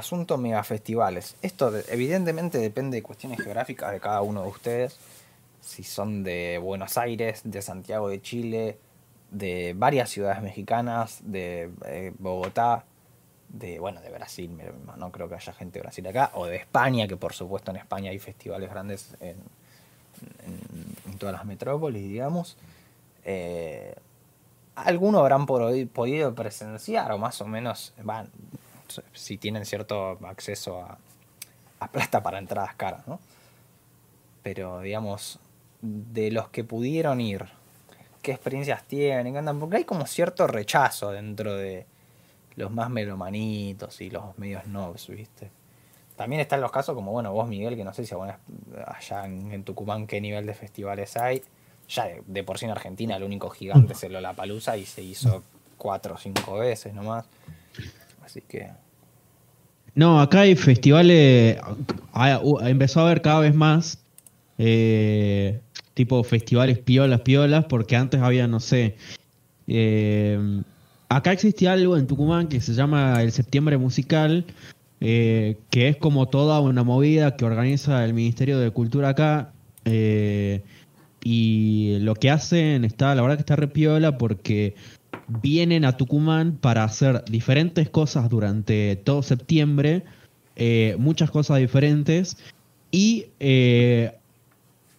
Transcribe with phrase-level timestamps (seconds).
[0.00, 1.34] asunto megafestivales.
[1.42, 4.96] Esto evidentemente depende de cuestiones geográficas de cada uno de ustedes.
[5.60, 8.78] Si son de Buenos Aires, de Santiago de Chile,
[9.32, 12.84] de varias ciudades mexicanas, de eh, Bogotá,
[13.48, 14.56] de bueno, de Brasil,
[14.96, 17.78] no creo que haya gente de Brasil acá, o de España, que por supuesto en
[17.78, 19.36] España hay festivales grandes en,
[21.18, 22.56] todas las metrópolis, digamos.
[23.24, 23.96] Eh,
[24.76, 28.30] algunos habrán podido presenciar, o más o menos, van,
[29.12, 30.98] si tienen cierto acceso a,
[31.88, 33.20] plata para entradas caras, ¿no?
[34.42, 35.38] Pero digamos,
[35.80, 37.46] de los que pudieron ir,
[38.22, 39.58] ¿qué experiencias tienen?
[39.60, 41.86] Porque hay como cierto rechazo dentro de
[42.56, 45.50] los más melomanitos y los medios nobs, ¿viste?
[46.16, 50.08] También están los casos como, bueno, vos Miguel, que no sé si allá en, Tucumán
[50.08, 51.44] qué nivel de festivales hay.
[51.88, 55.44] Ya de, por sí en Argentina el único gigante es el Lollapalooza y se hizo
[55.76, 57.24] cuatro o cinco veces nomás.
[58.28, 58.68] Así que.
[59.94, 61.56] No, acá hay festivales.
[62.60, 64.04] Empezó a haber cada vez más.
[64.58, 65.60] Eh,
[65.94, 68.96] tipo festivales piolas, piolas, porque antes había, no sé.
[69.66, 70.62] Eh,
[71.08, 74.44] acá existía algo en Tucumán que se llama el Septiembre Musical,
[75.00, 79.52] eh, que es como toda una movida que organiza el Ministerio de Cultura acá.
[81.24, 84.74] y lo que hacen está, la verdad que está repiola porque
[85.28, 90.04] vienen a Tucumán para hacer diferentes cosas durante todo septiembre,
[90.56, 92.38] eh, muchas cosas diferentes,
[92.90, 94.12] y eh,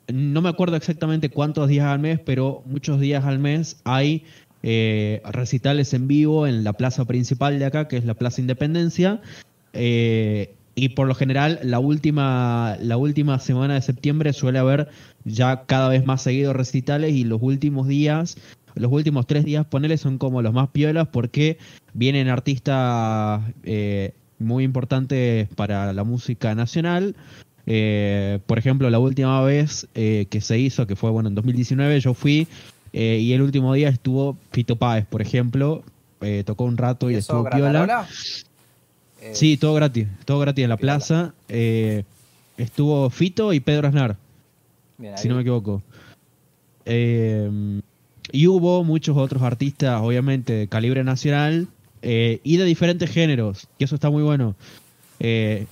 [0.07, 4.23] no me acuerdo exactamente cuántos días al mes, pero muchos días al mes hay
[4.61, 9.21] eh, recitales en vivo en la plaza principal de acá, que es la Plaza Independencia.
[9.73, 14.87] y por lo general, la última, la última semana de septiembre suele haber
[15.25, 18.37] ya cada vez más seguidos recitales y los últimos días
[18.79, 21.57] los últimos tres días, ponele, son como los más piolas porque
[21.93, 27.15] vienen artistas eh, muy importantes para la música nacional.
[27.65, 31.99] Eh, por ejemplo, la última vez eh, que se hizo, que fue bueno en 2019,
[31.99, 32.47] yo fui
[32.91, 35.83] y el último día estuvo Fito Páez, por ejemplo,
[36.45, 38.07] tocó un rato y, estuvo piola.
[39.33, 41.35] Sí, todo gratis, todo gratis en la plaza.
[42.57, 44.17] estuvo Fito y Pedro Aznar,
[45.17, 45.83] si no me equivoco.
[46.91, 47.81] Eh,
[48.31, 51.67] y hubo muchos otros artistas, obviamente, de calibre nacional
[52.01, 54.55] eh, y de diferentes géneros, que eso está muy bueno.
[55.19, 55.65] Eh,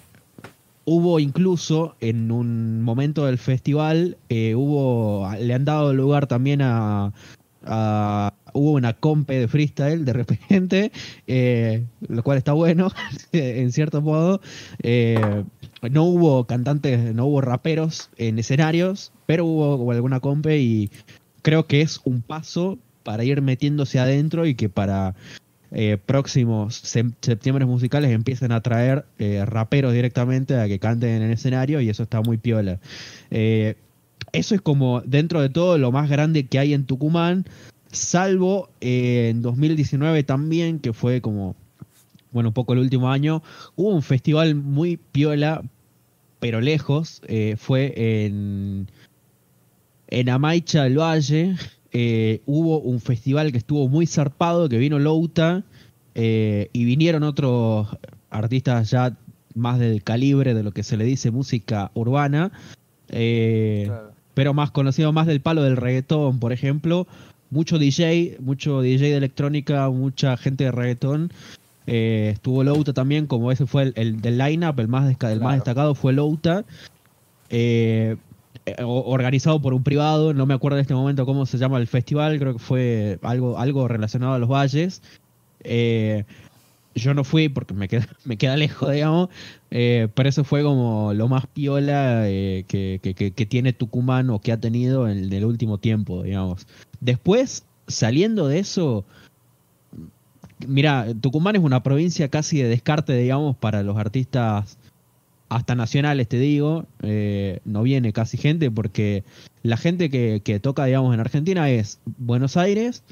[0.86, 7.14] hubo incluso en un momento del festival, eh, hubo, le han dado lugar también a,
[8.54, 10.92] hubo una compe de freestyle de repente,
[12.08, 12.92] lo cual está bueno,
[13.32, 14.42] en cierto modo.
[14.84, 20.90] no hubo cantantes, no hubo raperos en escenarios, pero hubo alguna compe y
[21.48, 25.16] creo que es un paso para ir metiéndose adentro y que para
[25.72, 31.32] eh, próximos septiembre musicales empiecen a traer eh, raperos directamente a que canten en el
[31.32, 32.82] escenario y eso está muy piola.
[33.32, 33.76] Eh,
[34.34, 37.46] eso es como dentro de todo lo más grande que hay en Tucumán,
[37.94, 41.56] salvo en 2019 también, que fue como,
[42.34, 43.42] bueno, un poco el último año,
[43.78, 45.64] hubo un festival muy piola,
[46.42, 47.22] pero lejos,
[47.56, 47.94] fue
[48.26, 48.90] en
[50.08, 51.56] en Amaicha del Valle
[51.92, 55.64] eh, hubo un festival que estuvo muy zarpado, que vino Louta
[56.16, 57.88] eh, y vinieron otros
[58.30, 59.18] artistas ya
[59.56, 62.52] más del calibre de lo que se le dice música urbana,
[63.10, 63.90] eh,
[64.34, 67.08] pero más conocido más del palo del reggaetón, por ejemplo.
[67.50, 71.32] Mucho DJ, mucho DJ de electrónica, mucha gente de reggaetón.
[71.86, 76.14] estuvo Louta también, como ese fue el, del line-up, el más, el más destacado fue
[76.14, 76.66] Louta.
[77.50, 78.18] Eh, eh,
[78.84, 82.40] organizado por un privado, no me acuerdo en este momento cómo se llama el festival,
[82.40, 85.02] creo que fue algo, algo relacionado a los valles.
[85.64, 86.26] Eh,
[86.96, 89.30] yo no fui porque me queda, me queda lejos, digamos,
[89.72, 95.08] eh, pero eso fue como lo más piola que, tiene Tucumán o que ha tenido
[95.08, 96.68] en, el último tiempo, digamos.
[97.00, 99.06] Después, saliendo de eso,
[100.68, 104.78] mira, Tucumán es una provincia casi de descarte, digamos, para los artistas
[105.50, 109.24] hasta nacionales, te digo, eh, no viene casi gente porque
[109.64, 113.04] la gente que, toca, digamos, en Argentina es Buenos Aires,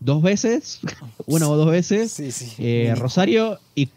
[0.00, 0.80] dos veces,
[1.26, 2.20] una o dos veces,
[2.58, 3.90] eh, Rosario y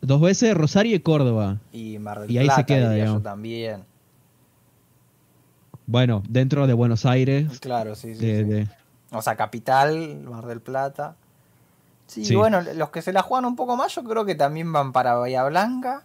[0.00, 1.58] dos veces Rosario y Córdoba.
[1.72, 3.84] Y Mar del y ahí se queda, también.
[5.86, 7.58] Bueno, dentro de Buenos Aires.
[7.60, 8.66] Claro, sí, sí.
[9.10, 11.16] O sea, capital, Mar del Plata.
[12.06, 14.92] Sí, bueno, los que se la juegan un poco más, yo creo que también van
[14.92, 16.04] para Bahía Blanca.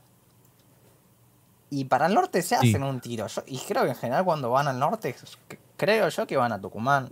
[1.69, 3.25] Y para el norte se hacen un tiro.
[3.47, 5.15] y creo que en general cuando van al norte,
[5.77, 7.09] creo yo que van a Tucumán.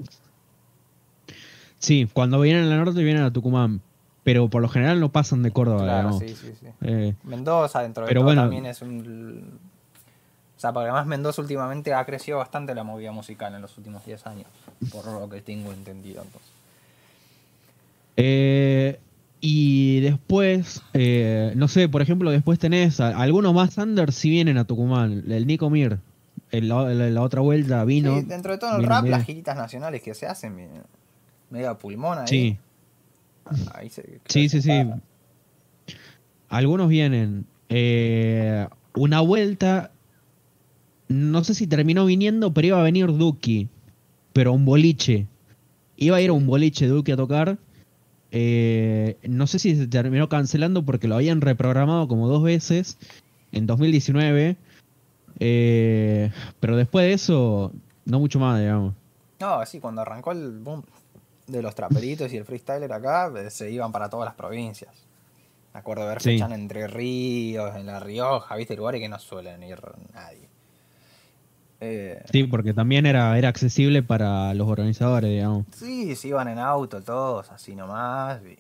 [1.79, 3.81] Sí, cuando vienen al norte vienen a Tucumán.
[4.23, 5.83] pero por lo general no pasan de Córdoba.
[5.83, 6.67] Claro, sí, sí, sí.
[6.81, 8.44] Eh, Mendoza, dentro de pero todo, bueno.
[8.44, 9.59] también es un.
[10.55, 14.05] O sea, porque además Mendoza últimamente ha crecido bastante la movida musical en los últimos
[14.05, 14.47] 10 años,
[14.94, 16.21] por lo que tengo entendido.
[16.21, 16.51] Entonces.
[18.15, 19.00] eh,
[19.45, 24.57] y después, eh, no sé, por ejemplo, después tenés a- algunos más Anders si vienen
[24.57, 25.25] a Tucumán.
[25.30, 26.00] El Nico Mir,
[26.51, 28.22] en la, en la otra vuelta vino.
[28.22, 30.69] Sí, dentro de todo el vino rap, las giritas nacionales que se hacen, me-
[31.50, 32.28] medio a pulmón ahí.
[32.28, 32.57] Sí,
[33.74, 34.72] ahí se- sí, sí, sí.
[36.48, 37.46] Algunos vienen.
[37.68, 38.66] Eh,
[38.96, 39.92] una vuelta,
[41.10, 43.68] no sé si terminó viniendo, pero iba a venir Duki,
[44.31, 45.28] pero un boliche.
[45.98, 47.57] Iba a ir a un boliche Duki a tocar.
[48.35, 52.97] Eh, no sé si se terminó cancelando porque lo habían reprogramado como dos veces
[53.51, 54.57] en 2019.
[55.39, 57.71] Eh, pero después de eso,
[58.06, 58.95] no mucho más, digamos.
[59.39, 60.83] No, sí, cuando arrancó el boom
[61.45, 64.91] de los traperitos y el freestyler acá, eh, se iban para todas las provincias.
[65.71, 66.31] Me acuerdo de ver Sí.
[66.31, 69.79] fecha en Entre Ríos, en La Rioja, viste, lugares que no suelen ir
[70.13, 70.50] nadie.
[71.83, 75.65] Eh, Sí, porque también era, era accesible para los organizadores, digamos.
[75.75, 78.39] sí, se iban en auto todos, así nomás.
[78.44, 78.57] Y,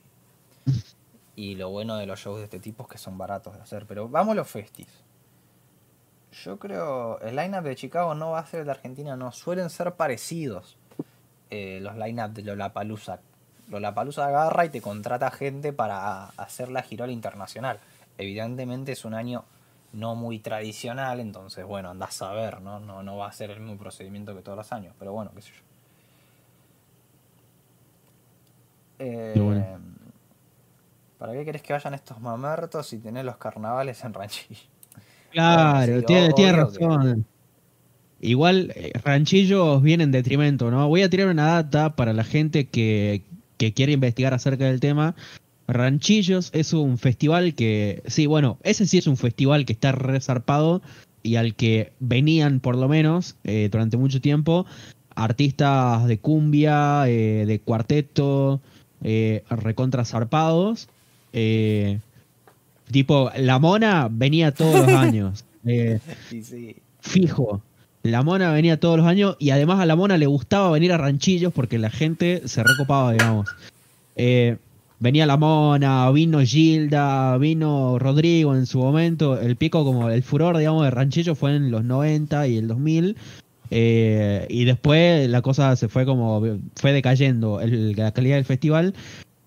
[1.35, 3.85] y lo bueno de los shows de este tipo es que son baratos de hacer.
[3.87, 4.87] Pero vamos a los festis.
[6.43, 9.69] Yo creo, el lineup de Chicago no va a ser el de Argentina, no, suelen
[9.69, 10.77] ser parecidos
[11.51, 13.19] eh, los lineup de Lollapalooza.
[13.69, 17.79] Lollapalooza agarra y te contrata gente para hacer la girola internacional.
[18.17, 19.45] Evidentemente es un año
[19.93, 22.79] no muy tradicional, entonces bueno, andás a ver, ¿no?
[22.79, 25.41] No, no va a ser el mismo procedimiento que todos los años, pero bueno, qué
[25.41, 25.63] sé yo.
[28.99, 29.79] Eh, bueno.
[31.17, 34.59] ¿Para qué querés que vayan estos mamertos si tenés los carnavales en Ranchillo?
[35.31, 37.25] Claro, sí, tiene, que- razón.
[38.19, 40.87] Igual, eh, ranchillos vienen en detrimento, ¿no?
[40.87, 43.23] Voy a tirar una data para la gente que,
[43.57, 45.15] que quiere investigar acerca del tema.
[45.67, 50.81] Ranchillos es un festival que, sí, bueno, ese sí es un festival que está resarpado
[51.23, 54.65] y al que venían por lo menos eh, durante mucho tiempo
[55.15, 58.61] artistas de cumbia, eh, de cuarteto,
[59.03, 60.89] eh, recontra zarpados.
[61.33, 61.99] eh,
[62.91, 65.45] tipo, La Mona venía todos los años.
[66.29, 66.75] Sí, sí.
[66.99, 67.61] fijo.
[68.03, 70.97] La Mona venía todos los años y además a la Mona le gustaba venir a
[70.97, 73.47] ranchillos porque la gente se recopaba, digamos.
[75.03, 79.37] Venía la Mona, vino Gilda, vino Rodrigo en su momento.
[79.37, 83.17] El pico, como el furor, digamos, de ranchillos fue en los 90 y el 2000.
[83.69, 86.41] eh, y después la cosa se fue como,
[86.75, 88.93] fue decayendo la calidad del festival.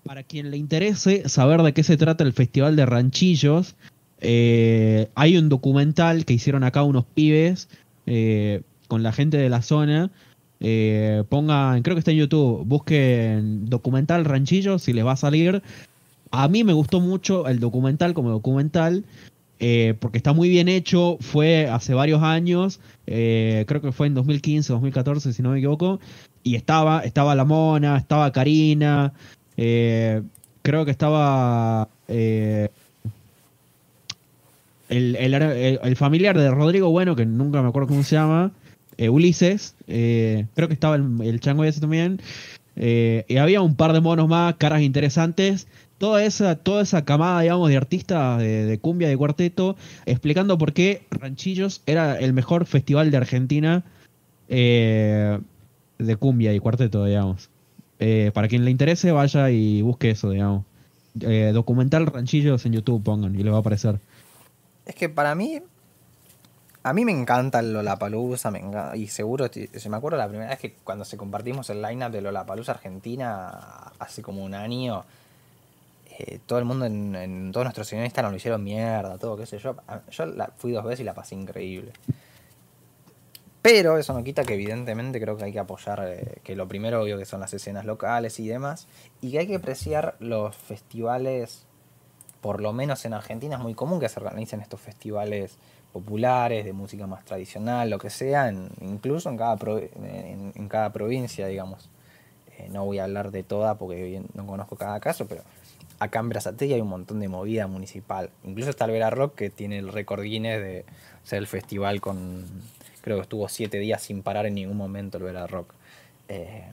[0.03, 3.75] Para quien le interese saber de qué se trata el Festival de Ranchillos,
[4.21, 7.67] eh, hay un documental que hicieron acá unos pibes
[8.05, 10.11] eh, con la gente de la zona.
[10.59, 15.61] Eh, pongan, creo que está en YouTube, busquen documental Ranchillos y les va a salir.
[16.31, 19.03] A mí me gustó mucho el documental como documental.
[19.59, 24.13] eh, porque está muy bien hecho, fue hace varios años, eh, creo que fue en
[24.13, 25.99] 2015, 2014, si no me equivoco,
[26.43, 29.13] y estaba, estaba La Mona, estaba Karina,
[29.57, 30.21] eh,
[30.61, 32.69] creo que estaba el-
[35.15, 35.33] el-
[35.83, 38.51] el familiar de Rodrigo Bueno, que nunca me acuerdo cómo se llama,
[38.97, 42.19] eh, Ulises, eh, creo que estaba el, el chango ese también,
[42.75, 45.67] eh, y había un par de monos más, caras interesantes,
[45.97, 51.03] toda esa, toda esa camada, digamos, de artistas de, cumbia, de cuarteto, explicando por qué
[51.11, 53.83] Ranchillos era el mejor festival de Argentina
[54.47, 57.49] de cumbia y cuarteto, digamos.
[58.33, 60.65] Para quien le interese, vaya y busque eso, digamos.
[61.53, 63.99] Documental Ranchillos en YouTube pongan y le va a aparecer.
[64.85, 65.59] Es que para mí,
[66.89, 70.49] a mí me encanta el Lollapalooza, me enga- y seguro, se me acuerdo la primera
[70.49, 75.03] vez que cuando se compartimos el lineup de Lollapalooza Argentina hace como un año,
[76.17, 79.59] eh, todo el mundo en, todos nuestros seguidores nos lo hicieron mierda, todo, qué sé
[79.59, 79.75] yo.
[80.11, 81.91] Yo la, fui dos veces y la pasé increíble.
[83.61, 87.01] Pero eso no quita que evidentemente creo que hay que apoyar, eh, que lo primero
[87.01, 88.87] obvio que son las escenas locales y demás,
[89.19, 91.67] y que hay que apreciar los festivales
[92.41, 95.57] por lo menos en Argentina es muy común que se organicen estos festivales
[95.99, 98.51] populares de música más tradicional, lo que sea,
[98.81, 99.57] incluso en cada,
[100.55, 101.89] en, cada provincia, digamos.
[102.57, 105.41] Eh, no voy a hablar de toda porque no conozco cada caso, pero
[105.99, 108.29] acá en Brazatella hay un montón de movida municipal.
[108.43, 110.85] Incluso está el Vera Rock que tiene el récord Guinness de
[111.23, 112.45] ser el festival con,
[113.01, 115.73] creo que estuvo siete días sin parar en ningún momento el Vera Rock.
[116.27, 116.65] Eh,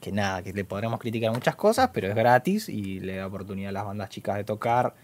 [0.00, 3.70] que nada, que le podremos criticar muchas cosas, pero es gratis y le da oportunidad
[3.70, 4.94] a las bandas chicas de tocar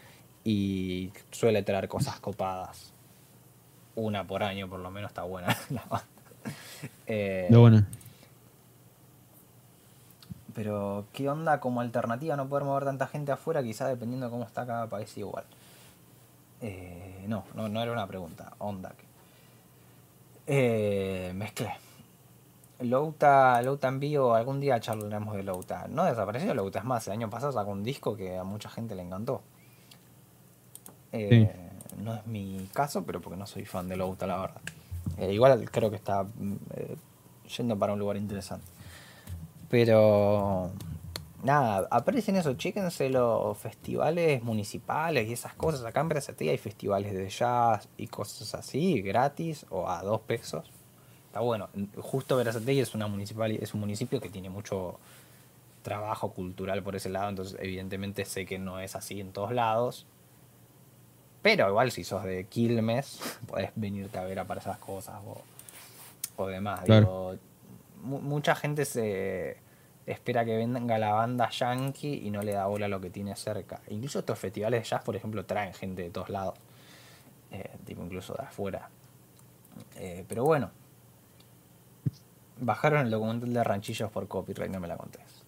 [0.45, 2.94] y suele traer cosas copadas.
[3.97, 6.07] Una por año por lo menos está buena la banda.
[7.07, 7.85] Eh, De bueno.
[10.55, 13.63] Pero, ¿qué onda como alternativa no poder mover tanta gente afuera?
[13.63, 15.45] Quizás dependiendo de cómo está cada país igual.
[16.61, 18.53] Eh, no, no, no era una pregunta.
[18.59, 18.95] Onda.
[20.47, 21.75] Eh, mezclé.
[22.81, 25.87] Louta, Louta en vivo, algún día charlaremos de Louta.
[25.89, 28.95] No desapareció Louta, es más, el año pasado sacó un disco que a mucha gente
[28.95, 29.43] le encantó.
[31.13, 31.64] Eh,
[31.97, 34.61] no es mi caso, pero porque no soy fan de Louta, la verdad.
[35.19, 36.27] Eh, igual creo que está
[36.77, 36.97] eh,
[37.57, 38.67] yendo para un lugar interesante.
[39.71, 40.71] Pero
[41.43, 45.85] nada, aparecen eso, chéquense los festivales municipales y esas cosas.
[45.85, 50.71] Acá en Brazategui hay festivales de jazz y cosas así, gratis o a dos pesos.
[51.27, 51.69] Está bueno.
[51.97, 54.99] Justo Verazategui es, una municipal, es un municipio que tiene mucho
[55.83, 60.07] trabajo cultural por ese lado, entonces evidentemente sé que no es así en todos lados.
[61.45, 65.17] Pero igual si sos de Quilmes, podés venirte a ver a para esas cosas
[66.39, 66.81] o, demás.
[68.03, 69.59] mucha gente se
[70.07, 73.37] espera que venga la banda yankee y no le da bola a lo que tiene
[73.37, 73.83] cerca.
[73.89, 76.55] Incluso estos festivales de jazz, por ejemplo, traen gente de todos lados.
[77.51, 78.89] Eh, tipo incluso de afuera.
[79.97, 80.71] Eh, pero bueno.
[82.59, 85.45] Bajaron el documental de Ranchillos por copyright, no me la contés.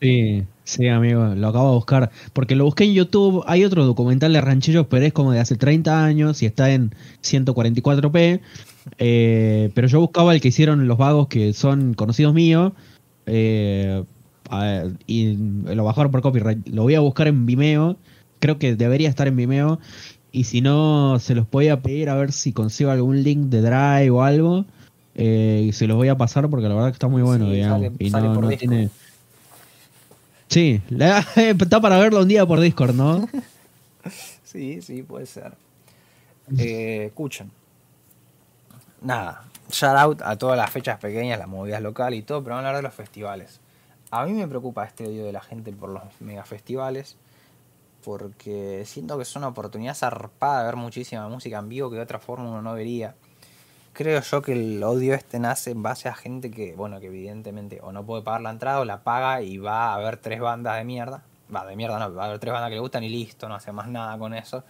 [0.00, 2.10] Sí, sí, amigo, lo acabo de buscar.
[2.32, 3.44] Porque lo busqué en YouTube.
[3.46, 6.94] Hay otro documental de Ranchillos, pero es como de hace 30 años y está en
[7.22, 8.40] 144p.
[8.98, 12.72] Eh, pero yo buscaba el que hicieron los vagos que son conocidos míos.
[13.26, 14.02] Eh,
[15.06, 16.66] y lo bajaron por copyright.
[16.68, 17.96] Lo voy a buscar en Vimeo.
[18.38, 19.78] Creo que debería estar en Vimeo.
[20.32, 23.60] Y si no, se los voy a pedir a ver si consigo algún link de
[23.60, 24.64] Drive o algo.
[25.14, 27.92] Eh, y se los voy a pasar porque la verdad que está muy bueno, digamos.
[27.98, 28.88] y no, tiene.
[30.50, 30.82] Sí,
[31.36, 33.28] está para verlo un día por Discord, ¿no?
[34.44, 35.52] sí, sí, puede ser.
[36.58, 37.52] Eh, escuchen.
[39.00, 42.66] Nada, shout out a todas las fechas pequeñas, las movidas locales y todo, pero vamos
[42.66, 43.60] a hablar de los festivales.
[44.10, 47.16] A mí me preocupa este odio de la gente por los megafestivales,
[48.04, 52.02] porque siento que es una oportunidad zarpada de ver muchísima música en vivo que de
[52.02, 53.14] otra forma uno no vería.
[53.92, 57.80] Creo yo que el odio este nace en base a gente que, bueno, que evidentemente
[57.82, 60.76] o no puede pagar la entrada o la paga y va a ver tres bandas
[60.76, 61.22] de mierda.
[61.54, 63.56] Va, de mierda no, va a ver tres bandas que le gustan y listo, no
[63.56, 64.62] hace más nada con eso.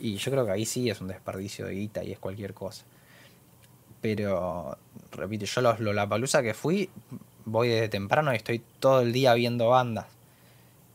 [0.00, 2.84] Y yo creo que ahí sí es un desperdicio de guita y es cualquier cosa.
[4.00, 4.76] Pero,
[5.12, 6.88] repito, yo los Lollapalooza que fui,
[7.44, 10.06] voy desde temprano y estoy todo el día viendo bandas.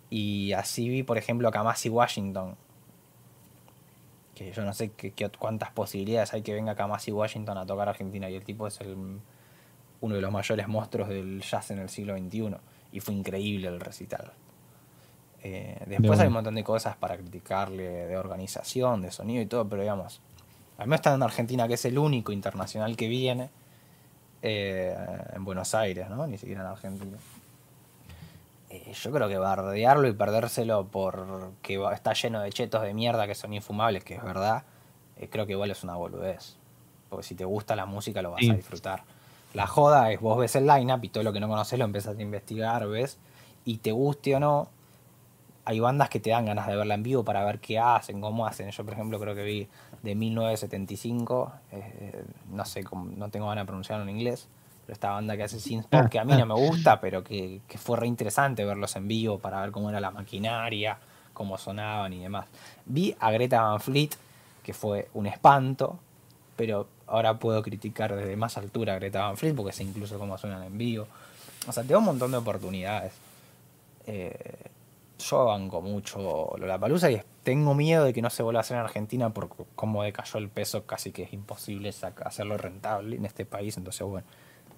[0.10, 2.56] Y así vi, por ejemplo, a Kamasi Washington.
[4.36, 8.30] Que yo no sé qué, cuántas posibilidades hay que venga Kamasi Washington a tocar Argentina.
[8.30, 9.20] Y el tipo es el,
[10.02, 12.56] uno de los mayores monstruos del jazz en el siglo XXI.
[12.92, 14.34] Y fue increíble el recital.
[15.44, 19.68] Eh, después hay un montón de cosas para criticarle de organización, de sonido y todo,
[19.68, 20.22] pero digamos,
[20.78, 23.50] al menos está en Argentina, que es el único internacional que viene
[24.42, 24.96] eh,
[25.34, 26.26] en Buenos Aires, ¿no?
[26.28, 27.18] Ni siquiera en Argentina.
[28.74, 33.36] Eh, yo creo que bardearlo y perdérselo porque está lleno de chetos de mierda que
[33.36, 34.64] son infumables, que es verdad,
[35.16, 36.56] eh, creo que igual es una boludez.
[37.08, 39.04] Porque si te gusta la música lo vas a disfrutar.
[39.54, 42.18] La joda es vos ves el line-up y todo lo que no conoces lo empezás
[42.18, 43.20] a investigar, ves,
[43.64, 44.70] y te guste o no,
[45.66, 48.48] hay bandas que te dan ganas de verla en vivo para ver qué hacen, cómo
[48.48, 48.72] hacen.
[48.72, 49.68] Yo, por ejemplo, creo que vi
[50.02, 52.84] de 1975, eh, no sé,
[53.18, 54.48] no tengo ganas de pronunciarlo en inglés,
[54.88, 58.08] esta banda que hace synthpop que a mí no me gusta, pero que, fue re
[58.08, 60.98] interesante verlos en vivo para ver cómo era la maquinaria,
[61.34, 62.48] cómo sonaban y demás.
[62.86, 64.12] Vi a Greta Van Fleet,
[64.62, 66.00] que fue un espanto,
[66.56, 70.38] pero ahora puedo criticar desde más altura a Greta Van Fleet porque sé incluso cómo
[70.38, 71.08] suenan en vivo.
[71.68, 73.14] O sea, tengo un montón de oportunidades.
[74.06, 74.70] Eh,
[75.20, 78.84] yo banco mucho Lollapalooza y tengo miedo de que no se vuelva a hacer en
[78.84, 81.94] Argentina por cómo decayó el peso, casi que es imposible
[82.26, 84.28] hacerlo rentable en este país, entonces bueno,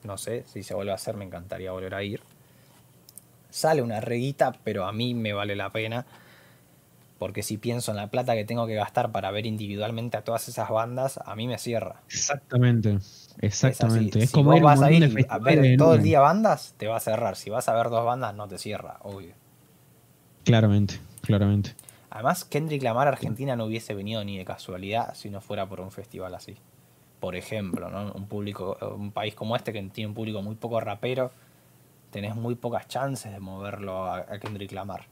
[0.06, 2.22] no sé, si se vuelve a hacer me encantaría volver a ir.
[3.50, 6.06] Sale una reguita, pero a mí me vale la pena,
[7.20, 10.48] porque si pienso en la plata que tengo que gastar para ver individualmente a todas
[10.50, 12.02] esas bandas, a mí me cierra.
[12.10, 13.00] Exactamente,
[13.40, 14.20] exactamente.
[14.20, 16.98] Es, si como vos vas a ir a ver todo el día bandas, te va
[16.98, 17.38] a cerrar.
[17.38, 19.34] Si vas a ver dos bandas, no te cierra, obvio.
[20.44, 21.76] Claramente, claramente.
[22.10, 25.92] Además, Kendrick Lamar Argentina no hubiese venido ni de casualidad si no fuera por un
[25.92, 26.56] festival así.
[27.26, 28.12] Por ejemplo, ¿no?
[28.14, 31.32] un público, un país como este que tiene un público muy poco rapero,
[32.12, 35.08] tenés muy pocas chances de moverlo a, Kendrick Lamar.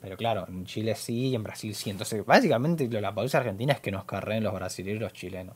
[0.00, 1.90] Pero claro, en Chile sí en Brasil sí.
[1.90, 5.54] Entonces, básicamente la pausa argentina es que nos carreen los brasileños y los chilenos.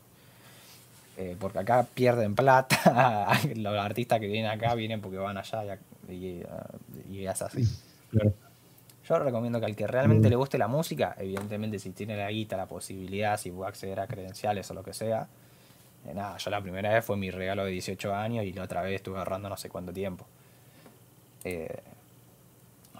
[1.17, 3.37] Eh, porque acá pierden plata.
[3.57, 6.41] los artistas que vienen acá vienen porque van allá y,
[7.11, 7.67] y es así.
[9.07, 10.31] Yo recomiendo que al que realmente mm.
[10.31, 14.07] le guste la música, evidentemente si tiene la guita, la posibilidad, si puede acceder a
[14.07, 15.27] credenciales o lo que sea,
[16.05, 18.81] eh, nada, yo la primera vez fue mi regalo de 18 años y la otra
[18.81, 20.25] vez estuve ahorrando no sé cuánto tiempo.
[21.43, 21.81] Eh,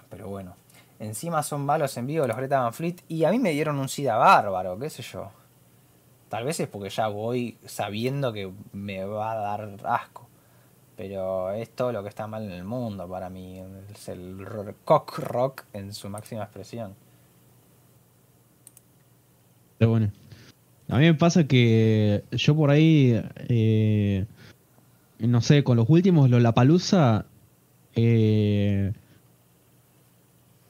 [0.08, 0.56] pero bueno.
[0.98, 2.96] Encima son malos en vivo los Greta Van Fleet.
[3.08, 5.30] Y a mí me dieron un SIDA bárbaro, qué sé yo.
[6.28, 10.27] Tal vez es porque ya voy sabiendo que me va a dar asco.
[10.98, 13.62] Pero es todo lo que está mal en el mundo para mí.
[13.94, 14.44] Es el
[14.84, 16.92] cock rock en su máxima expresión.
[19.78, 20.10] Pero bueno.
[20.88, 24.24] A mí me pasa que yo por ahí, eh,
[25.20, 27.26] no sé, con los últimos Lollapalooza,
[27.94, 28.92] eh,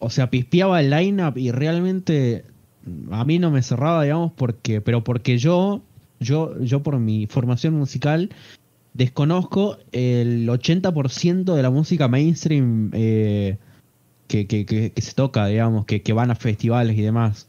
[0.00, 2.44] o sea, pispeaba el lineup y realmente
[3.12, 5.82] a mí no me cerraba, digamos, porque, pero porque yo,
[6.20, 8.30] yo, yo por mi formación musical
[8.98, 13.56] desconozco el 80% de la música mainstream eh,
[14.26, 17.48] que, se toca, digamos, que, van a festivales y demás.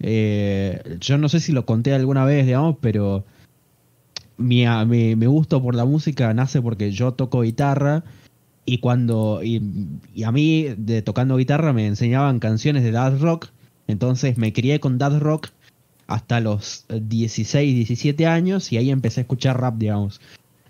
[0.00, 3.24] Eh, yo no sé si lo conté alguna vez, digamos, pero
[4.38, 8.02] mi, mi, gusto por la música nace porque yo toco guitarra
[8.64, 9.60] y cuando y,
[10.24, 10.66] a mí
[11.04, 13.48] tocando guitarra me enseñaban canciones de dad rock,
[13.86, 15.48] entonces me crié con dad rock
[16.06, 20.20] hasta los 16, 17 años y ahí empecé a escuchar rap, digamos.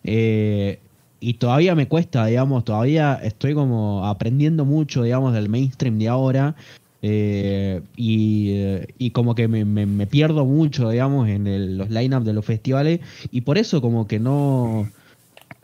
[0.06, 0.78] Eh,
[1.20, 6.54] y todavía me cuesta, digamos, todavía estoy como aprendiendo mucho, digamos, del mainstream de ahora.
[7.02, 13.00] Eh, y, como que me, pierdo mucho, digamos, en los line-up de los festivales.
[13.30, 14.88] Y por eso como que no,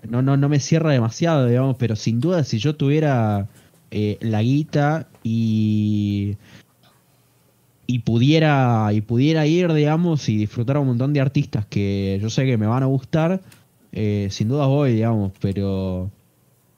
[0.08, 1.76] no, no, me cierra demasiado, digamos.
[1.78, 3.49] Pero sin duda, si yo tuviera
[3.90, 6.37] eh, la guita y
[7.84, 12.30] y pudiera y pudiera ir digamos y disfrutar a un montón de artistas que yo
[12.30, 13.42] sé que me van a gustar
[13.92, 16.11] eh, sin duda voy, digamos, pero,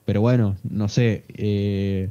[0.03, 1.23] pero bueno, no sé.
[1.29, 2.09] Eh,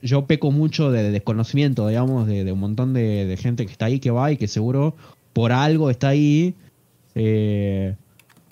[0.00, 4.10] yo peco mucho de desconocimiento, digamos, de, un montón de, gente que está ahí, que
[4.10, 4.94] va y que seguro
[5.32, 6.54] por algo está ahí.
[7.14, 7.94] Eh,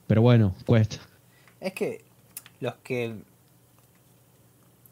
[0.06, 0.96] pero bueno, cuesta.
[1.60, 2.04] Es que
[2.60, 3.14] los que.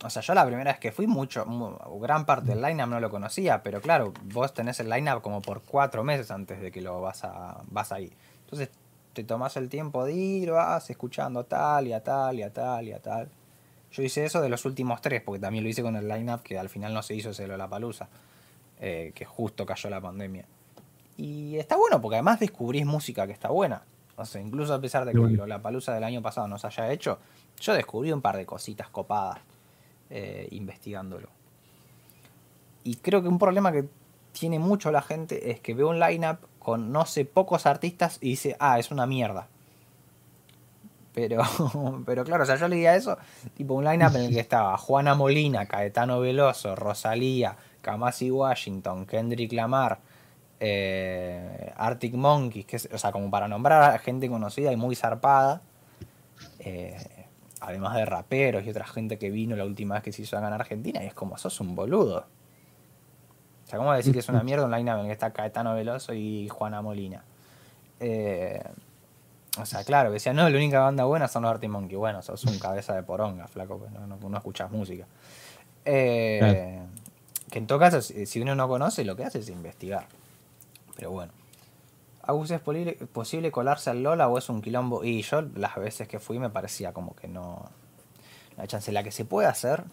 [0.04, 1.44] O sea, yo la primera vez que fui, mucho,
[2.00, 5.62] gran parte del lineup no lo conocía, pero claro, vos tenés el lineup como por
[5.62, 7.92] cuatro meses antes de que lo vas a vas.
[8.44, 8.70] Entonces
[9.18, 12.86] te tomas el tiempo de ir, vas escuchando tal y a tal y a tal
[12.86, 13.28] y a tal.
[13.90, 16.56] Yo hice eso de los últimos tres, porque también lo hice con el line-up que
[16.56, 18.08] al final no se hizo ese la palusa,
[18.78, 20.44] eh, que justo cayó la pandemia.
[21.16, 23.82] Y está bueno, porque además descubrís música que está buena.
[24.14, 27.18] O sea, incluso a pesar de que la palusa del año pasado nos haya hecho,
[27.60, 29.40] yo descubrí un par de cositas copadas
[30.10, 31.28] eh, investigándolo.
[32.84, 33.88] Y creo que un problema que
[34.30, 38.28] tiene mucho la gente es que ve un line-up con no sé pocos artistas y
[38.28, 39.48] dice, ah, es una mierda.
[41.14, 41.42] Pero,
[42.06, 43.16] pero claro, o sea, yo leía eso,
[43.56, 49.50] tipo un line-up en el que estaba Juana Molina, Caetano Veloso, Rosalía, Kamasi Washington, Kendrick
[49.54, 50.00] Lamar,
[50.60, 55.62] eh, Arctic Monkeys, que o sea, como para nombrar a gente conocida y muy zarpada.
[56.58, 56.98] Eh,
[57.60, 60.48] además de raperos y otra gente que vino la última vez que se hizo acá
[60.48, 62.26] en Argentina, y es como, sos un boludo.
[63.68, 65.74] O sea, ¿cómo decir que es una mierda un line en el que está Caetano
[65.74, 67.22] Veloso y Juana Molina?
[68.00, 68.62] Eh,
[69.60, 71.98] o sea, claro, decía, no, la única banda buena son los Arctic Monkey.
[71.98, 75.06] Bueno, sos un cabeza de poronga, flaco, pues no, no, escuchas música.
[75.84, 76.80] Eh,
[77.50, 80.06] que en todo caso, si uno no conoce, lo que hace es investigar.
[80.96, 81.32] Pero bueno.
[82.22, 82.62] Agus, ¿es
[83.12, 85.04] posible colarse al Lola o es un quilombo?
[85.04, 87.68] Y yo las veces que fui me parecía como que no...
[88.56, 88.90] No hay chance.
[88.92, 89.84] La que se puede hacer,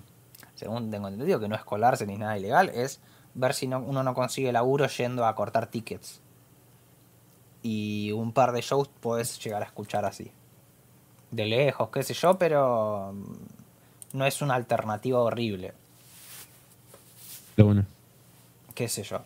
[0.55, 3.01] según tengo entendido, que no es colarse ni nada ilegal, es
[3.35, 6.21] ver si no, uno no consigue laburo yendo a cortar tickets.
[7.61, 10.31] Y un par de shows puedes llegar a escuchar así.
[11.31, 15.73] De lejos, qué sé yo, pero mm, no es una alternativa horrible.
[17.57, 17.85] Lo bueno.
[18.73, 19.21] Qué sé yo.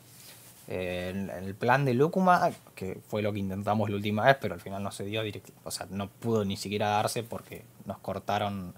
[0.67, 4.83] el, plan de Lúcuma, que fue lo que intentamos la última vez, pero al final
[4.83, 5.51] no se dio directo.
[5.63, 8.73] O sea, no pudo ni siquiera darse porque nos cortaron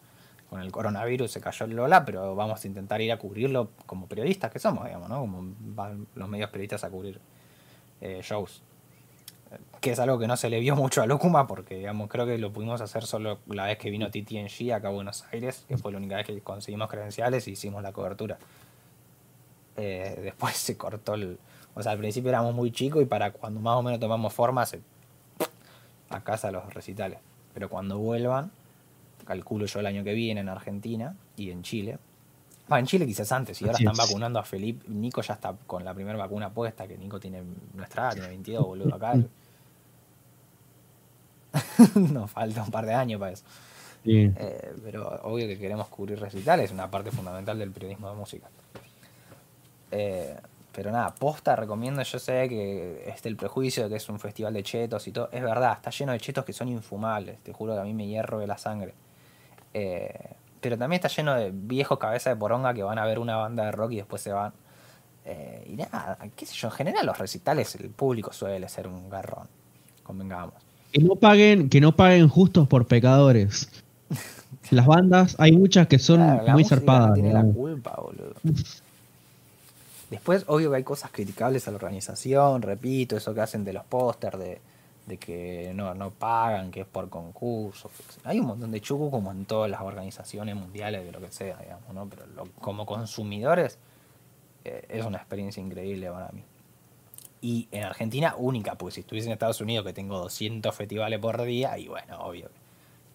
[0.52, 4.08] con el coronavirus se cayó el Lola, pero vamos a intentar ir a cubrirlo como
[4.08, 5.22] periodistas que somos, digamos, ¿no?
[5.22, 7.22] Como van los medios periodistas a cubrir
[8.02, 8.62] eh, shows.
[9.80, 12.38] Que es algo que no se le vio mucho a Locuma, porque digamos, creo que
[12.38, 15.94] lo pudimos hacer solo la vez que vino TTNG acá a Buenos Aires, que fue
[15.94, 18.38] la única vez que conseguimos credenciales y hicimos la cobertura.
[19.78, 21.40] Eh, después se cortó el.
[21.76, 24.66] O sea, al principio éramos muy chicos y para cuando más o menos tomamos forma,
[24.66, 24.82] se.
[26.10, 27.20] a casa los recitales.
[27.54, 28.52] Pero cuando vuelvan,
[29.32, 31.98] calculo yo el año que viene en Argentina y en Chile.
[32.70, 34.86] Ah, en Chile quizás antes, y ahora están vacunando a Felipe.
[34.90, 37.42] Nico ya está con la primera vacuna puesta, que Nico tiene
[37.74, 39.14] nuestra edad, tiene 22, boludo, acá.
[41.96, 43.46] Nos falta un par de años para eso.
[44.04, 48.50] Eh, pero obvio que queremos cubrir recitales, es una parte fundamental del periodismo de música.
[49.92, 50.36] Eh,
[50.74, 54.54] pero nada, posta recomiendo, yo sé que este el prejuicio de que es un festival
[54.54, 57.76] de chetos y todo, es verdad, está lleno de chetos que son infumables, te juro
[57.76, 58.94] que a mí me hierro de la sangre.
[59.74, 60.14] Eh,
[60.60, 63.66] pero también está lleno de viejos cabezas de poronga que van a ver una banda
[63.66, 64.54] de rock y después se van.
[65.26, 69.10] Eh, y nada, qué sé yo, en general los recitales el público suele ser un
[69.10, 69.48] garrón,
[70.04, 70.56] convengamos.
[70.92, 73.70] Que no paguen, que no paguen justos por pecadores.
[74.72, 77.10] Las bandas, hay muchas que son Claro, la muy zarpadas.
[77.10, 78.36] no tiene la culpa, boludo.
[80.10, 83.86] Después, obvio que hay cosas criticables a la organización, repito, eso que hacen de los
[83.86, 84.60] pósters, de,
[85.12, 87.92] de que no, no pagan, que es por concurso.
[88.24, 91.58] Hay un montón de chucu como en todas las organizaciones mundiales, de lo que sea,
[91.58, 92.08] digamos, ¿no?
[92.08, 93.78] Pero lo- como consumidores
[94.64, 96.44] eh, es una experiencia increíble para mí.
[97.42, 101.42] Y en Argentina única, porque si estuviese en Estados Unidos que tengo 200 festivales por
[101.44, 102.50] día, y bueno, obvio,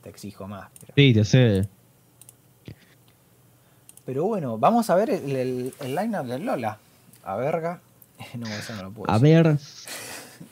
[0.03, 0.69] te exijo más.
[0.81, 1.69] pero- Sí, te sé.
[4.05, 6.79] Pero bueno, vamos a ver el, el, el line-up de Lola.
[7.25, 7.81] A verga.
[8.37, 9.43] No, eso no lo puedo A decir.
[9.45, 9.59] ver,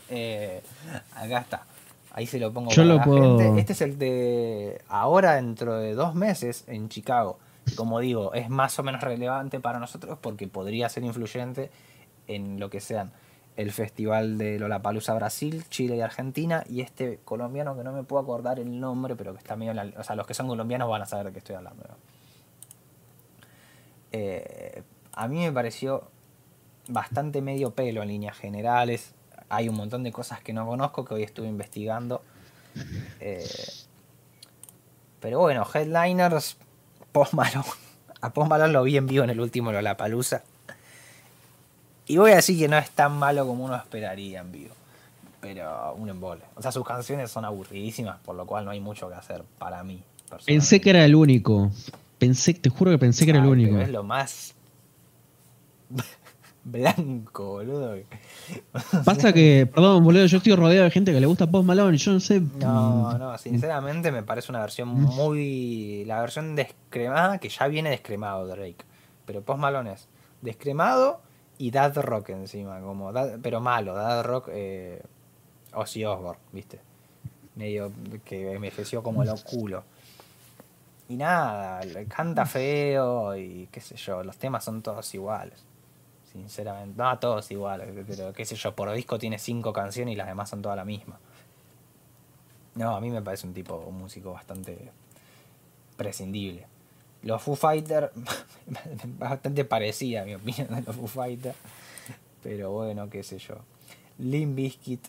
[0.09, 0.63] Eh,
[1.15, 1.67] acá está.
[2.13, 3.61] Ahí se lo pongo Yo para lo la puedo- gente.
[3.61, 7.39] Este es el de ahora, dentro de dos meses, en Chicago.
[7.77, 11.71] Como digo, es más o menos relevante para nosotros porque podría ser influyente
[12.29, 13.11] en lo que sean
[13.57, 18.23] el festival de Lollapalooza Brasil, Chile y Argentina y este colombiano que no me puedo
[18.23, 20.89] acordar el nombre, pero que está medio en la- o sea, los que son colombianos
[20.91, 21.85] van a saber de qué estoy hablando.
[21.89, 21.95] ¿no?
[24.13, 26.05] Eh, a mí me pareció
[26.89, 29.15] bastante medio pelo en líneas generales.
[29.49, 32.23] Hay un montón de cosas que no conozco que hoy estuve investigando.
[33.21, 33.47] Eh,
[35.21, 36.57] pero bueno, headliners,
[37.13, 37.65] Post Malone.
[38.21, 40.43] A Post Malone lo vi en vivo en el último Lollapalooza.
[42.07, 44.75] Y voy a decir que no es tan malo como uno esperaría en vivo.
[45.41, 46.43] Pero un embole.
[46.55, 49.83] O sea, sus canciones son aburridísimas, por lo cual no hay mucho que hacer para
[49.85, 50.03] mí.
[50.47, 51.71] pensé que era el único.
[52.19, 53.79] Pensé, te juro que pensé que era el único.
[53.79, 54.55] es lo más
[56.65, 57.97] blanco, boludo.
[59.05, 62.13] Pasa que, perdón, boludo, yo estoy rodeado de gente que le gusta Post Malone yo
[62.13, 62.41] no sé.
[62.41, 66.05] No, mm, no, sinceramente me parece una versión muy.
[66.07, 68.85] La versión descremada que ya viene descremado Drake.
[69.27, 70.09] Pero Post Malone es
[70.43, 71.21] descremado
[71.59, 72.81] y Dad Rock encima.
[72.81, 75.03] como dad- Pero malo, Dad Rock eh,
[75.75, 76.81] Ozzy Osbourne, ¿viste?
[77.57, 77.93] Medio
[78.25, 79.85] que envejeció como lo culo.
[81.09, 85.63] Y nada, canta feo y qué sé yo, los temas son todos iguales.
[86.35, 90.27] Sinceramente, no todos iguales, pero qué sé yo, por disco tiene cinco canciones y las
[90.27, 91.21] demás son todas la misma.
[92.75, 94.91] No, a mí me parece un tipo, un músico bastante
[95.97, 96.67] prescindible.
[97.23, 98.11] Los Foo Fighters,
[99.19, 101.57] bastante parecida a mi opinión de los Foo Fighters.
[102.43, 103.55] Pero bueno, qué sé yo.
[104.19, 105.09] Limp Bizkit.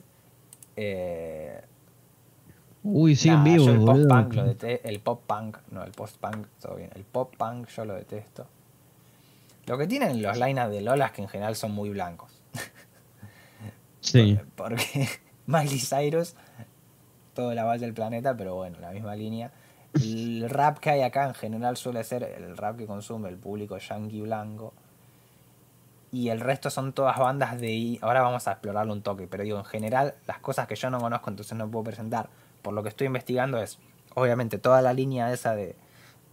[0.76, 1.60] Eh,
[2.84, 4.46] Uy, siguen vivos, yo el pop punk lo.
[4.62, 6.92] El pop punk, no, el post punk, todo bien.
[6.94, 8.46] El pop punk yo lo detesto.
[9.68, 12.32] Lo que tienen los lineups de Lola es que en general son muy blancos.
[14.02, 14.40] Sí.
[14.56, 15.08] Porque
[15.48, 16.36] Miley Cyrus,
[17.34, 19.52] todo la base del planeta, pero bueno, la misma línea.
[19.94, 23.78] El rap que hay acá en general suele ser el rap que consume el público
[23.78, 24.74] yankee blanco.
[26.12, 27.72] Y el resto son todas bandas de...
[27.74, 30.90] I- Ahora vamos a explorarlo un toque, pero digo, en general, las cosas que yo
[30.90, 32.30] no conozco, entonces no puedo presentar.
[32.62, 33.80] Por lo que estoy investigando es,
[34.14, 35.76] obviamente, toda la línea esa de,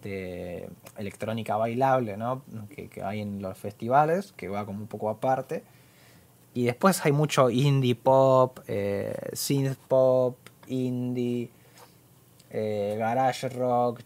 [0.02, 2.42] de electrónica bailable, ¿no?
[2.74, 5.62] Que, que hay en los festivales, que va como un poco aparte.
[6.54, 10.36] Y después hay mucho indie pop, eh, synth pop,
[10.66, 11.48] indie,
[12.50, 14.00] eh, garage rock,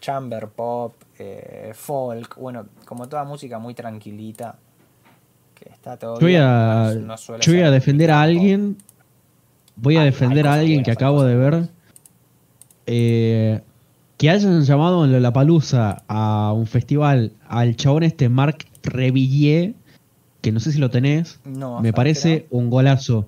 [0.00, 4.56] chamber pop, eh, folk, bueno, como toda música muy tranquilita,
[5.54, 8.22] que está todo Yo voy a, no- no suele yo voy a ser defender a
[8.22, 8.78] alguien.
[9.76, 11.68] Voy a Hay- hay defender a alguien que acabo de ver.
[12.86, 13.60] eh,
[14.20, 19.72] que hayan llamado en La Palusa a un festival al chabón este Marc Revillier,
[20.42, 21.40] que no sé si lo tenés.
[21.46, 23.26] No, Me ¿sabes parece un golazo.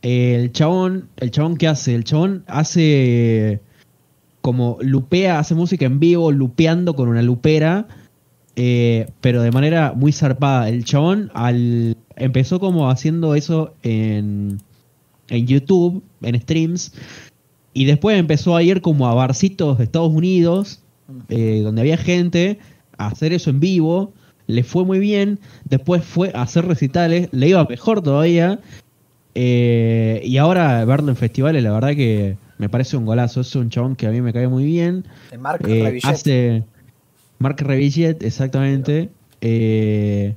[0.00, 3.60] El chabón, el chabón que hace, el chabón hace
[4.40, 7.86] como lupea, hace música en vivo, lupeando con una lupera,
[8.54, 10.70] eh, pero de manera muy zarpada.
[10.70, 14.62] El chabón al, empezó como haciendo eso en,
[15.28, 16.94] en YouTube, en streams,
[17.76, 20.80] y después empezó a ir como a barcitos de Estados Unidos,
[21.28, 22.58] eh, donde había gente,
[22.96, 24.12] a hacer eso en vivo.
[24.46, 25.38] Le fue muy bien.
[25.64, 28.60] Después fue a hacer recitales, le iba mejor todavía.
[29.34, 33.42] eh, y ahora verlo en festivales, la verdad que me parece un golazo.
[33.42, 35.04] Es un chabón que a mí me cae muy bien.
[35.38, 36.06] Mark Eh, Revillet.
[36.08, 36.62] hace
[37.38, 39.10] Mark Revillet, exactamente.
[39.42, 40.34] Eh,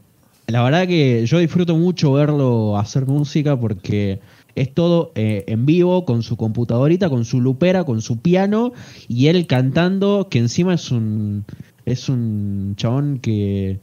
[0.47, 4.19] la verdad que yo disfruto mucho verlo hacer música porque
[4.55, 8.73] es todo eh, en vivo, con su computadorita, con su lupera, con su piano
[9.07, 11.45] y él cantando, que encima es un
[11.85, 13.79] es un chabón que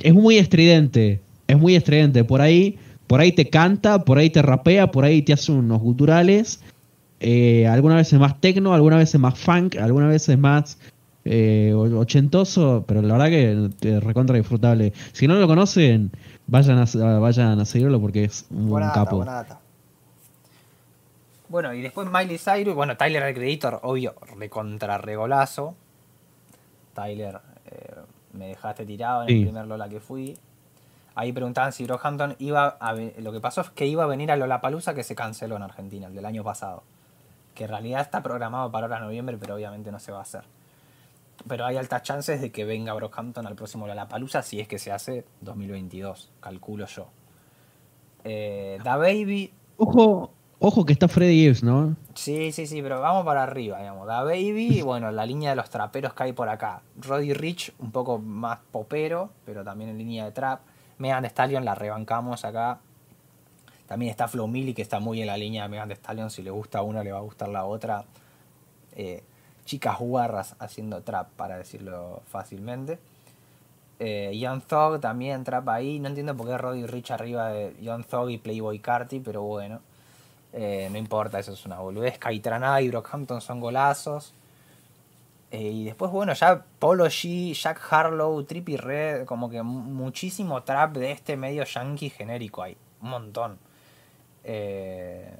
[0.00, 2.24] es muy estridente, es muy estridente.
[2.24, 5.80] Por ahí, por ahí te canta, por ahí te rapea, por ahí te hace unos
[5.80, 6.60] guturales.
[7.20, 10.78] Eh, algunas veces más techno, algunas veces más funk, algunas veces más
[11.24, 14.92] eh, ochentoso, pero la verdad que recontra disfrutable.
[15.12, 16.10] Si no lo conocen,
[16.46, 19.24] vayan a, vayan a seguirlo porque es un capo.
[21.54, 25.76] Bueno, y después Miley Cyrus, bueno, Tyler el Creditor, obvio, recontra regolazo.
[26.94, 27.94] Tyler, eh,
[28.32, 30.36] me dejaste tirado en el primer Lola que fui.
[31.14, 32.94] Ahí preguntaban si Brockhampton iba a...
[32.94, 36.08] Lo que pasó es que iba a venir a Lollapalooza que se canceló en Argentina,
[36.08, 36.82] el del año pasado.
[37.54, 40.42] Que en realidad está programado para ahora noviembre, pero obviamente no se va a hacer.
[41.46, 44.90] Pero hay altas chances de que venga Brockhampton al próximo Lollapalooza si es que se
[44.90, 47.06] hace 2022, calculo yo.
[48.24, 49.52] Eh, da Baby...
[49.76, 51.96] Ojo, ojo que está Freddy Gibbs, ¿no?
[52.14, 54.06] Sí, sí, sí, pero vamos para arriba, digamos.
[54.06, 56.82] Da Baby, bueno, la línea de los traperos que hay por acá.
[56.96, 60.60] Roddy Rich, un poco más popero, pero también en línea de trap.
[60.98, 62.80] Megan Stallion la rebancamos acá.
[63.86, 66.30] También está Flow Millie, que está muy en la línea de Megan Stallion.
[66.30, 68.04] Si le gusta una, le va a gustar la otra.
[68.96, 69.22] Eh,
[69.64, 72.98] chicas guarras haciendo trap, para decirlo fácilmente.
[73.98, 75.98] Eh, Young Thug también trap ahí.
[75.98, 79.80] No entiendo por qué Roddy Rich arriba de Young Thug y Playboy Carti, pero bueno.
[80.56, 82.18] Eh, no importa, eso es una boludez.
[82.18, 84.32] Kaitranada y Brockhampton son golazos.
[85.50, 90.96] Eh, y después, bueno, ya Polo G, Jack Harlow, Trippy Red, como que muchísimo trap
[90.96, 92.76] de este medio yankee genérico hay.
[93.02, 93.58] Un montón.
[94.44, 95.36] Eh,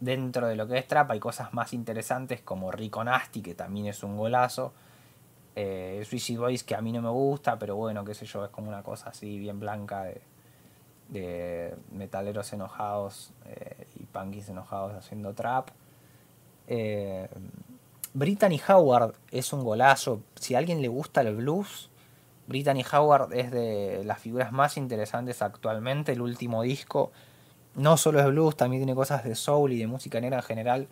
[0.00, 3.86] dentro de lo que es trap hay cosas más interesantes como Rico Nasty, que también
[3.86, 4.72] es un golazo.
[5.54, 8.50] Eh, Suicide Boys, que a mí no me gusta, pero bueno, qué sé yo, es
[8.50, 10.20] como una cosa así bien blanca de,
[11.08, 15.70] de metaleros enojados eh, y punkies enojados haciendo trap.
[16.66, 17.28] Eh,
[18.12, 20.22] Brittany Howard es un golazo.
[20.36, 21.90] Si a alguien le gusta el blues,
[22.46, 26.12] Brittany Howard es de las figuras más interesantes actualmente.
[26.12, 27.12] El último disco
[27.74, 30.88] no solo es blues, también tiene cosas de soul y de música negra en general.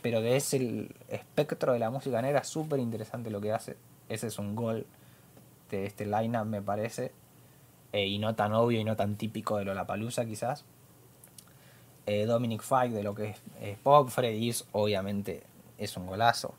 [0.00, 3.76] Pero de ese espectro de la música negra, súper interesante lo que hace.
[4.08, 4.86] Ese es un gol
[5.70, 7.12] de este lineup, me parece.
[7.92, 10.64] Eh, y no tan obvio y no tan típico de Lollapalooza, quizás.
[12.06, 14.08] Eh, Dominic Fike de lo que es, pop.
[14.08, 15.42] Freddy obviamente,
[15.78, 16.54] es un golazo.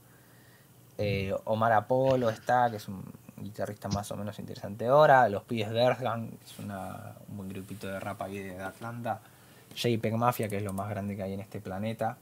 [0.98, 3.04] Eh, Omar Apolo está, que es un
[3.38, 5.28] guitarrista más o menos interesante ahora.
[5.28, 6.72] Los pibes Earthgang, que es un
[7.30, 9.22] buen grupito de rap ahí de Atlanta.
[9.76, 12.18] JPEG Mafia, que es lo más grande que hay en este planeta.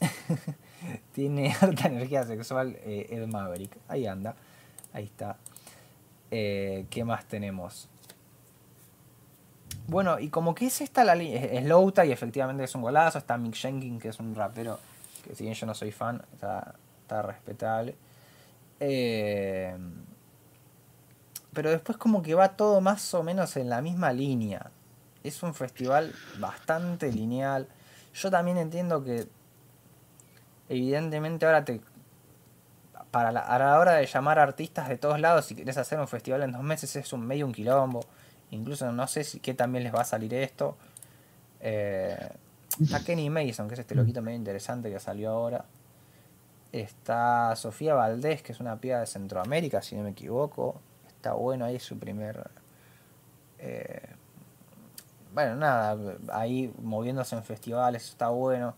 [1.12, 3.76] Tiene alta energía sexual eh, Ed Maverick.
[3.88, 4.36] Ahí anda.
[4.92, 5.36] Ahí está.
[6.30, 7.88] ¿Qué más tenemos?
[9.90, 11.44] Bueno, y como que es esta la línea.
[11.44, 13.18] Es Louta y efectivamente es un golazo.
[13.18, 14.78] Está Mick Jenkins, que es un rapero
[15.24, 16.74] que, si bien yo no soy fan, está,
[17.22, 17.96] respetable.
[18.78, 19.76] Eh,
[21.52, 24.70] pero después, como que va todo más o menos en la misma línea.
[25.24, 27.66] Es un festival bastante lineal.
[28.14, 29.26] Yo también entiendo que,
[30.68, 31.80] evidentemente, ahora te.
[33.10, 36.06] Para la, a la hora de llamar artistas de todos lados, si querés hacer un
[36.06, 38.00] festival en dos meses, es un medio un quilombo.
[38.50, 40.76] Incluso no sé si qué también les va a salir esto.
[41.60, 42.16] Eh,
[42.80, 45.64] está Kenny Mason, que es este loquito medio interesante que salió ahora.
[46.72, 50.80] Está Sofía Valdés, que es una piba de Centroamérica, si no me equivoco.
[51.08, 52.50] Está bueno ahí su primer...
[53.58, 54.00] Eh,
[55.32, 55.96] bueno, nada,
[56.32, 58.74] ahí moviéndose en festivales, está bueno.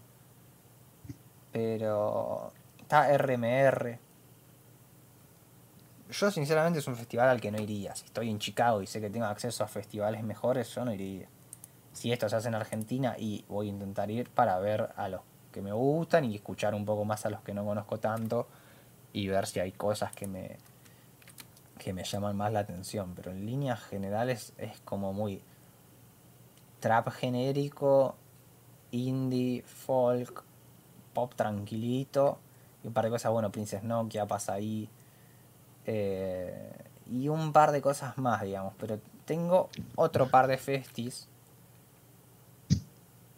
[1.51, 3.99] Pero está RMR,
[6.12, 7.94] yo sinceramente es un festival al que no iría.
[7.96, 11.27] Si estoy en Chicago y sé que tengo acceso a festivales mejores, yo no iría.
[11.92, 15.22] Si esto se hace en Argentina y voy a intentar ir para ver a los
[15.51, 18.48] que me gustan y escuchar un poco más a los que no conozco tanto
[19.12, 20.57] y ver si hay cosas que me
[21.79, 25.42] que me llaman más la atención, pero en líneas generales es como muy
[26.79, 28.14] trap genérico,
[28.92, 30.44] indie, folk,
[31.12, 32.38] pop tranquilito
[32.85, 34.88] y un par de cosas, bueno, Princess Nokia pasa ahí,
[35.87, 36.73] eh,
[37.07, 38.75] y un par de cosas más, digamos.
[38.79, 41.29] Pero tengo otro par de festis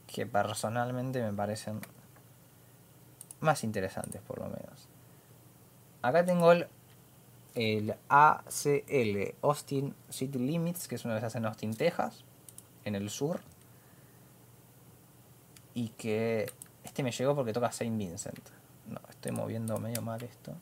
[0.07, 1.81] que personalmente me parecen
[3.41, 4.89] más interesantes, por lo menos.
[6.03, 6.69] Acá tengo el,
[7.55, 12.25] el ACL, Austin City Limits, que es una vez hace en Austin, Texas,
[12.85, 13.41] en el sur.
[15.75, 16.51] Y que
[16.85, 18.49] este me llegó porque toca Saint Vincent.
[18.87, 20.55] No, estoy moviendo medio mal esto.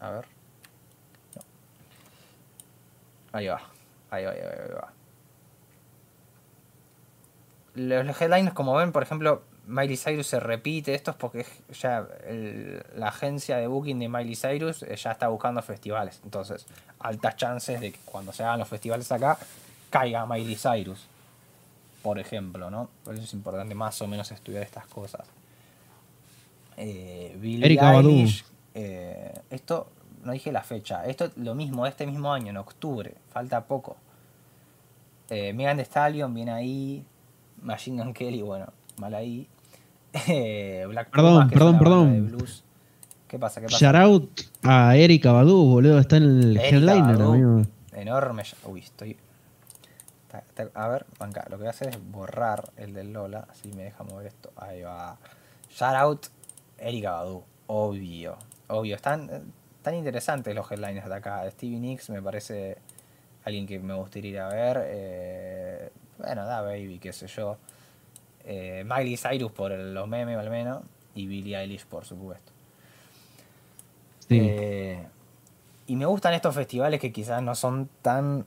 [0.00, 0.24] A ver.
[3.32, 3.60] Ahí va.
[4.10, 4.92] Ahí va, ahí va, ahí va.
[7.74, 11.44] Los headlines, como ven, por ejemplo, Miley Cyrus se repite esto es porque
[11.78, 12.06] ya
[12.94, 16.20] la agencia de booking de Miley Cyrus eh, ya está buscando festivales.
[16.24, 16.66] Entonces,
[17.00, 19.36] altas chances de que cuando se hagan los festivales acá,
[19.90, 21.06] caiga Miley Cyrus.
[22.02, 22.88] por ejemplo, ¿no?
[23.04, 25.26] Por eso es importante más o menos estudiar estas cosas.
[26.76, 28.24] Eh, Billie Erika Badu.
[28.78, 29.88] Eh, esto,
[30.22, 33.96] no dije la fecha, esto lo mismo, este mismo año, en octubre, falta poco.
[35.30, 37.06] Eh, Megan Thee Stallion viene ahí,
[37.62, 38.66] Machine Gun Kelly, bueno,
[38.98, 39.48] mal ahí.
[40.28, 42.26] Eh, Black Perdón, es perdón, perdón.
[42.26, 42.64] blues.
[43.28, 43.60] ¿Qué pasa?
[43.60, 43.78] ¿Qué pasa?
[43.78, 45.98] Shout out a Erika Badu, boludo.
[45.98, 47.32] Está en el Erika headliner, Badu.
[47.32, 47.62] amigo.
[47.92, 48.42] Enorme.
[48.64, 49.16] Uy, estoy.
[50.74, 51.42] A ver, banca.
[51.50, 53.46] Lo que voy a hacer es borrar el del Lola.
[53.50, 54.52] Así me deja mover esto.
[54.56, 55.16] Ahí va.
[55.70, 56.26] Shout out
[56.78, 57.42] Erika Badu.
[57.66, 58.36] Obvio.
[58.68, 58.96] Obvio.
[58.96, 59.40] Están eh,
[59.82, 61.48] tan interesantes los headliners de acá.
[61.50, 62.76] Stevie Nicks me parece
[63.44, 64.82] alguien que me gustaría ir a ver.
[64.86, 67.56] eh, bueno, da baby, qué sé yo.
[68.44, 70.82] Eh, Miley Cyrus por el- los memes al menos.
[71.14, 72.52] Y Billie Eilish, por supuesto.
[74.28, 74.38] Sí.
[74.40, 75.06] Eh,
[75.86, 78.44] y me gustan estos festivales que quizás no son tan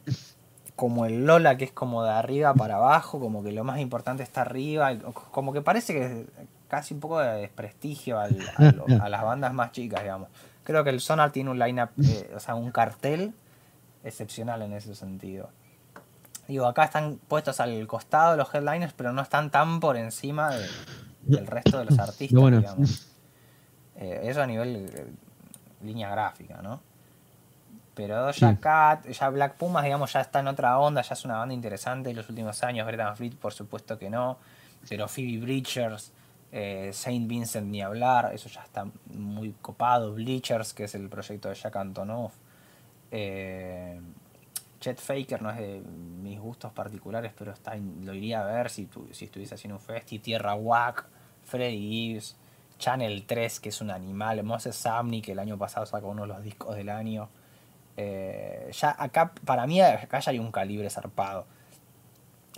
[0.75, 4.23] como el Lola, que es como de arriba para abajo, como que lo más importante
[4.23, 4.97] está arriba,
[5.31, 6.25] como que parece que
[6.69, 10.29] casi un poco de desprestigio al- a, lo- a las bandas más chicas, digamos.
[10.63, 13.33] Creo que el Sonar tiene un line-up, eh, o sea, un cartel
[14.03, 15.49] excepcional en ese sentido.
[16.47, 20.67] Digo, acá están puestos al costado los headliners, pero no están tan por encima de-
[21.23, 22.59] del resto de los artistas, bueno.
[22.59, 23.07] digamos.
[23.97, 25.07] Eh, eso a nivel eh,
[25.83, 26.81] línea gráfica, ¿no?
[27.95, 28.57] Pero ya.
[28.59, 32.09] Cat, ya Black Pumas, digamos, ya está en otra onda, ya es una banda interesante
[32.11, 32.87] en los últimos años.
[32.87, 34.37] Greta Fleet, por supuesto que no.
[34.87, 36.13] Pero Phoebe Bridgers,
[36.51, 40.13] eh, Saint Vincent ni hablar, eso ya está muy copado.
[40.13, 42.33] Bleachers, que es el proyecto de Jack Antonoff.
[43.11, 43.99] Eh,
[44.79, 48.85] Chet Faker no es de mis gustos particulares, pero está, lo iría a ver si,
[48.85, 50.19] tu- si estuviese haciendo un festi.
[50.19, 51.05] Tierra Wack,
[51.43, 52.37] Freddy Gibbs,
[52.77, 56.27] Channel 3, que es un animal, Moses Samney, que el año pasado sacó uno de
[56.29, 57.29] los discos del año.
[57.97, 61.45] Eh, ya acá, para mí, acá ya hay un calibre zarpado.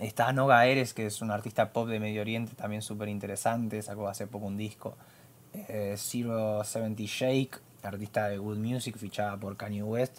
[0.01, 4.07] Está Noga Eres, que es un artista pop de Medio Oriente, también súper interesante, sacó
[4.07, 4.97] hace poco un disco.
[5.53, 10.17] Eh, Zero Seventy Shake, artista de Good Music, fichada por Kanye West.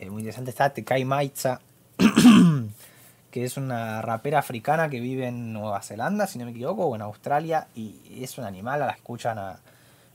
[0.00, 1.60] Eh, muy interesante está Tekai Maitza,
[3.30, 6.96] que es una rapera africana que vive en Nueva Zelanda, si no me equivoco, o
[6.96, 9.60] en Australia, y es un animal, a la escuchan a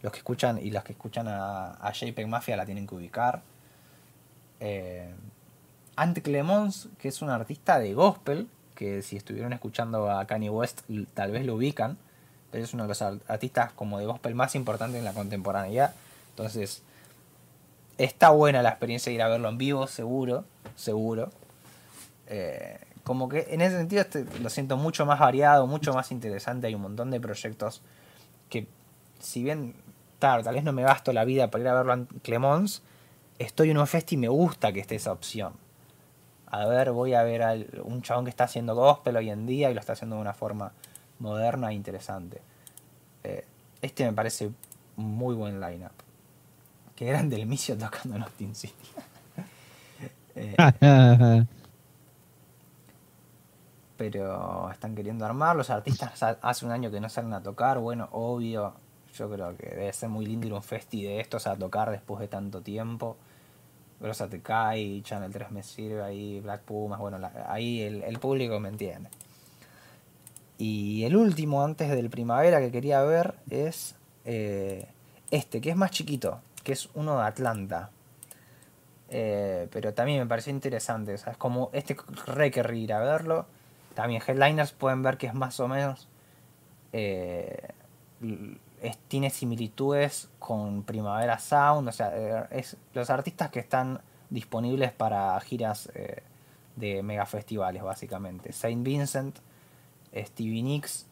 [0.01, 3.41] los que escuchan y las que escuchan a, a JPEG Mafia la tienen que ubicar.
[4.59, 5.09] Eh,
[5.95, 8.49] Ant Clemons, que es un artista de gospel,
[8.83, 10.81] que si estuvieron escuchando a Kanye West
[11.13, 11.97] tal vez lo ubican,
[12.51, 15.93] pero es uno de los ar- artistas como de gospel más importantes en la contemporaneidad.
[16.31, 16.83] Entonces,
[17.97, 20.43] está buena la experiencia de ir a verlo en vivo, seguro,
[20.75, 21.29] seguro.
[22.27, 26.67] Eh, como que en ese sentido este- lo siento mucho más variado, mucho más interesante.
[26.67, 27.81] Hay un montón de proyectos
[28.49, 28.67] que,
[29.19, 29.75] si bien,
[30.19, 32.81] tal vez no me gasto la vida para ir a verlo en Clemons,
[33.39, 35.53] estoy en un festi y me gusta que esté esa opción.
[36.53, 39.71] A ver, voy a ver a un chabón que está haciendo gospel hoy en día
[39.71, 40.71] y lo está haciendo de una forma
[41.17, 42.41] moderna e interesante.
[43.23, 43.43] Eh,
[43.81, 44.51] este me parece
[44.95, 45.93] muy buen lineup.
[46.95, 48.75] Qué grande el misio tocando en Austin City.
[50.35, 50.55] Eh,
[53.97, 55.55] pero están queriendo armar.
[55.55, 57.79] Los artistas ha- hace un año que no salen a tocar.
[57.79, 58.73] Bueno, obvio.
[59.15, 61.91] Yo creo que debe ser muy lindo ir a un festi de estos a tocar
[61.91, 63.15] después de tanto tiempo.
[64.03, 68.67] Grosa te cae, Channel 3 me sirve ahí, Black Pumas, bueno, ahí el, público me
[68.67, 69.09] entiende.
[70.57, 74.87] Y el último, antes del primavera, que quería ver es eh,
[75.31, 77.91] este, que es más chiquito, que es uno de Atlanta.
[79.09, 81.37] Eh, pero también me pareció interesante, ¿sabes?
[81.37, 83.45] Como este re querría ir a verlo.
[83.93, 86.09] También Headliners pueden ver que es más o menos.
[86.91, 87.69] eh,
[89.07, 91.87] tiene similitudes con Primavera Sound.
[91.87, 96.23] O sea, eh, es los artistas que están disponibles para giras eh,
[96.75, 98.51] de megafestivales, básicamente.
[98.51, 99.37] Saint Vincent,
[100.13, 101.07] Stevie Nicks,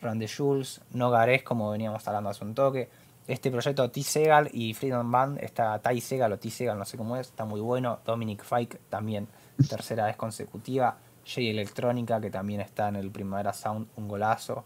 [0.00, 2.88] Randy Jules, Nogares, como veníamos hablando hace un toque.
[3.26, 4.02] Este proyecto T.
[4.02, 6.50] Segal y Freedom Band, está Ty Segal o T.
[6.50, 8.00] Segal, no sé cómo es, está muy bueno.
[8.04, 9.28] Dominic Fike también,
[9.68, 10.98] tercera vez consecutiva.
[11.26, 14.64] J Electrónica, que también está en el Primavera Sound, un golazo.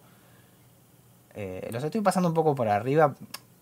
[1.35, 3.15] Eh, los estoy pasando un poco por arriba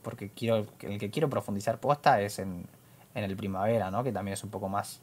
[0.03, 2.65] porque quiero el que quiero profundizar posta es en,
[3.15, 4.05] en el Primavera, ¿no?
[4.05, 5.01] que también es un poco más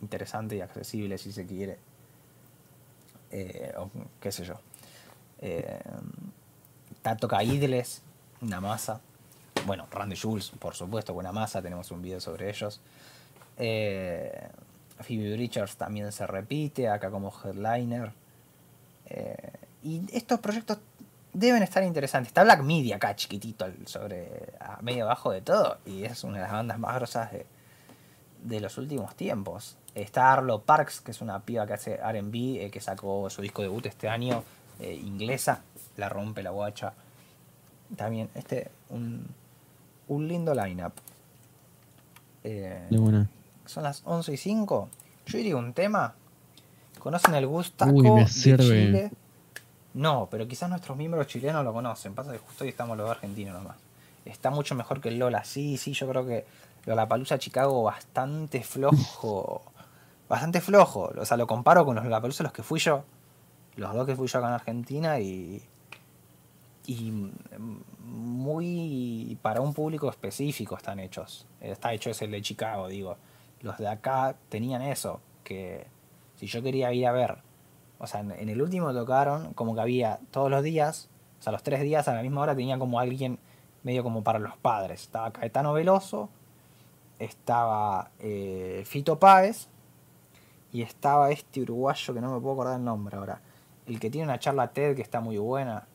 [0.00, 1.78] interesante y accesible si se quiere.
[3.30, 3.90] Eh, o
[4.20, 4.54] qué sé yo.
[5.40, 5.80] Eh,
[7.02, 8.02] Tato Caidles,
[8.40, 9.00] una masa.
[9.66, 12.80] Bueno, Randy Jules, por supuesto, buena masa, tenemos un video sobre ellos.
[13.58, 14.48] Eh,
[15.00, 18.12] Phoebe Richards también se repite, acá como headliner.
[19.06, 19.50] Eh,
[19.82, 20.78] y estos proyectos
[21.36, 22.28] deben estar interesantes.
[22.28, 25.78] Está Black Media acá, chiquitito, sobre a medio abajo de todo.
[25.84, 27.44] Y es una de las bandas más grosas de,
[28.42, 29.76] de los últimos tiempos.
[29.94, 33.60] Está Arlo Parks, que es una piba que hace RB, eh, que sacó su disco
[33.62, 34.42] debut este año,
[34.80, 35.60] eh, inglesa,
[35.96, 36.94] la rompe la guacha.
[37.96, 39.26] También, este, un,
[40.08, 40.94] un lindo lineup.
[42.44, 43.28] Eh, buena.
[43.66, 44.88] son las 11 y 5.
[45.26, 46.14] Yo diría un tema.
[46.98, 48.64] ¿Conocen el Gustaco Uy, me de sirve.
[48.64, 49.10] Chile?
[49.96, 52.14] No, pero quizás nuestros miembros chilenos lo conocen.
[52.14, 53.78] Pasa que justo hoy estamos los argentinos nomás.
[54.26, 55.42] Está mucho mejor que el Lola.
[55.42, 56.44] Sí, sí, yo creo que
[56.84, 59.62] Lola Palusa Chicago bastante flojo.
[60.28, 61.12] Bastante flojo.
[61.16, 63.04] O sea, lo comparo con los Lola los que fui yo.
[63.76, 65.62] Los dos que fui yo acá en Argentina y.
[66.88, 67.32] Y
[68.04, 71.46] muy para un público específico están hechos.
[71.60, 73.16] Está hecho es el de Chicago, digo.
[73.62, 75.86] Los de acá tenían eso, que
[76.36, 77.38] si yo quería ir a ver,
[77.98, 81.08] o sea, en, en el último tocaron como que había todos los días,
[81.40, 83.38] o sea, los tres días a la misma hora tenía como alguien
[83.82, 85.02] medio como para los padres.
[85.02, 86.28] Estaba Caetano Veloso,
[87.18, 89.68] estaba eh, Fito Páez
[90.72, 93.40] y estaba este uruguayo que no me puedo acordar el nombre ahora.
[93.86, 95.86] El que tiene una charla TED que está muy buena.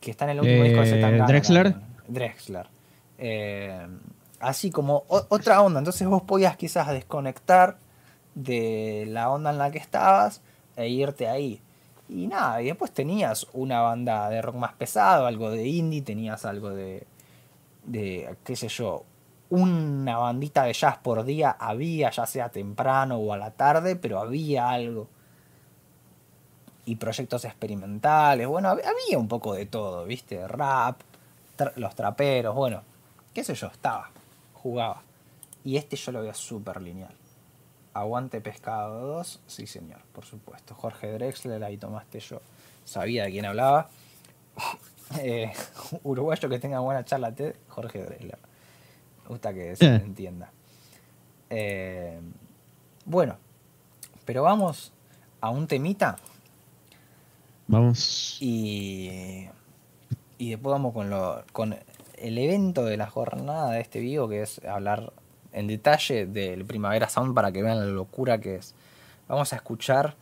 [0.00, 1.74] Que está en el último Eh, disco de Zetangana Drexler.
[2.06, 2.68] Drexler.
[3.18, 3.86] Eh,
[4.38, 5.78] así como otra onda.
[5.78, 7.78] Entonces vos podías quizás desconectar
[8.34, 10.42] de la onda en la que estabas
[10.80, 11.60] e irte ahí.
[12.08, 16.44] Y nada, y después tenías una banda de rock más pesado, algo de indie, tenías
[16.44, 17.06] algo de,
[18.44, 19.04] qué sé yo,
[19.48, 24.18] una bandita de jazz por día había, ya sea temprano o a la tarde, pero
[24.18, 25.08] había algo.
[26.84, 30.46] Y proyectos experimentales, bueno, hab- había un poco de todo, ¿viste?
[30.48, 31.00] Rap,
[31.76, 32.82] los traperos, bueno,
[33.34, 34.10] qué sé yo, estaba,
[34.54, 35.02] jugaba.
[35.64, 37.14] Y este yo lo veía súper lineal.
[37.94, 40.74] Aguante Pescado 2, sí señor, por supuesto.
[40.74, 42.40] Jorge Drexler, ahí tomaste yo.
[42.84, 43.88] Sabía de quién hablaba.
[45.18, 45.50] Eh,
[46.04, 48.38] uruguayo que tenga buena charla TED, Jorge Drexler.
[49.24, 49.94] Me gusta que se Eh.
[49.96, 50.52] entienda.
[51.50, 52.20] Eh,
[53.06, 53.36] bueno,
[54.24, 54.92] pero vamos
[55.40, 56.16] a un temita
[57.66, 58.36] Vamos.
[58.40, 59.48] y,
[60.38, 61.76] y después vamos con, lo, con
[62.14, 65.12] el evento de la jornada de este vivo, que es hablar
[65.52, 68.74] en detalle del Primavera Sound para que vean la locura que es.
[69.28, 70.16] Vamos a escuchar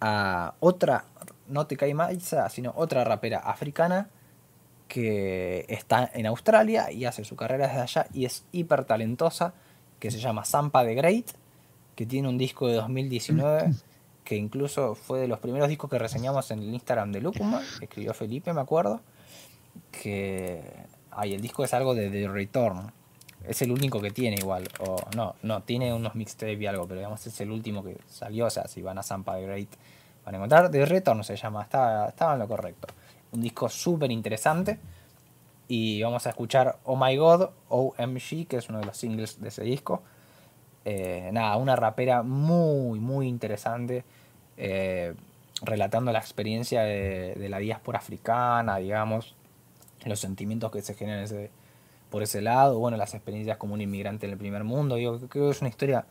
[0.00, 1.04] a otra,
[1.48, 4.08] no te cae Maiza, sino otra rapera africana
[4.88, 9.54] que está en Australia y hace su carrera desde allá y es hiper talentosa,
[9.98, 11.30] que se llama Sampa the Great,
[11.94, 13.72] que tiene un disco de 2019
[14.26, 17.84] que incluso fue de los primeros discos que reseñamos en el Instagram de Lucuma, que
[17.84, 19.00] escribió Felipe, me acuerdo,
[19.92, 20.60] que
[21.12, 22.92] ay, el disco es algo de The Return.
[23.48, 27.00] Es el único que tiene igual, o no, no, tiene unos mixtape y algo, pero
[27.00, 29.68] digamos es el último que salió, o sea, si van a Sampa the Great
[30.24, 32.88] van a encontrar, The Return se llama, estaba, estaba en lo correcto.
[33.32, 34.78] Un disco súper interesante
[35.68, 39.48] y vamos a escuchar Oh My God, OMG, que es uno de los singles de
[39.48, 40.02] ese disco.
[40.84, 44.04] Eh, nada, una rapera muy, muy interesante,
[44.56, 45.14] eh,
[45.62, 49.34] relatando la experiencia de, de la diáspora africana, digamos,
[50.04, 51.50] los sentimientos que se generan ese-
[52.10, 55.46] por ese lado, bueno, las experiencias como un inmigrante en el primer mundo, digo, creo
[55.46, 56.06] que es una historia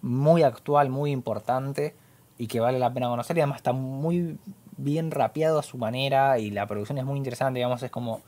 [0.00, 1.94] muy actual, muy importante
[2.38, 4.38] y que vale la pena conocer y además está muy
[4.76, 8.22] bien rapeado a su manera y la producción es muy interesante, digamos, es como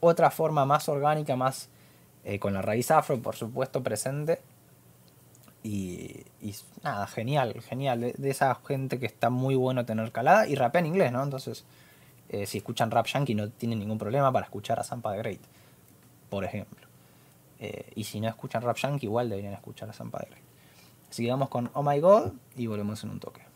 [0.00, 1.68] otra forma más orgánica, más
[2.24, 4.40] eh, con la raíz afro, por supuesto, presente.
[5.62, 6.24] Y,
[6.82, 8.00] nada, genial, genial.
[8.00, 11.22] De, de esa gente que está muy bueno tener calada y rapea en inglés, ¿no?
[11.22, 11.66] Entonces,
[12.32, 15.40] eh, si escuchan rap yankee no tienen ningún problema para escuchar a Sampa the Great,
[16.30, 16.86] por ejemplo.
[17.58, 20.44] Eh, y si no escuchan rap yankee, igual deberían escuchar a the Great.
[21.10, 23.49] Así que vamos con Oh My God y volvemos en un toque.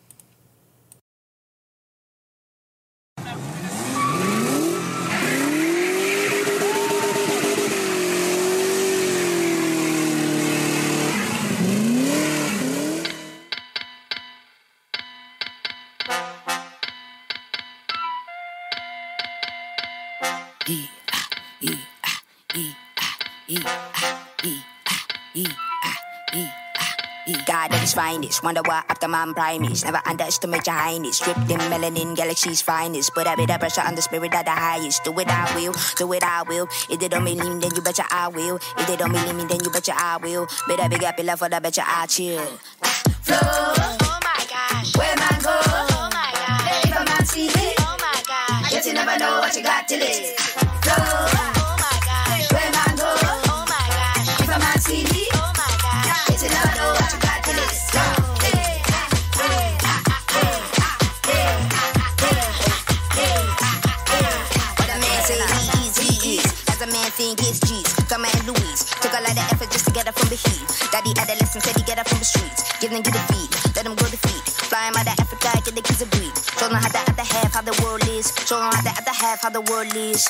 [27.94, 31.18] Finest, wonder why after man primates Never underestimate your highness.
[31.18, 33.14] Stripped in melanin, galaxy's finest.
[33.14, 35.04] Put a bit of pressure on the spirit of the highest.
[35.04, 36.66] Do it I will, do it I will.
[36.90, 38.56] If they don't believe me then you betcha I will.
[38.78, 40.46] If they don't believe me then you betcha I will.
[40.68, 42.42] Better big up your love for the betcha I chill.
[43.22, 44.96] Flow, Oh my gosh.
[44.96, 45.54] where man go?
[45.54, 46.84] Oh my gosh.
[46.84, 48.70] If a man see it, Oh my gosh.
[48.70, 50.34] guess you never know what you got till it
[70.34, 70.90] the heat.
[70.90, 72.62] Daddy adolescent said he get up from the streets.
[72.80, 73.22] Give them get a
[73.74, 74.44] let them grow the feet.
[74.70, 76.34] Flying by the Africa, get the kids a breed.
[76.58, 78.34] Show them how the other half, how the world is.
[78.46, 80.28] Show them how the other half, how the world is.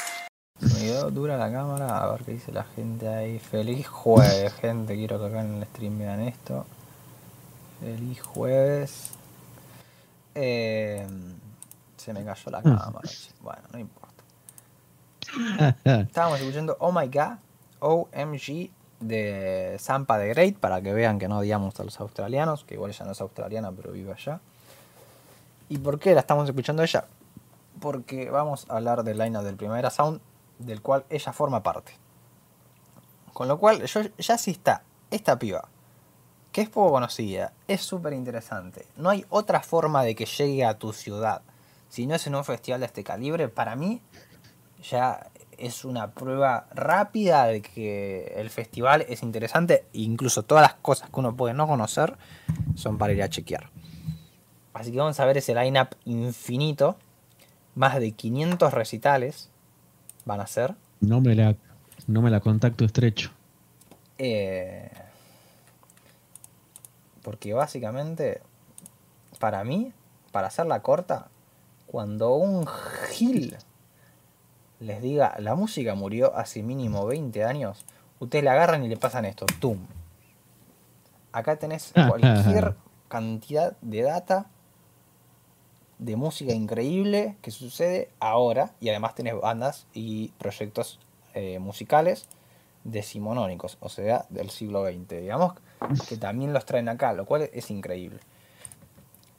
[0.60, 3.38] Me quedó dura la cámara, a ver qué dice la gente ahí.
[3.38, 4.94] Feliz jueves, gente.
[4.94, 6.66] Quiero que acá en el stream vean esto.
[7.80, 9.10] Feliz jueves.
[10.34, 11.06] Eh,
[11.96, 13.08] se me cayó la cámara.
[13.08, 13.30] che.
[13.40, 14.22] Bueno, no importa.
[15.84, 17.38] Estábamos escuchando Oh My God,
[17.80, 18.70] OMG
[19.04, 22.90] de Zampa de Great para que vean que no odiamos a los australianos, que igual
[22.90, 24.40] ella no es australiana pero vive allá.
[25.68, 27.06] ¿Y por qué la estamos escuchando ella?
[27.80, 30.20] Porque vamos a hablar del line del Primavera Sound,
[30.58, 31.92] del cual ella forma parte.
[33.32, 35.68] Con lo cual, yo, ya sí está, esta piba,
[36.52, 38.86] que es poco conocida, es súper interesante.
[38.96, 41.42] No hay otra forma de que llegue a tu ciudad.
[41.88, 44.00] Si no es en un festival de este calibre, para mí
[44.88, 49.86] ya es una prueba rápida de que el festival es interesante.
[49.92, 52.16] e Incluso todas las cosas que uno puede no conocer
[52.74, 53.70] son para ir a chequear.
[54.72, 56.96] Así que vamos a ver ese line-up infinito.
[57.74, 59.50] Más de 500 recitales
[60.24, 60.74] van a ser.
[61.00, 61.56] No me la,
[62.06, 63.30] no me la contacto estrecho.
[64.18, 64.90] Eh,
[67.22, 68.42] porque básicamente,
[69.38, 69.92] para mí,
[70.30, 71.28] para hacerla corta,
[71.86, 72.66] cuando un
[73.10, 73.56] gil
[74.80, 77.84] les diga la música murió hace mínimo 20 años,
[78.18, 79.78] ustedes la agarran y le pasan esto, tum.
[81.32, 82.76] Acá tenés cualquier
[83.08, 84.46] cantidad de data
[85.98, 90.98] de música increíble que sucede ahora y además tenés bandas y proyectos
[91.34, 92.26] eh, musicales
[92.84, 95.54] decimonónicos, o sea, del siglo XX, digamos,
[96.08, 98.20] que también los traen acá, lo cual es increíble.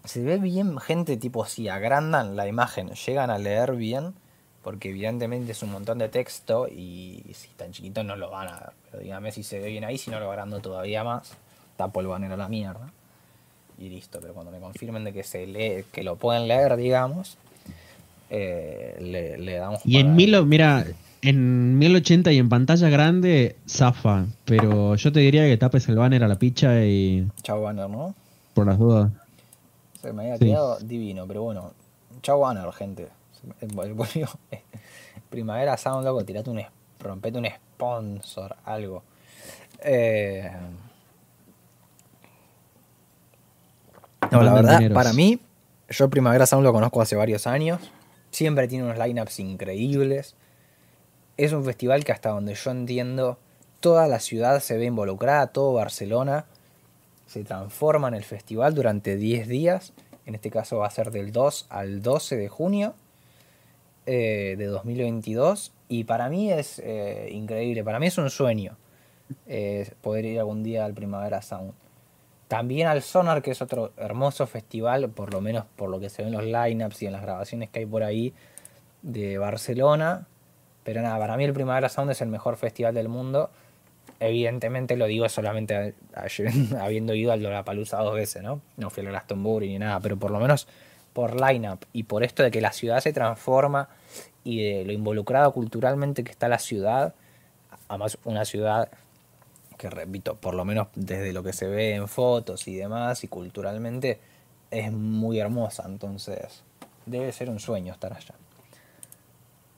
[0.04, 4.16] Se ve bien gente tipo si agrandan la imagen, llegan a leer bien,
[4.66, 8.54] porque evidentemente es un montón de texto y si tan chiquito no lo van a
[8.54, 8.70] ver.
[8.90, 11.34] Pero dígame si se ve bien ahí, si no lo agrando todavía más,
[11.78, 12.90] tapo el banner a la mierda.
[13.78, 17.38] Y listo, pero cuando me confirmen de que se lee, que lo pueden leer, digamos,
[18.32, 20.84] eh, le, le damos Y en mil, mira,
[21.22, 24.26] en 1080 y en pantalla grande, zafa.
[24.46, 28.16] Pero yo te diría que tapes el banner a la picha y Chau banner, ¿no?
[28.56, 29.12] por las dudas.
[30.02, 30.46] Se me había Sí.
[30.46, 31.72] quedado divino, pero bueno.
[32.24, 33.10] Chau banner, gente.
[33.62, 34.30] Volvió-
[35.30, 36.62] Primavera Sound, loco, tirate un,
[37.00, 39.04] rompete un sponsor, algo.
[39.80, 40.50] Eh,
[44.32, 44.96] No, la verdad, dineros.
[44.96, 45.40] para mí,
[45.90, 47.80] yo Primavera Sound lo conozco hace varios años.
[48.32, 50.36] Siempre tiene unos lineups increíbles.
[51.38, 53.38] Es un festival que hasta donde yo entiendo,
[53.80, 56.46] toda la ciudad se ve involucrada, todo Barcelona
[57.28, 59.94] se transforma en el festival durante 10 días.
[60.26, 62.96] En este caso va a ser del 2 al 12 de junio
[64.06, 65.72] eh, de 2022.
[65.88, 68.78] Y para mí es eh, increíble, para mí es un sueño
[69.48, 71.74] eh, poder ir algún día al Primavera Sound.
[72.48, 76.24] También al Sonar, que es otro hermoso festival, por lo menos por lo que se
[76.24, 78.34] ven en los lineups y en las grabaciones que hay por ahí
[79.02, 80.28] de Barcelona.
[80.84, 83.50] Pero nada, para mí el Primavera Sound es el mejor festival del mundo.
[84.20, 85.96] Evidentemente lo digo solamente
[86.80, 88.62] habiendo ido al Lollapalooza dos veces, ¿no?
[88.78, 90.68] No fui al Glastonbury ni nada, pero por lo menos
[91.16, 93.88] por lineup y por esto de que la ciudad se transforma
[94.44, 97.16] y de lo involucrado culturalmente que está la ciudad,
[97.88, 98.90] además una ciudad
[99.78, 103.30] que repito, por lo menos desde lo que se ve en fotos y demás y
[103.30, 104.20] culturalmente
[104.72, 106.64] es muy hermosa, entonces
[107.06, 108.36] debe ser un sueño estar allá.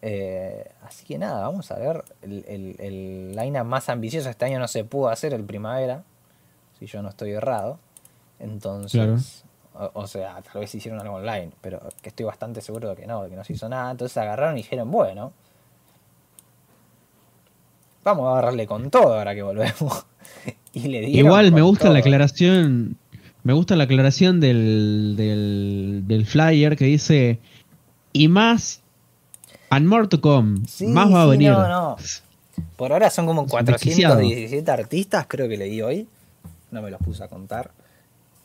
[0.02, 2.04] Eh, así que nada, vamos a ver.
[2.24, 6.04] El, el, más ambicioso este año no se pudo hacer el primavera,
[6.80, 7.78] si yo no estoy errado.
[8.40, 9.44] Entonces,
[9.80, 13.08] o, o sea, tal vez hicieron algo online, pero que estoy bastante seguro de que
[13.08, 13.92] no, de que no se hizo nada.
[13.92, 15.34] Entonces agarraron y dijeron, bueno,
[18.04, 20.06] vamos a agarrarle con todo ahora que volvemos.
[20.74, 22.98] y le Igual me gusta la aclaración.
[23.44, 27.40] Me gusta la aclaración del, del, del flyer que dice
[28.12, 28.82] y más
[29.70, 30.68] and more to come.
[30.68, 31.52] Sí, más va a venir.
[31.52, 31.98] no, no.
[32.76, 34.16] Por ahora son como Desquiciado.
[34.16, 36.08] 417 artistas, creo que leí hoy.
[36.72, 37.72] No me los puse a contar.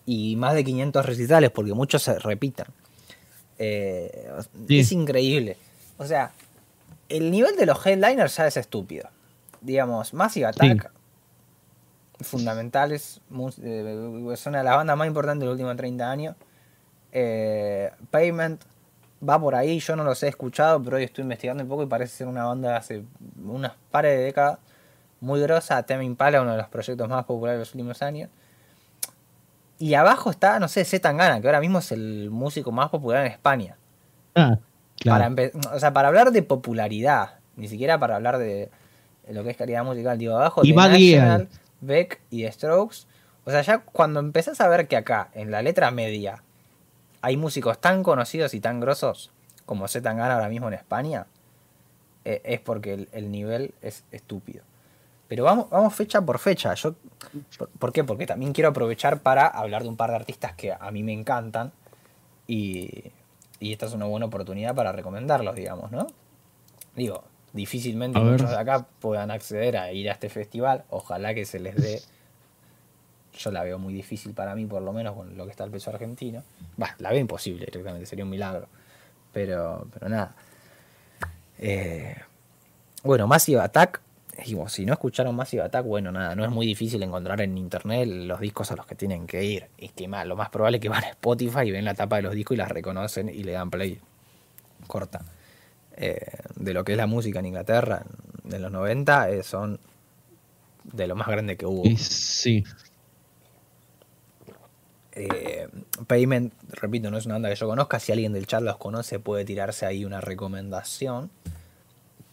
[0.04, 2.66] Y más de 500 recitales, porque muchos se repitan.
[3.58, 4.30] Eh,
[4.66, 4.80] Sí.
[4.80, 5.56] Es increíble.
[5.98, 6.32] O sea,
[7.08, 9.08] el nivel de los headliners ya es estúpido.
[9.60, 10.90] Digamos, Massive Attack,
[12.20, 13.20] fundamentales,
[13.62, 16.36] eh, son una de las bandas más importantes de los últimos 30 años.
[17.12, 18.62] Eh, Payment
[19.28, 21.86] va por ahí, yo no los he escuchado, pero hoy estoy investigando un poco y
[21.86, 23.04] parece ser una banda de hace
[23.44, 24.58] unas pares de décadas
[25.20, 25.82] muy grosa.
[25.84, 28.30] Tame Impala, uno de los proyectos más populares de los últimos años.
[29.82, 33.26] Y abajo está, no sé, Z Tangana, que ahora mismo es el músico más popular
[33.26, 33.76] en España.
[34.36, 34.56] Ah,
[34.96, 35.34] claro.
[35.34, 38.70] Para, o sea, para hablar de popularidad, ni siquiera para hablar de,
[39.26, 40.18] de lo que es calidad musical.
[40.18, 41.48] Digo, abajo Y National,
[41.80, 43.08] Beck y Strokes.
[43.44, 46.44] O sea, ya cuando empezás a ver que acá, en la letra media,
[47.20, 49.32] hay músicos tan conocidos y tan grosos
[49.66, 51.26] como Z Tangana ahora mismo en España,
[52.24, 54.62] eh, es porque el, el nivel es estúpido.
[55.32, 56.74] Pero vamos, vamos fecha por fecha.
[56.74, 56.94] Yo,
[57.56, 58.04] por, ¿Por qué?
[58.04, 61.14] Porque también quiero aprovechar para hablar de un par de artistas que a mí me
[61.14, 61.72] encantan.
[62.46, 63.10] Y,
[63.58, 66.06] y esta es una buena oportunidad para recomendarlos, digamos, ¿no?
[66.94, 67.24] Digo,
[67.54, 68.32] difícilmente A ver.
[68.32, 70.84] muchos de acá puedan acceder a ir a este festival.
[70.90, 72.02] Ojalá que se les dé.
[73.38, 75.70] Yo la veo muy difícil para mí, por lo menos con lo que está el
[75.70, 76.42] peso argentino.
[76.78, 78.66] Va, la veo imposible directamente, sería un milagro.
[79.32, 80.34] Pero, pero nada.
[81.58, 82.16] Eh,
[83.02, 84.02] bueno, Massive Attack.
[84.46, 88.08] Digo, si no escucharon Massive Attack, bueno, nada, no es muy difícil encontrar en internet
[88.08, 89.66] los discos a los que tienen que ir.
[89.76, 92.16] Y que más, lo más probable es que van a Spotify y ven la tapa
[92.16, 94.00] de los discos y las reconocen y le dan play.
[94.86, 95.22] Corta.
[95.96, 96.26] Eh,
[96.56, 98.04] de lo que es la música en Inglaterra
[98.44, 99.78] de los 90 eh, son
[100.84, 101.84] de lo más grande que hubo.
[101.98, 102.64] Sí.
[105.14, 105.68] Eh,
[106.06, 108.00] Payment, repito, no es una banda que yo conozca.
[108.00, 111.30] Si alguien del chat los conoce, puede tirarse ahí una recomendación.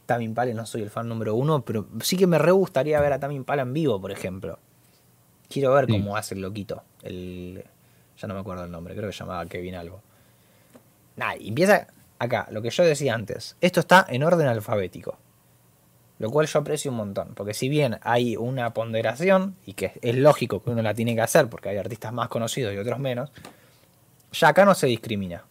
[0.09, 3.13] Tame Impala, no soy el fan número uno, pero sí que me re gustaría ver
[3.13, 4.57] a Tame Impala en vivo, por ejemplo.
[5.47, 5.91] Quiero ver Sí.
[5.91, 6.81] cómo hace el loquito.
[7.03, 7.63] El,
[8.17, 10.01] ya no me acuerdo el nombre, creo que se llamaba Kevin algo.
[11.15, 11.87] Nada, y empieza
[12.17, 13.55] acá, lo que yo decía antes.
[13.61, 15.17] Esto está en orden alfabético.
[16.17, 17.33] Lo cual yo aprecio un montón.
[17.35, 21.21] Porque si bien hay una ponderación, y que es lógico que uno la tiene que
[21.21, 23.31] hacer, porque hay artistas más conocidos y otros menos,
[24.33, 25.45] ya acá no se discrimina.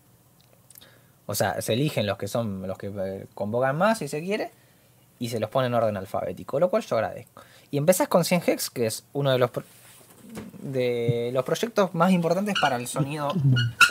[1.30, 4.50] O sea, se eligen los que son los que eh, convocan más, si se quiere,
[5.18, 7.42] y se los pone en orden alfabético, lo cual yo agradezco.
[7.70, 9.64] Y empezás con 100 Hex, que es uno de los, pro-
[10.62, 13.32] de los proyectos más importantes para el sonido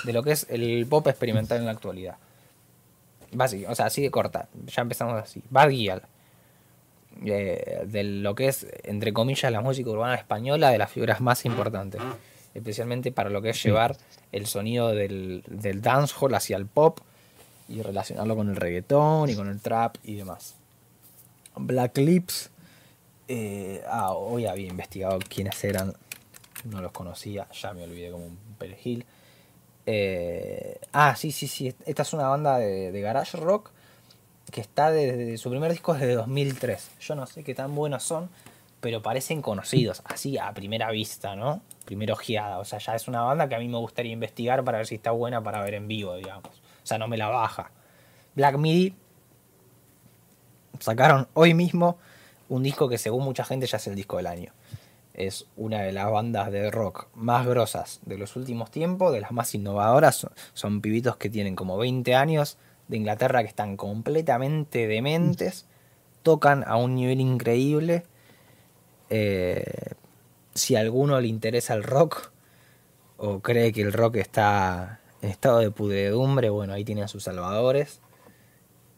[0.03, 2.15] de lo que es el pop experimental en la actualidad.
[3.69, 4.47] O sea, así de corta.
[4.75, 5.43] Ya empezamos así.
[5.49, 6.01] Bad Gyal.
[7.25, 11.45] eh, de lo que es, entre comillas, la música urbana española, de las figuras más
[11.45, 12.01] importantes.
[12.55, 13.95] Especialmente para lo que es llevar
[14.31, 16.99] el sonido del, del dancehall hacia el pop
[17.69, 20.55] y relacionarlo con el reggaetón y con el trap y demás.
[21.55, 22.49] Black Lips.
[23.27, 25.93] eh, ah, hoy había investigado quiénes eran.
[26.63, 29.05] No los conocía, ya me olvidé como un perejil.
[29.85, 31.73] Eh, ah, sí, sí, sí.
[31.85, 33.71] Esta es una banda de, de garage rock
[34.51, 36.91] que está desde su primer disco desde 2003.
[36.99, 38.29] Yo no sé qué tan buenos son,
[38.79, 41.61] pero parecen conocidos, así a primera vista, ¿no?
[41.85, 42.59] Primera ojeada.
[42.59, 44.95] O sea, ya es una banda que a mí me gustaría investigar para ver si
[44.95, 46.61] está buena para ver en vivo, digamos.
[46.87, 47.69] O sea, no me la baja.
[48.33, 48.95] Black Midi
[50.79, 51.97] sacaron hoy mismo
[52.47, 54.53] un disco que según mucha gente ya es el disco del año.
[55.13, 59.33] Es una de las bandas de rock más grosas de los últimos tiempos, de las
[59.33, 60.29] más innovadoras.
[60.53, 62.57] Son, pibitos que tienen como 20 años
[62.87, 65.65] de Inglaterra que están completamente dementes,
[66.23, 68.05] tocan a un nivel increíble.
[69.09, 69.91] Eh,
[70.53, 72.31] si a alguno le interesa el rock
[73.17, 77.23] o cree que el rock está en estado de pudredumbre, bueno, ahí tiene a sus
[77.23, 77.99] salvadores.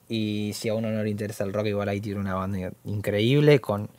[0.08, 3.60] Y si a uno no le interesa el rock, igual ahí tiene una banda increíble
[3.60, 3.90] con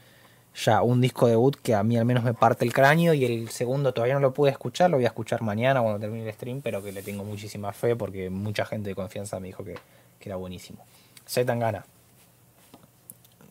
[0.64, 3.50] ya un disco debut que a mí al menos me parte el cráneo y el
[3.50, 6.60] segundo todavía no lo pude escuchar, lo voy a escuchar mañana cuando termine el stream,
[6.60, 9.74] pero que le tengo muchísima fe porque mucha gente de confianza me dijo que,
[10.18, 10.84] que era buenísimo.
[11.26, 11.84] Z Tangana.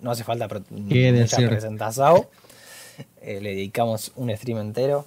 [0.01, 2.25] No hace falta pro- ¿Qué mucha presentación.
[3.21, 5.05] Eh, le dedicamos un stream entero.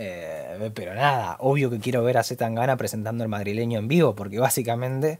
[0.00, 4.14] Eh, pero nada, obvio que quiero ver a Z Tangana presentando el madrileño en vivo,
[4.14, 5.18] porque básicamente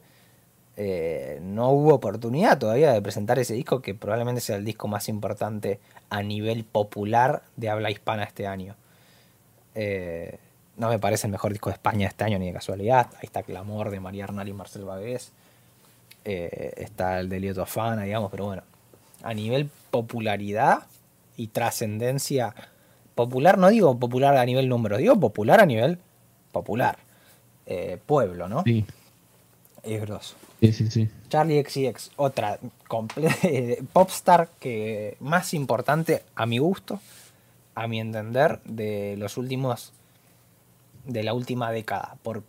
[0.77, 5.09] eh, no hubo oportunidad todavía de presentar ese disco, que probablemente sea el disco más
[5.09, 8.77] importante a nivel popular de habla hispana este año.
[9.75, 10.39] Eh,
[10.77, 13.09] no me parece el mejor disco de España este año ni de casualidad.
[13.15, 15.33] Ahí está Clamor de María Arnal y Marcel Bagués.
[16.23, 18.63] Está el de Elliot Fana, digamos, pero bueno.
[19.23, 20.85] A nivel popularidad
[21.37, 22.55] y trascendencia
[23.19, 25.99] popular, no digo popular a nivel número, digo popular a nivel
[26.53, 26.99] popular.
[27.67, 28.63] Eh, pueblo, ¿no?
[28.65, 28.85] Sí,
[29.83, 30.37] Es grosso.
[30.61, 30.89] sí, sí.
[30.91, 31.09] sí.
[31.29, 32.59] Charlie XCX, otra
[32.89, 37.01] comple- popstar que más importante a mi gusto,
[37.75, 39.93] a mi entender, de los últimos,
[41.05, 42.45] de la última década, por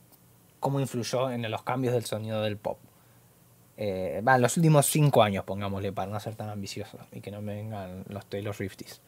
[0.60, 2.78] cómo influyó en los cambios del sonido del pop.
[3.78, 7.32] Eh, va, en los últimos cinco años, pongámosle, para no ser tan ambicioso y que
[7.32, 9.02] no me vengan los Taylor Swifties.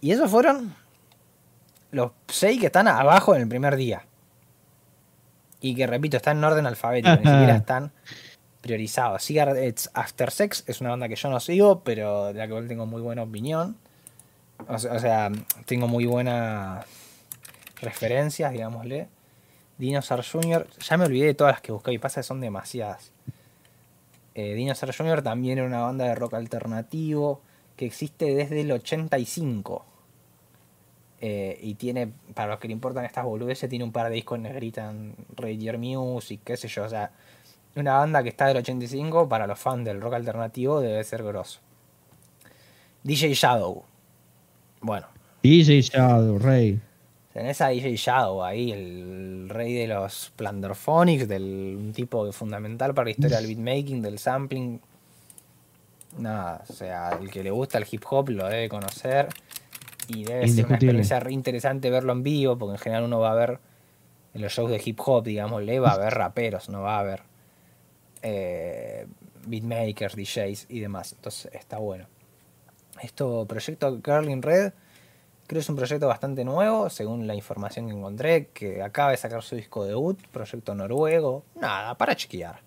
[0.00, 0.74] Y esos fueron
[1.90, 4.04] los seis que están abajo en el primer día.
[5.60, 7.92] Y que repito, están en orden alfabético, ni siquiera están
[8.60, 9.22] priorizados.
[9.22, 12.86] Cigarettes After Sex es una banda que yo no sigo, pero de la que tengo
[12.86, 13.76] muy buena opinión.
[14.68, 15.32] O sea, o sea,
[15.64, 16.84] tengo muy buenas
[17.80, 19.08] referencias, digámosle.
[19.78, 23.12] Dinosaur Jr., ya me olvidé de todas las que busqué y pasa que son demasiadas.
[24.34, 25.22] Eh, Dinosaur Jr.
[25.22, 27.40] también era una banda de rock alternativo
[27.76, 29.84] que existe desde el 85.
[31.20, 34.38] Eh, y tiene, para los que le importan estas boludeces, tiene un par de discos
[34.38, 36.84] negrita en Radio Music, qué sé yo.
[36.84, 37.10] O sea,
[37.74, 41.60] una banda que está del 85, para los fans del rock alternativo debe ser grosso.
[43.02, 43.84] DJ Shadow.
[44.80, 45.06] Bueno,
[45.42, 46.80] DJ Shadow, Rey.
[47.32, 53.06] tenés a DJ Shadow ahí, el rey de los Planderphonics, del un tipo fundamental para
[53.06, 54.80] la historia del beatmaking, del sampling.
[56.18, 59.28] Nada, o sea, el que le gusta el hip hop lo debe conocer.
[60.08, 63.32] Y debe ser una experiencia re interesante verlo en vivo, porque en general uno va
[63.32, 63.58] a ver
[64.34, 67.02] en los shows de hip hop, digamos, le va a ver raperos, no va a
[67.02, 67.22] ver
[68.22, 69.06] eh,
[69.46, 71.12] beatmakers, DJs y demás.
[71.12, 72.06] Entonces está bueno.
[73.02, 74.72] Esto, proyecto Girl in Red,
[75.46, 79.16] creo que es un proyecto bastante nuevo, según la información que encontré, que acaba de
[79.16, 81.44] sacar su disco debut, proyecto noruego.
[81.54, 82.65] Nada, para chequear.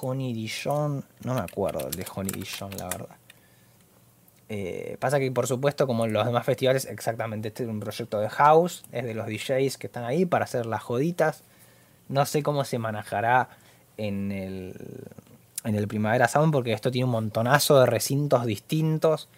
[0.00, 3.16] Honey Dijon, no me acuerdo de Honey Dijon, la verdad.
[4.48, 8.20] Eh, pasa que, por supuesto, como en los demás festivales, exactamente este es un proyecto
[8.20, 11.42] de house, es de los DJs que están ahí para hacer las joditas.
[12.08, 13.48] No sé cómo se manejará
[13.96, 14.74] en el,
[15.64, 19.28] en el Primavera Sound, porque esto tiene un montonazo de recintos distintos.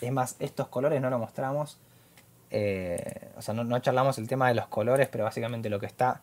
[0.00, 1.78] Es más, estos colores no lo mostramos.
[2.50, 5.86] Eh, o sea, no, no charlamos el tema de los colores, pero básicamente lo que
[5.86, 6.22] está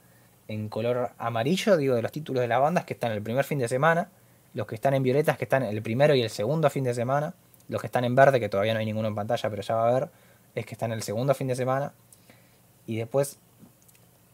[0.51, 3.45] en color amarillo, digo, de los títulos de la banda, es que están el primer
[3.45, 4.09] fin de semana.
[4.53, 7.33] Los que están en violetas, que están el primero y el segundo fin de semana.
[7.69, 9.85] Los que están en verde, que todavía no hay ninguno en pantalla, pero ya va
[9.85, 10.09] a haber,
[10.55, 11.93] es que están el segundo fin de semana.
[12.85, 13.39] Y después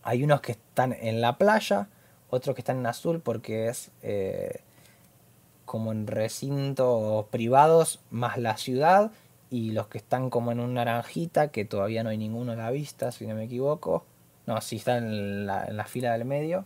[0.02, 1.90] hay unos que están en la playa,
[2.30, 4.62] otros que están en azul porque es eh,
[5.66, 9.12] como en recintos privados más la ciudad.
[9.52, 12.72] Y los que están como en un naranjita, que todavía no hay ninguno a la
[12.72, 14.04] vista, si no me equivoco.
[14.48, 16.66] No, sí están en la, en la fila del medio.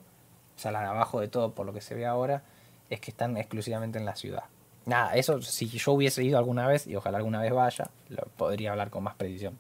[0.56, 2.44] O sea, la de abajo de todo, por lo que se ve ahora,
[2.90, 4.44] es que están exclusivamente en la ciudad.
[4.86, 8.72] Nada, eso si yo hubiese ido alguna vez, y ojalá alguna vez vaya, lo podría
[8.72, 9.58] hablar con más precisión.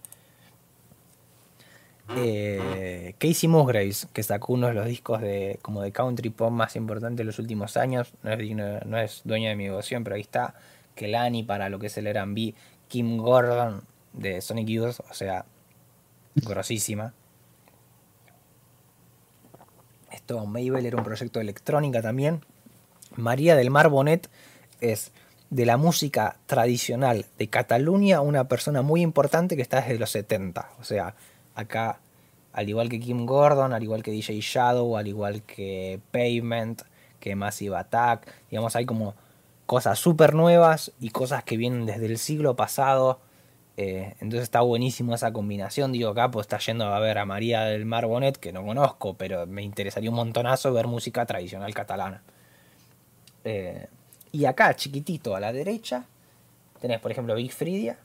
[2.17, 6.75] Eh, Casey Musgraves, que sacó uno de los discos de como de country pop más
[6.75, 10.15] importantes de los últimos años, no es, digno- no es dueño de mi devoción, pero
[10.15, 10.55] ahí está.
[10.95, 12.53] Kelani para lo que es el R&B,
[12.89, 15.45] Kim Gordon de Sonic Youth, o sea,
[16.35, 17.13] grosísima.
[20.11, 22.41] Esto, Mabel era un proyecto de electrónica también.
[23.15, 24.29] María del Mar Bonet
[24.79, 25.11] es
[25.49, 30.69] de la música tradicional de Cataluña una persona muy importante que está desde los 70.
[30.79, 31.15] O sea,
[31.55, 31.99] acá,
[32.53, 36.81] al igual que Kim Gordon, al igual que DJ Shadow, al igual que Pavement,
[37.19, 39.13] que Massive Attack, digamos, hay como
[39.65, 43.19] cosas súper nuevas y cosas que vienen desde el siglo pasado.
[43.77, 45.91] Eh, entonces está buenísimo esa combinación.
[45.91, 49.15] Digo, acá pues está yendo a ver a María del Mar Bonet, que no conozco,
[49.15, 52.21] pero me interesaría un montonazo ver música tradicional catalana.
[53.43, 53.87] Eh,
[54.31, 56.05] y acá, chiquitito a la derecha,
[56.79, 57.97] tenés, por ejemplo, Big Fridia,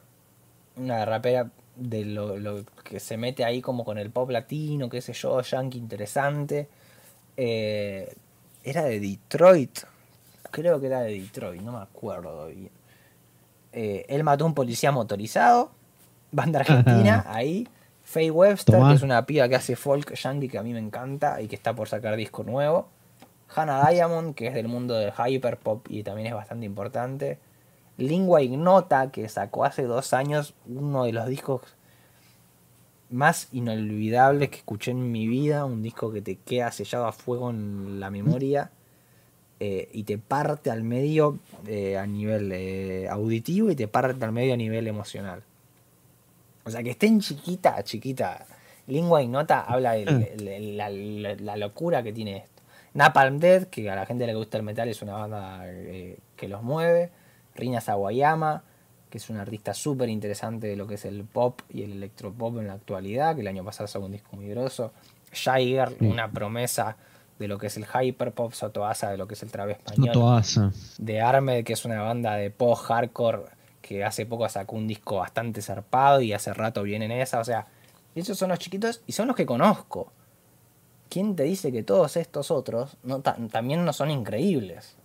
[0.76, 5.00] una rapera de lo, lo que se mete ahí como con el pop latino, qué
[5.00, 6.68] sé yo, yankee interesante.
[7.36, 8.14] Eh,
[8.64, 9.80] era de Detroit,
[10.50, 12.70] creo que era de Detroit, no me acuerdo bien.
[13.78, 15.70] Eh, él mató a un policía motorizado,
[16.32, 17.68] banda argentina, ahí.
[18.02, 18.88] Faye Webster, Tomá.
[18.88, 21.56] que es una piba que hace folk yankee que a mí me encanta y que
[21.56, 22.88] está por sacar disco nuevo.
[23.54, 27.38] Hannah Diamond, que es del mundo del hyperpop y también es bastante importante.
[27.98, 31.60] Lingua Ignota, que sacó hace dos años uno de los discos
[33.10, 35.66] más inolvidables que escuché en mi vida.
[35.66, 38.70] Un disco que te queda sellado a fuego en la memoria
[39.60, 44.32] eh, y te parte al medio eh, a nivel eh, auditivo y te parte al
[44.32, 45.42] medio a nivel emocional.
[46.64, 48.44] O sea, que estén chiquita, chiquita.
[48.86, 52.62] Lingua Ignota habla de de la, la- la locura que tiene esto.
[52.94, 55.64] Napalm Dead, que a la gente le gusta el metal, es una banda
[56.36, 57.10] que los mueve.
[57.54, 58.62] Rina Sawayama,
[59.10, 62.58] que es un artista súper interesante de lo que es el pop y el electropop
[62.58, 64.92] en la actualidad, que el año pasado sacó un disco muy grosso.
[65.32, 66.96] Jagger, una promesa
[67.38, 68.52] de lo que es el hyperpop.
[68.52, 70.72] Sotoasa, de lo que es el trave español No toasa.
[70.98, 73.42] de Armed, que es una banda de post hardcore
[73.82, 77.38] que hace poco sacó un disco bastante zarpado y hace rato viene en esa.
[77.40, 77.66] O sea,
[78.14, 80.12] esos son los chiquitos y son los que conozco.
[81.08, 84.96] ¿Quién te dice que todos estos otros no, también no son increíbles?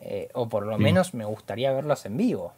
[0.00, 0.82] Eh, o por lo Sí.
[0.82, 2.52] menos me gustaría verlos en vivo.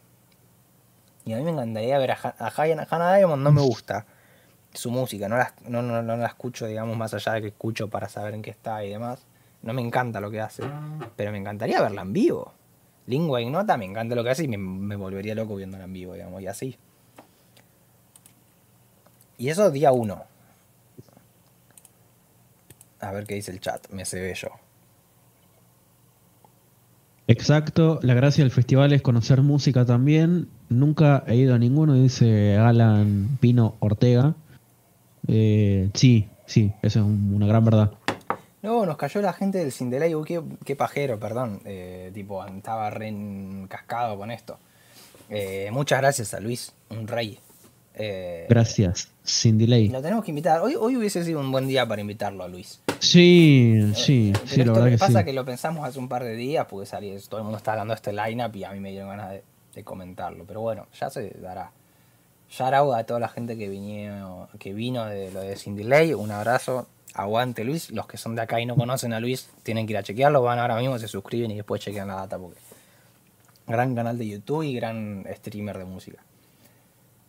[1.24, 2.52] Y a mí me encantaría ver a, Ha- a
[2.90, 4.04] Hannah Diamond, no me gusta
[4.74, 7.88] su música, no la, no, no- no la escucho, digamos, más allá de que escucho
[7.88, 9.24] para saber en qué está y demás.
[9.62, 10.62] No me encanta lo que hace,
[11.16, 12.52] pero me encantaría verla en vivo.
[13.06, 16.14] Lingua Ignota, me encanta lo que hace y me, me volvería loco viéndola en vivo,
[16.14, 16.78] digamos, y así.
[19.38, 20.24] Y eso día uno.
[23.00, 24.48] A ver qué dice el chat, me se ve yo.
[27.26, 30.48] Exacto, la gracia del festival es conocer música también.
[30.68, 34.34] Nunca he ido a ninguno, dice Alan Pino Ortega.
[35.28, 37.92] Eh, sí, sí, eso es un- una gran verdad.
[38.62, 40.14] No, nos cayó la gente del Sindelay.
[40.14, 41.60] Uy, qué, qué pajero, perdón.
[41.64, 44.58] Eh, tipo, estaba re encascado con esto.
[45.28, 47.38] Eh, muchas gracias a Luis, un rey.
[47.96, 49.88] Eh, Gracias, sin delay.
[49.88, 50.60] Lo tenemos que invitar.
[50.62, 52.80] Hoy, hoy hubiese sido un buen día para invitarlo a Luis.
[52.98, 55.24] Sí, sí, Pero sí, la esto verdad que que pasa sí.
[55.26, 57.92] que lo pensamos hace un par de días, porque salí, todo el mundo está hablando
[57.94, 59.44] de este lineup y a mí me dieron ganas de,
[59.74, 60.44] de comentarlo.
[60.44, 61.70] Pero bueno, ya se dará.
[62.50, 66.14] Shout out a toda la gente que vino, que vino de lo de Sin Delay.
[66.14, 66.86] Un abrazo.
[67.14, 67.90] Aguante Luis.
[67.90, 70.42] Los que son de acá y no conocen a Luis tienen que ir a chequearlo.
[70.42, 72.58] Van ahora mismo, se suscriben y después chequean la data porque
[73.66, 76.18] gran canal de YouTube y gran streamer de música.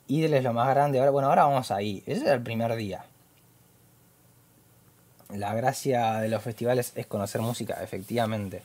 [0.07, 0.99] Idle es lo más grande.
[0.99, 2.03] Ahora, bueno, ahora vamos ahí.
[2.05, 3.05] Ese es el primer día.
[5.33, 8.61] La gracia de los festivales es conocer música, efectivamente.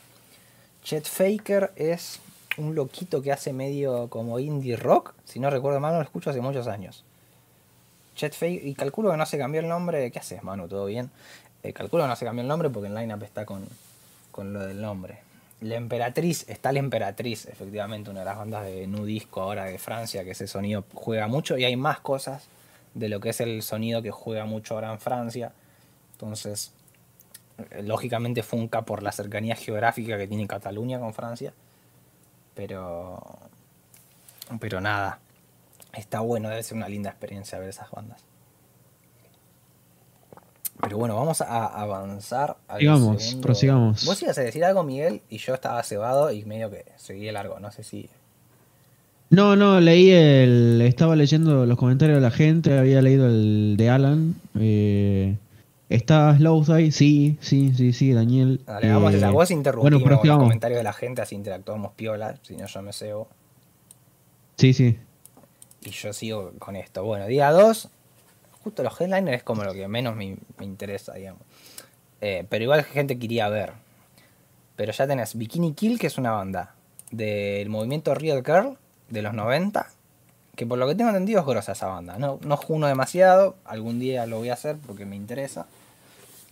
[0.82, 2.20] Chet Faker es
[2.58, 5.14] un loquito que hace medio como indie rock.
[5.24, 7.04] Si no recuerdo mal, no lo escucho hace muchos años.
[8.16, 10.10] Chet Faker, y calculo que no se cambió el nombre.
[10.10, 10.68] ¿Qué haces, Manu?
[10.68, 11.10] ¿Todo bien?
[11.62, 13.66] Eh, calculo que no se cambió el nombre porque el lineup está con,
[14.30, 15.18] con lo del nombre.
[15.60, 19.78] La Emperatriz, está la Emperatriz, efectivamente, una de las bandas de nu disco ahora de
[19.78, 22.48] Francia, que ese sonido juega mucho y hay más cosas
[22.94, 25.52] de lo que es el sonido que juega mucho ahora en Francia.
[26.12, 26.72] Entonces,
[27.70, 31.52] eh, lógicamente Funca por la cercanía geográfica que tiene Cataluña con Francia.
[32.54, 33.22] Pero.
[34.60, 35.18] Pero nada.
[35.92, 38.22] Está bueno, debe ser una linda experiencia ver esas bandas.
[40.82, 42.56] Pero bueno, vamos a avanzar.
[42.68, 44.04] al Sigamos, segundo- prosigamos.
[44.06, 47.34] Vos ibas a decir algo, Miguel, y yo estaba cebado y medio que seguí el
[47.34, 47.60] largo.
[47.60, 48.08] No sé si.
[49.28, 50.80] No, no, leí el.
[50.82, 54.34] Estaba leyendo los comentarios de la gente, había leído el de Alan.
[54.58, 55.36] Eh,
[55.90, 56.92] ¿Está Slowthai?
[56.92, 58.60] Sí, sí, sí, sí, Daniel.
[58.64, 59.30] Vamos a Eh, esa.
[59.30, 62.92] Vos interrumpimos bueno, los comentarios de la gente, así interactuamos piola, si no yo me
[62.92, 63.28] cebo.
[64.56, 64.96] Sí, sí.
[65.82, 67.02] Y yo sigo con esto.
[67.02, 67.88] Bueno, día 2.
[68.62, 71.42] Justo los headliners es como lo que menos me, me interesa, digamos.
[72.20, 73.72] Eh, pero igual gente quería ver.
[74.76, 76.74] Pero ya tenés Bikini Kill, que es una banda
[77.10, 78.76] del movimiento Real Girl
[79.08, 79.88] de los 90.
[80.54, 82.16] Que por lo que tengo entendido es grosa esa banda.
[82.16, 83.56] No, no juno demasiado.
[83.64, 85.66] Algún día lo voy a hacer porque me interesa.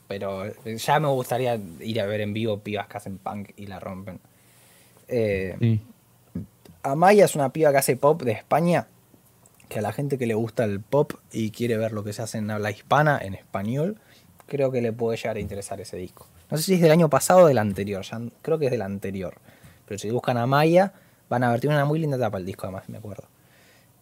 [0.09, 3.79] Pero ya me gustaría ir a ver en vivo pibas que hacen punk y la
[3.79, 4.19] rompen.
[5.07, 5.81] Eh, sí.
[6.83, 8.87] Amaya es una piba que hace pop de España.
[9.69, 12.23] Que a la gente que le gusta el pop y quiere ver lo que se
[12.23, 13.99] hace en habla hispana, en español,
[14.47, 16.27] creo que le puede llegar a interesar ese disco.
[16.51, 18.81] No sé si es del año pasado o del anterior, ya creo que es del
[18.81, 19.35] anterior.
[19.87, 20.95] Pero si buscan a Maya,
[21.29, 23.25] van a ver, tiene una muy linda tapa el disco, además, me acuerdo.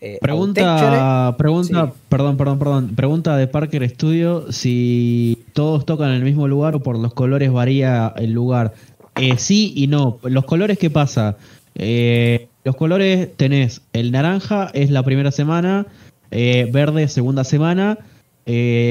[0.00, 1.92] Eh, Pregunta, pregunta, sí.
[2.08, 2.94] perdón, perdón, perdón.
[2.94, 7.50] Pregunta de Parker Studio si todos tocan en el mismo lugar o por los colores
[7.50, 8.74] varía el lugar.
[9.18, 10.18] Eh, sí y no.
[10.22, 11.38] Los colores, ¿qué pasa?
[11.74, 15.86] Eh, los colores tenés el naranja es la primera semana,
[16.30, 17.98] eh, verde segunda semana,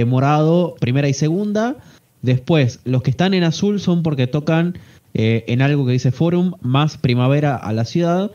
[0.08, 1.76] morado primera y segunda.
[2.24, 4.80] Después, los que están en azul son porque tocan
[5.14, 8.32] en algo que dice Forum más primavera a la ciudad.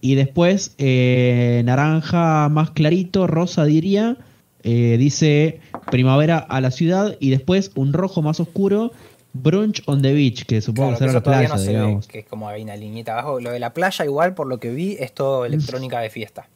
[0.00, 4.18] Y después, naranja más clarito, rosa diría,
[4.62, 5.60] eh, dice
[5.90, 7.16] primavera a la ciudad.
[7.20, 8.92] Y después un rojo más oscuro,
[9.32, 12.06] brunch on the beach, que supongo Claro, que será la playa, no se ve, digamos.
[12.06, 13.40] que es como hay una liñita abajo.
[13.40, 16.48] Lo de la playa, igual, por lo que vi, es todo electrónica de fiesta.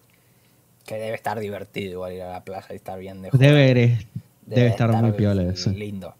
[0.85, 3.45] Que debe estar divertido igual ir a la playa y estar bien de joda.
[3.45, 3.99] Debe,
[4.47, 5.71] debe, estar, muy piola eso.
[5.71, 6.15] Lindo.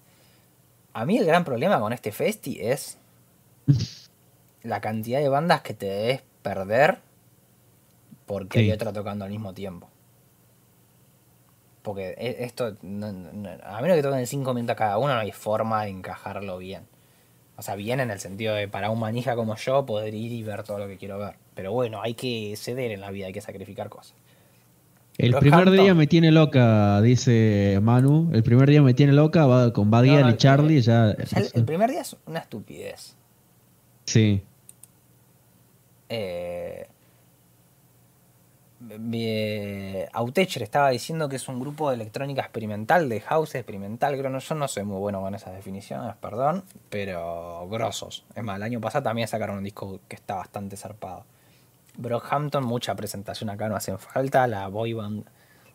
[0.93, 2.99] A mí el gran problema con este festi es
[4.63, 6.99] la cantidad de bandas que te debes perder
[8.27, 9.89] porque hay otra tocando al mismo tiempo.
[11.87, 15.31] Porque e- esto, no- no- a menos que toquen 5 minutos cada uno, no hay
[15.31, 16.83] forma de encajarlo bien.
[17.57, 20.43] O sea, bien en el sentido de para un manija como yo poder ir y
[20.43, 21.35] ver todo lo que quiero ver.
[21.55, 24.15] Pero bueno, hay que ceder en la vida, hay que sacrificar cosas.
[25.17, 25.77] El primer Hampton.
[25.77, 28.31] día me tiene loca, dice Manu.
[28.35, 30.81] El primer día me tiene loca, va con Badial No, y Charlie.
[30.83, 33.15] Ya el, el primer día es una estupidez.
[34.07, 34.43] Sí.
[36.09, 36.87] Eh,
[40.13, 44.17] Autechre estaba diciendo que es un grupo de electrónica experimental, de house experimental.
[44.17, 48.25] Creo, no, yo no soy muy bueno con esas definiciones, perdón, pero grosos.
[48.35, 51.25] Es más, el año pasado también sacaron un disco que está bastante zarpado.
[51.97, 54.47] Brockhampton, mucha presentación acá no hacen falta.
[54.47, 55.25] La boy band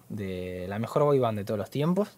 [0.09, 2.17] de la mejor boy band de todos los tiempos.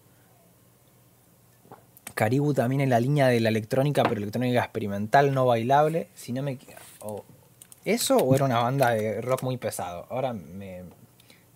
[2.14, 6.08] Caribou también en la línea de la electrónica, pero electrónica experimental, no bailable.
[6.14, 6.58] Si no me
[7.00, 7.24] o
[7.84, 10.06] ¿Eso o era una banda de rock muy pesado?
[10.08, 10.84] Ahora me,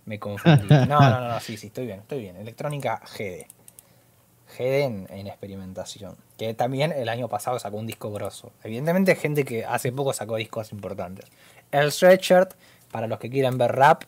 [0.05, 0.66] me confundí.
[0.68, 2.37] No, no, no, no, sí, sí, estoy bien, estoy bien.
[2.37, 3.47] Electrónica GD.
[4.57, 6.16] GD en, en experimentación.
[6.37, 8.53] Que también el año pasado sacó un disco grosso.
[8.62, 11.26] Evidentemente, gente que hace poco sacó discos importantes.
[11.70, 12.55] El Sweatshirt,
[12.91, 14.05] para los que quieran ver rap,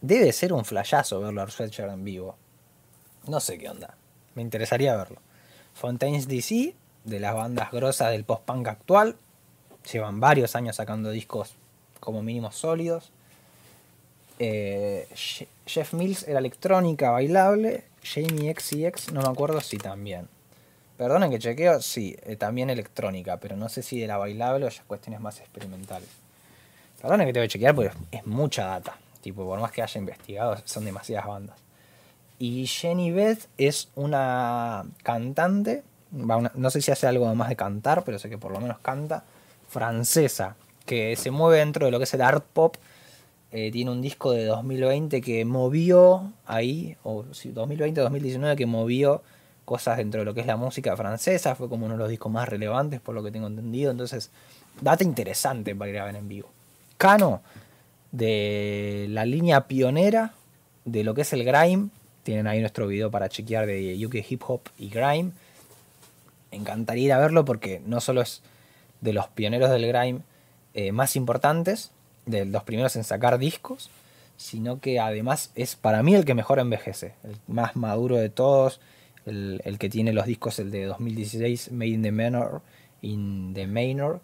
[0.00, 2.36] debe ser un flashazo verlo al Sweatshirt en vivo.
[3.26, 3.96] No sé qué onda.
[4.34, 5.20] Me interesaría verlo.
[5.74, 9.16] Fontaines DC, de las bandas grosas del post-punk actual.
[9.92, 11.54] Llevan varios años sacando discos
[12.00, 13.10] como mínimo sólidos.
[14.38, 17.84] Eh, Je- Jeff Mills era electrónica bailable.
[18.02, 20.26] Jamie XCX, no me acuerdo si también.
[20.96, 24.68] Perdonen que chequeo, sí, eh, también electrónica, pero no sé si de la bailable o
[24.68, 26.08] ya cuestiones más experimentales.
[27.00, 28.96] Perdonen que tengo que chequear porque es, mucha data.
[29.22, 31.58] Tipo, por más que haya investigado, son demasiadas bandas.
[32.38, 38.18] Y Jenny Beth es una cantante, no sé si hace algo más de cantar, pero
[38.18, 39.24] sé que por lo menos canta,
[39.70, 42.76] francesa, que se mueve dentro de lo que es el art pop.
[43.52, 49.22] Eh, tiene un disco de 2020 que movió ahí, o sí, 2020-2019 que movió
[49.64, 52.30] cosas dentro de lo que es la música francesa, fue como uno de los discos
[52.30, 54.30] más relevantes por lo que tengo entendido, entonces
[54.80, 56.48] data interesante para ir a ver en vivo.
[56.96, 57.42] Cano,
[58.10, 60.34] de la línea pionera
[60.84, 61.88] de lo que es el grime,
[62.24, 65.30] tienen ahí nuestro video para chequear de UK Hip Hop y Grime.
[66.50, 68.42] Me encantaría ir a verlo porque no solo es
[69.00, 70.20] de los pioneros del grime
[70.74, 71.92] eh, más importantes,
[72.26, 73.90] de los primeros en sacar discos,
[74.36, 78.80] sino que además es para mí el que mejor envejece, el más maduro de todos,
[79.26, 82.62] el, el que tiene los discos, el de 2016 Made in the Manor,
[83.02, 84.20] in the Manor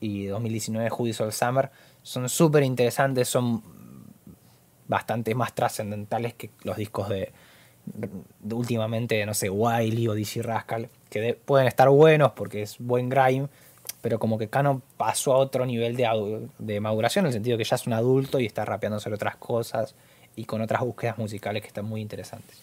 [0.00, 1.70] y 2019 Judicial Summer,
[2.02, 3.62] son súper interesantes, son
[4.88, 7.32] bastante más trascendentales que los discos de,
[8.52, 13.08] últimamente, no sé, Wiley o DC Rascal, que de- pueden estar buenos porque es buen
[13.08, 13.48] grime,
[14.06, 17.64] pero como que Cano pasó a otro nivel de, de maduración, en el sentido que
[17.64, 19.96] ya es un adulto y está rapeando sobre otras cosas
[20.36, 22.56] y con otras búsquedas musicales que están muy interesantes.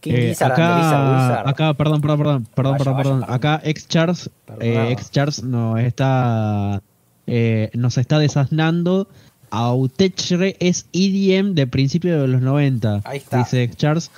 [0.00, 1.48] King Eh, Lizard acá, Wizard.
[1.48, 3.24] acá, perdón, perdón, perdón, perdón, Vaya, perdón, vaya, perdón.
[3.34, 6.82] Acá X Charles, eh, Charles nos está,
[7.26, 9.08] eh, nos está desasnando.
[9.48, 13.00] Autechre es EDM de principio de los 90.
[13.04, 13.38] Ahí está.
[13.38, 14.10] Dice X Charles,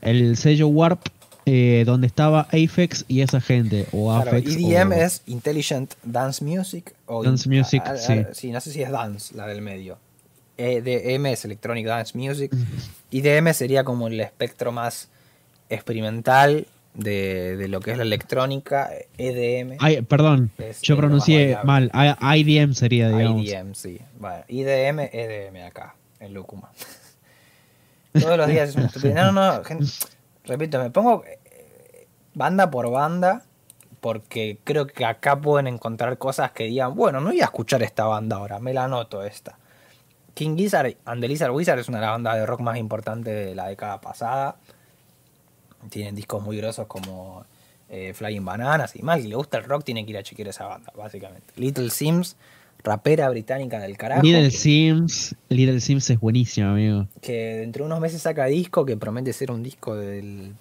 [0.00, 1.08] el sello Warp,
[1.46, 3.86] eh, donde estaba Apex y esa gente.
[3.92, 4.56] O Claro, Apex.
[4.56, 6.92] EDM o- es Intelligent Dance Music.
[7.06, 8.14] O Dance Music, a- a- sí.
[8.32, 9.96] sí, no sé si es Dance, la del medio.
[10.58, 12.50] EDM es Electronic Dance Music.
[13.10, 15.08] IDM sería como el espectro más
[15.68, 18.90] experimental de, de lo que es la electrónica.
[19.18, 19.76] EDM.
[19.80, 20.50] Ay, perdón,
[20.82, 21.90] yo pronuncié mal.
[21.94, 23.44] I- IDM sería, digamos.
[23.44, 24.00] IDM, sí.
[24.18, 26.70] Bueno, IDM, EDM acá, en Lucuma.
[28.18, 29.14] Todos los días es una estupidez.
[29.14, 29.64] No, no, no.
[29.64, 29.84] gente,
[30.46, 33.42] repito, me pongo eh, banda por banda
[34.00, 38.04] porque creo que acá pueden encontrar cosas que digan, bueno, no voy a escuchar esta
[38.04, 39.58] banda ahora, me la anoto esta.
[40.34, 43.34] King Gizzard and the Lizard Wizard es una de las bandas de rock más importantes
[43.34, 44.56] de la década pasada.
[45.88, 47.46] Tienen discos muy grosos como
[47.88, 49.22] eh, Flying Bananas y mal.
[49.22, 51.54] Si le gusta el rock, tiene que ir a chequear esa banda, básicamente.
[51.56, 52.36] Little Sims,
[52.84, 54.22] rapera británica del carajo.
[54.22, 57.08] Little Sims, Little Sims es buenísimo, amigo.
[57.20, 60.54] que dentro de unos meses saca disco que promete ser un disco del,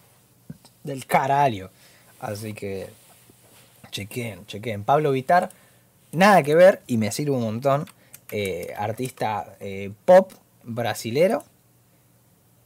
[0.83, 1.69] del caralho.
[2.19, 2.87] Así que
[3.91, 4.83] chequen, chequen.
[4.83, 5.51] Pablo Vitar,
[6.11, 7.85] nada que ver y me sirve un montón.
[8.31, 10.31] eh, artista eh, pop
[10.63, 11.43] brasilero.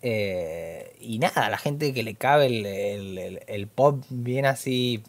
[0.02, 5.04] Eh, y nada, la gente que le cabe el, el- el- el pop bien así.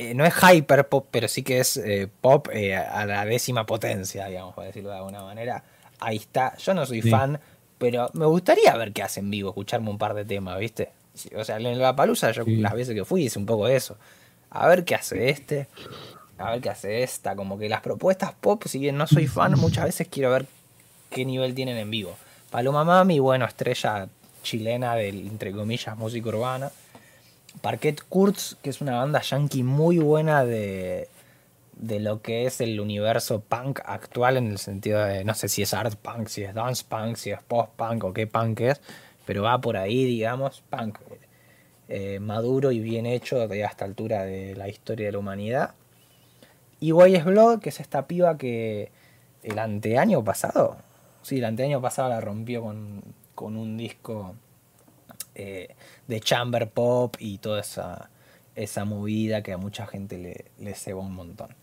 [0.00, 3.66] Eh, no es hyper pop, pero sí que es eh, pop eh, a la décima
[3.66, 5.62] potencia, digamos, por decirlo de alguna manera.
[6.00, 6.56] Ahí está.
[6.56, 7.10] Yo no soy Sí.
[7.10, 7.38] fan,
[7.78, 10.90] pero me gustaría ver qué hace en vivo, escucharme un par de temas, ¿viste?
[11.36, 12.56] O sea, en la palusa yo Sí.
[12.56, 13.96] las veces que fui hice un poco de eso.
[14.50, 15.68] A ver qué hace este,
[16.38, 17.36] a ver qué hace esta.
[17.36, 20.46] Como que las propuestas pop, si bien no soy fan, muchas veces quiero ver
[21.10, 22.16] qué nivel tienen en vivo.
[22.50, 24.08] Paloma Mami, bueno, estrella
[24.42, 26.70] chilena del, entre comillas, música urbana.
[27.60, 31.08] Parquet Kurtz, que es una banda yankee muy buena de,
[31.80, 35.62] de lo que es el universo punk actual, en el sentido de, no sé si
[35.62, 38.80] es art punk, si es dance punk, si es post punk o qué punk es,
[39.26, 40.98] pero va por ahí, digamos, punk
[41.88, 45.74] eh, maduro y bien hecho de esta altura de la historia de la humanidad.
[46.78, 48.90] Y Wayes Blood, que es esta piba que
[49.42, 50.76] el anteaño pasado,
[51.22, 53.02] sí, el anteaño pasado la rompió con,
[53.34, 54.34] con un disco
[55.34, 55.74] eh,
[56.06, 58.10] de chamber pop y toda esa,
[58.54, 61.54] esa movida que a mucha gente le, le ceba un montón.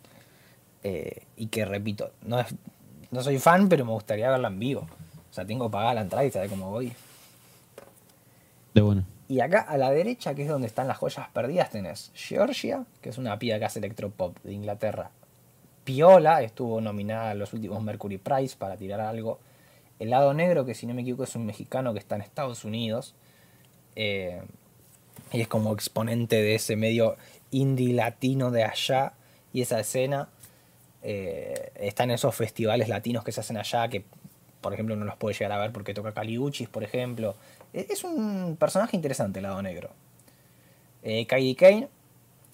[0.83, 2.47] Eh, y que repito, no, es,
[3.11, 4.87] no soy fan, pero me gustaría verla en vivo.
[5.29, 6.93] O sea, tengo pagada la entrada y sabe cómo voy.
[8.73, 9.05] De bueno.
[9.29, 13.09] Y acá a la derecha, que es donde están las joyas perdidas, tenés Georgia, que
[13.09, 15.11] es una piba que hace electropop de Inglaterra.
[15.83, 19.39] Piola, estuvo nominada a los últimos Mercury Prize para tirar algo.
[19.99, 22.63] El lado negro, que si no me equivoco es un mexicano que está en Estados
[22.63, 23.15] Unidos.
[23.99, 24.39] Eh,
[25.33, 27.17] y es como exponente de ese medio
[27.49, 29.13] indie latino de allá
[29.53, 30.29] y esa escena
[31.01, 34.05] eh, está en esos festivales latinos que se hacen allá que
[34.61, 37.35] por ejemplo no los puede llegar a ver porque toca Caliuchis por ejemplo.
[37.73, 39.89] E- es un personaje interesante el lado negro.
[41.01, 41.89] Eh, Kane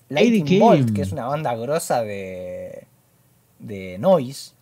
[0.08, 0.60] Lightning.
[0.60, 2.88] Bolt que es una banda grosa de
[3.60, 4.54] de noise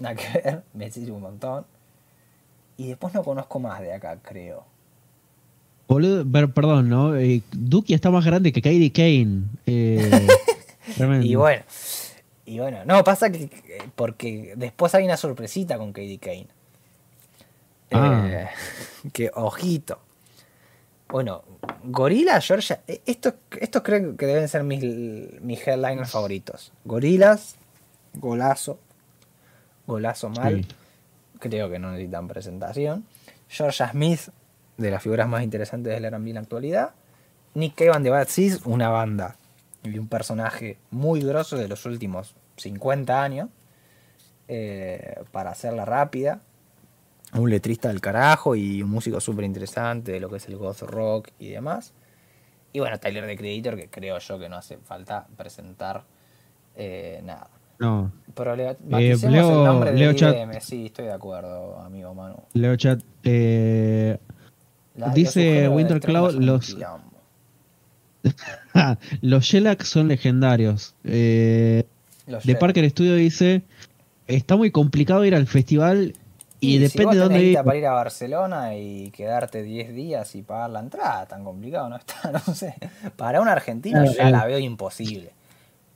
[0.00, 1.66] nada que ver me sirve un montón.
[2.76, 4.64] Y después no conozco más de acá creo
[5.88, 7.16] Boludo, perdón, ¿no?
[7.16, 9.42] Eh, Duki está más grande que Katie Kane.
[9.66, 10.26] Eh,
[10.96, 11.26] tremendo.
[11.26, 11.62] Y bueno,
[12.44, 16.46] y bueno, no, pasa que que- porque después hay una sorpresita con Katie Kane.
[17.92, 18.26] Ah.
[18.28, 18.48] Eh,
[19.12, 19.98] que ojito.
[21.08, 21.42] Bueno,
[21.84, 24.82] Gorila, Georgia, eh, estos, estos creo que deben ser mis,
[25.40, 26.72] mis headliners favoritos.
[26.84, 27.54] Gorilas,
[28.14, 28.78] golazo,
[29.86, 30.68] golazo mal, Sí.
[31.38, 33.04] creo que no necesitan presentación.
[33.48, 34.20] Georgia Smith,
[34.76, 36.90] de las figuras más interesantes del R&B en la actualidad.
[37.54, 39.36] Nick Cave and the Bad Seeds, una banda
[39.82, 43.48] y un personaje muy grosso de los últimos 50 años.
[44.48, 46.40] eh, para hacerla rápida.
[47.34, 50.82] Un letrista del carajo y un músico súper interesante de lo que es el goth
[50.82, 51.92] rock y demás.
[52.72, 56.04] Y bueno, Tyler the Creator, que creo yo que no hace falta presentar
[56.76, 57.48] eh, nada.
[57.80, 62.14] No, Pero le Eh, Leo- el nombre de Leo Chat- sí, estoy de acuerdo, amigo
[62.14, 62.36] Manu.
[62.52, 63.02] Leo Chat.
[63.24, 64.18] eh,
[64.96, 66.76] La- Dice los subgéneros de Winter extremo Cloud, son un los-
[69.20, 70.94] los Shellac son legendarios.
[71.04, 71.84] Eh,
[72.26, 72.56] de.
[72.56, 73.62] Parker Studio dice:
[74.26, 76.14] Está muy complicado ir al festival
[76.58, 77.58] y, depende vos de dónde ir.
[77.62, 81.96] para ir a Barcelona y quedarte 10 días y pagar la entrada, tan complicado no
[81.96, 82.74] está, no sé.
[83.16, 84.36] Para un argentino Claro, ya claro.
[84.38, 85.32] la veo imposible.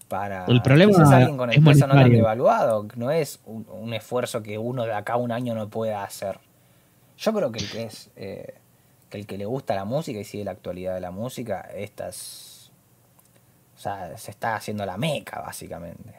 [0.06, 3.94] Para El problema alguien con el es peso no tan devaluado, no es un, un
[3.94, 6.38] esfuerzo que uno de acá a un año no pueda hacer.
[7.16, 8.54] Yo creo que el que es eh,
[9.10, 12.08] que el que le gusta la música y sigue la actualidad de la música, esta
[12.08, 12.70] es
[13.76, 16.12] o sea, se está haciendo la meca básicamente.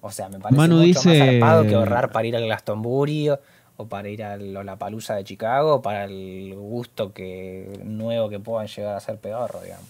[0.00, 3.30] O sea, me parece Manu mucho dice- más zarpado que ahorrar para ir al Glastonbury
[3.30, 3.40] o,
[3.76, 8.96] o para ir a Lollapalooza de Chicago para el gusto que nuevo que puedan llegar
[8.96, 9.86] a ser pedorro, digamos.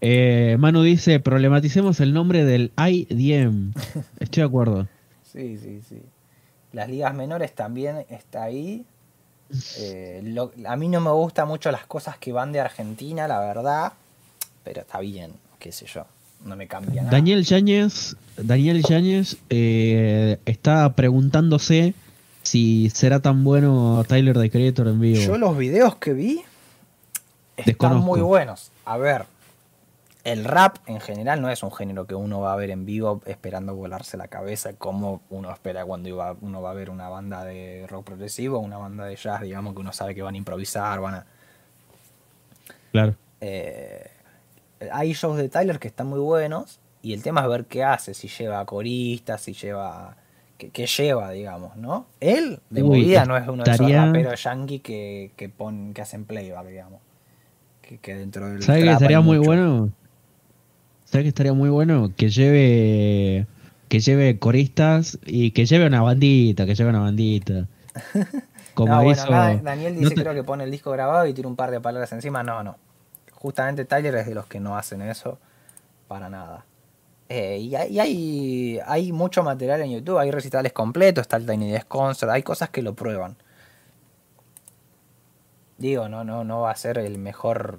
[0.00, 3.72] Eh, Manu dice: Problematicemos el nombre del IDM.
[4.18, 4.88] Estoy de acuerdo.
[5.22, 6.02] Sí, sí, sí.
[6.72, 8.84] Las ligas menores también está ahí.
[9.78, 13.40] Eh, lo- a mí no me gustan mucho las cosas que van de Argentina, la
[13.40, 13.92] verdad.
[14.64, 16.04] Pero está bien, qué sé yo.
[16.44, 17.12] No me cambia nada.
[17.12, 21.92] Daniel Yáñez, Daniel Yáñez eh, está preguntándose
[22.42, 25.20] si será tan bueno Tyler the Creator en vivo.
[25.20, 26.42] Yo los videos que vi
[27.56, 28.06] están Desconozco.
[28.06, 28.70] muy buenos.
[28.86, 29.26] A ver,
[30.24, 33.22] el rap en general no es un género que uno va a ver en vivo
[33.26, 37.44] esperando volarse la cabeza como uno espera cuando iba- uno va a ver una banda
[37.44, 41.00] de rock progresivo una banda de jazz, digamos que uno sabe que van a improvisar,
[41.00, 41.26] van a...
[42.92, 43.14] Claro.
[43.40, 44.10] eh,
[44.92, 48.12] hay shows de Tyler que están muy buenos y el tema es ver qué hace,
[48.14, 50.16] si lleva coristas, si lleva...
[50.58, 52.04] ¿Qué, qué lleva, digamos, no?
[52.20, 56.26] Él, de movida, no es uno de esos raperos yankee que, que, pon- que hacen
[56.26, 57.00] playback, digamos.
[57.80, 59.46] Que, que dentro del ¿Sabes que estaría muy mucho.
[59.48, 59.90] bueno?
[61.10, 62.12] ¿Sabes que estaría muy bueno?
[62.16, 63.46] Que lleve
[63.88, 67.66] que lleve coristas y que lleve una bandita, que lleve una bandita.
[68.74, 71.34] Como no, bueno, hizo Daniel dice ¿no te- creo que pone el disco grabado y
[71.34, 72.44] tira un par de palabras encima.
[72.44, 72.76] No, no.
[73.32, 75.38] Justamente Tyler es de los que no hacen eso
[76.06, 76.64] para nada.
[77.28, 81.46] Eh, y hay, y hay, hay mucho material en YouTube, hay recitales completos, está el
[81.46, 83.36] Tiny Desk Concert, hay cosas que lo prueban.
[85.78, 87.78] Digo, no, no, no va a ser el mejor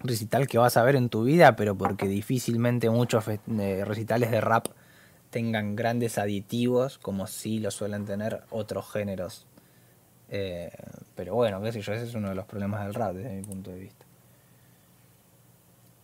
[0.00, 4.40] recital que vas a ver en tu vida, pero porque difícilmente muchos eh, recitales de
[4.40, 4.68] rap
[5.30, 9.46] tengan grandes aditivos como sí lo suelen tener otros géneros.
[10.30, 10.70] Eh,
[11.14, 13.42] pero bueno, qué sé yo, ese es uno de los problemas del rap desde mi
[13.42, 14.06] punto de vista.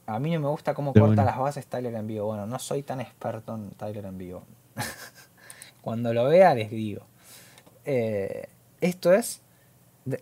[0.07, 1.31] A mí no me gusta cómo Pero corta bueno.
[1.31, 2.27] las bases Tyler en vivo.
[2.27, 4.45] Bueno, no soy tan experto en Tyler en vivo.
[5.81, 7.07] Cuando lo vea les digo.
[7.85, 8.49] Eh,
[8.81, 9.41] esto es.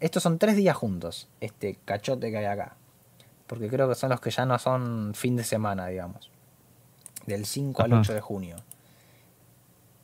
[0.01, 2.77] Estos son tres días juntos, este cachote que hay acá.
[3.53, 6.31] Porque creo que son los que ya no son fin de semana, digamos.
[7.27, 8.01] Del 5 al Ajá.
[8.01, 8.57] 8 de junio.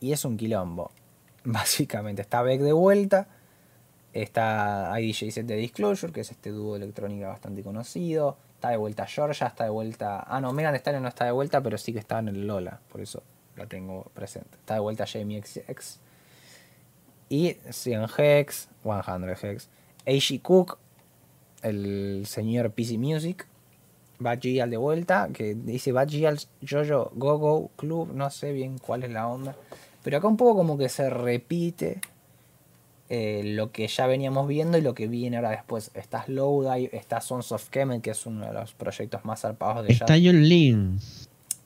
[0.01, 0.91] Y es un quilombo.
[1.45, 3.27] Básicamente, está Beck de vuelta.
[4.13, 8.37] Está hay DJ set de Disclosure, que es este dúo de electrónica bastante conocido.
[8.57, 10.27] Está de vuelta Georgia, está de vuelta.
[10.29, 12.81] Ah, no, Megan Stallion no está de vuelta, pero sí que está en el Lola,
[12.93, 13.23] por eso
[13.57, 14.59] la tengo presente.
[14.59, 16.01] Está de vuelta Jamie XX.
[17.31, 19.69] Y 100 Hex, 100 Hex.
[20.07, 20.43] A.G.
[20.43, 20.79] Cook,
[21.63, 23.47] el señor PC Music.
[24.21, 28.79] Bad Gial de vuelta, que dice Bad Gial Jojo Go Go Club, no sé bien
[28.79, 29.55] cuál es la onda.
[30.03, 32.01] Pero acá un poco como que se repite
[33.11, 35.91] eh, lo que ya veníamos viendo y lo que viene ahora después.
[35.95, 39.93] Está Slowdive, está Sons of Kemet, que es uno de los proyectos más zarpados de
[39.93, 40.15] Está.
[40.15, 40.99] John Lin.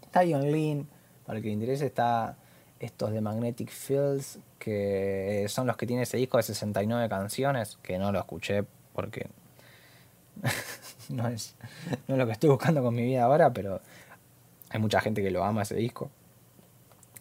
[0.03, 0.87] Está John Lin,
[1.25, 2.37] para el que le interese, está
[2.79, 7.99] estos de Magnetic Fields, que son los que tiene ese disco de 69 canciones, que
[7.99, 9.29] no lo escuché porque
[11.09, 11.55] no, es,
[12.09, 13.81] no es lo que estoy buscando con mi vida ahora, pero
[14.71, 16.11] hay mucha gente que lo ama ese disco.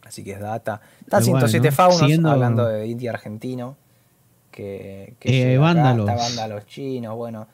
[0.04, 0.82] Así que es data.
[1.02, 3.78] Está Y bueno, 107 Faunos, siguiendo- hablando de indie argentino.
[4.52, 6.10] Que, que Eh, acá, Vándalos.
[6.10, 7.48] Está Vándalos chinos, bueno.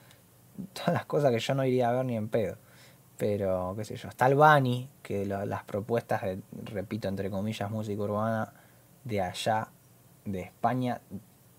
[0.74, 2.58] Todas las cosas que yo no iría a ver ni en pedo.
[3.18, 4.10] Pero, qué sé yo.
[4.10, 8.54] Está el Bani, que lo- las propuestas, de, repito, entre comillas, música urbana
[9.04, 9.68] de allá,
[10.26, 11.02] de España,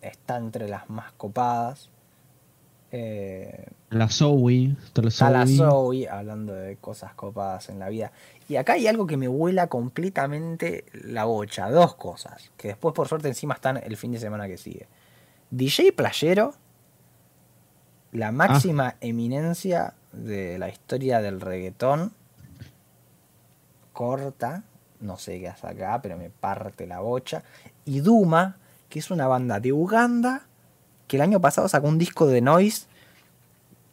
[0.00, 1.90] está entre las más copadas.
[2.90, 4.74] Eh, La Zoe.
[5.06, 6.08] está la Zoe.
[6.08, 8.12] Hablando de cosas copadas en la vida.
[8.48, 11.70] Y acá hay algo que me vuela completamente la bocha.
[11.70, 12.50] Dos cosas.
[12.56, 14.88] Que después, por suerte, encima están el fin de semana que sigue.
[15.50, 16.54] DJ Playero,
[18.12, 22.12] la máxima eminencia de la historia del reggaetón.
[23.92, 24.64] Corta.
[25.00, 27.42] No sé qué hace acá, pero me parte la bocha.
[27.84, 28.56] Y Duma,
[28.88, 30.47] que es una banda de Uganda,
[31.08, 32.86] que el año pasado sacó un disco de noise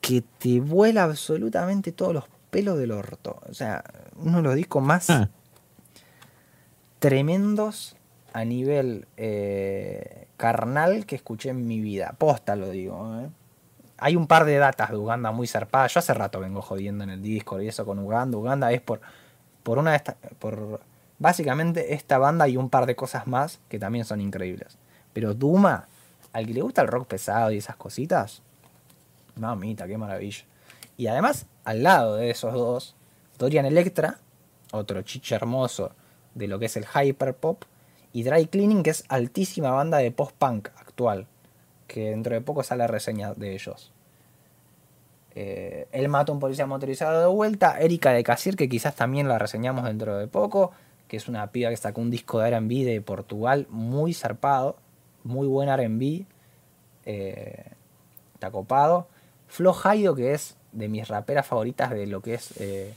[0.02, 3.42] que te vuela absolutamente todos los pelos del orto.
[3.50, 3.84] O sea,
[4.18, 5.30] uno de los discos más Ah.
[7.00, 7.96] tremendos
[8.34, 12.16] a nivel eh, carnal que escuché en mi vida.
[12.18, 13.22] Posta lo digo.
[13.22, 13.30] ¿eh?
[13.98, 15.94] Hay un par de datas de Uganda muy zarpadas.
[15.94, 18.38] Yo hace rato vengo jodiendo en el Discord y eso con Uganda.
[18.38, 19.02] Uganda es por,
[19.64, 20.16] por una de estas.
[20.40, 20.82] Por
[21.18, 24.78] básicamente esta banda y un par de cosas más que también son increíbles.
[25.14, 25.88] Pero Duma,
[26.36, 28.42] al que le gusta el rock pesado y esas cositas,
[29.38, 30.44] mamita, qué maravilla.
[30.98, 32.98] Y además, al lado de esos dos,
[33.38, 34.20] Dorian Electra,
[34.74, 35.94] otro chiche hermoso
[36.34, 37.64] de lo que es el hyperpop,
[38.12, 41.26] y Dry Cleaning, que es altísima banda de post-punk actual,
[41.88, 43.94] que dentro de poco sale reseña de ellos.
[45.36, 49.30] Eh, él mata a un policía motorizado de vuelta, Erika de Casier, que quizás también
[49.30, 50.72] la reseñamos dentro de poco,
[51.08, 54.76] que es una piba que sacó un disco de R&B de Portugal muy zarpado,
[55.26, 56.26] muy buen R&B,
[57.06, 57.66] eh,
[58.34, 59.08] está copado.
[59.48, 59.76] Flo
[60.16, 62.94] que es de mis raperas favoritas de lo que es eh,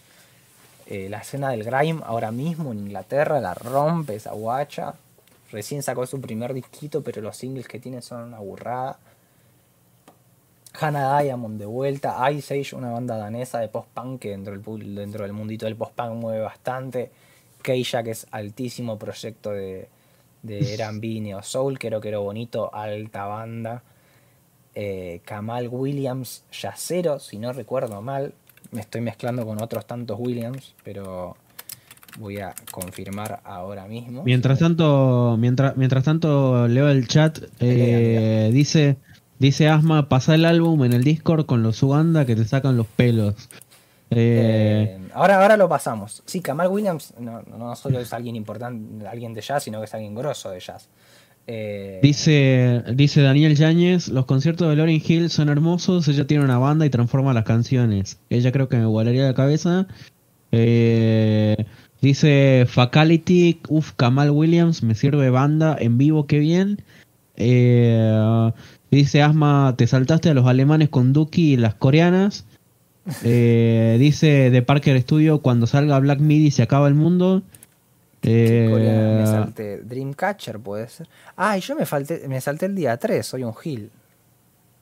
[0.86, 4.94] eh, la escena del grime ahora mismo en Inglaterra, la rompe esa guacha.
[5.50, 8.98] Recién sacó su primer disquito, pero los singles que tiene son una burrada.
[10.80, 15.22] Hannah Diamond de vuelta, Ice Age, una banda danesa de post-punk que dentro del, dentro
[15.22, 17.10] del mundito del post-punk mueve bastante.
[17.62, 19.88] Keisha, que es altísimo proyecto de,
[20.48, 23.82] de R&B Neo Soul, Quiero Quiero Bonito, alta banda.
[24.74, 28.34] Eh, Kamal Williams, Yacero, si no recuerdo mal.
[28.70, 31.36] Me estoy mezclando con otros tantos Williams, pero
[32.18, 34.22] voy a confirmar ahora mismo.
[34.24, 38.96] Mientras tanto, mientras, mientras tanto leo el chat, eh, dice,
[39.38, 42.86] dice Asma, pasa el álbum en el Discord con los Uganda que te sacan los
[42.86, 43.48] pelos.
[44.10, 46.22] Eh, Eh, ahora, ahora lo pasamos.
[46.24, 49.94] Sí, Kamal Williams no, no solo es alguien importante, alguien de jazz, sino que es
[49.94, 50.88] alguien grosso de jazz.
[51.46, 56.58] Eh, dice, dice Daniel Yáñez, los conciertos de Lauryn Hill son hermosos, ella tiene una
[56.58, 58.18] banda y transforma las canciones.
[58.28, 59.86] Ella creo que me volaría la cabeza.
[62.00, 66.82] Dice Facality, uff, Kamal Williams, me sirve banda en vivo, qué bien.
[68.90, 72.46] Dice Asma, te saltaste a los alemanes con Duki y las coreanas.
[73.24, 77.42] Eh, dice de Parker Studio, cuando salga Black Midi se acaba el mundo.
[78.20, 79.78] ¿qué coreana me Eh, salté?
[79.82, 81.08] Dreamcatcher puede ser.
[81.36, 83.90] Ah, y yo me, falté, me salté el día 3, soy un gil.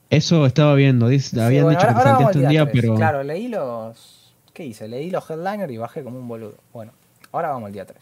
[0.09, 2.71] eso estaba viendo, dice, Sí, habían bueno, dicho ahora- que ahora saltaste al un día,
[2.71, 2.95] pero...
[2.95, 4.33] Claro, leí los.
[4.53, 4.87] ¿Qué hice?
[4.87, 6.55] Leí los headliners y bajé como un boludo.
[6.73, 6.93] Bueno,
[7.31, 7.99] ahora vamos al día 3.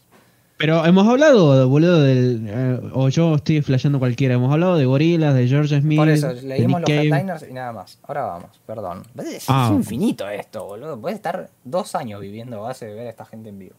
[0.58, 2.46] Pero hemos hablado, boludo, del.
[2.48, 4.36] eh, o yo estoy flasheando cualquiera.
[4.36, 5.98] Hemos hablado de Gorilas, de George Smith.
[6.00, 8.00] Por eso, leímos los headliners y nada más.
[8.04, 9.04] Ahora vamos, perdón.
[9.18, 9.68] Es, Ah.
[9.70, 10.98] es infinito esto, boludo.
[11.00, 13.76] Puedes estar dos años viviendo a base de ver a esta gente en vivo.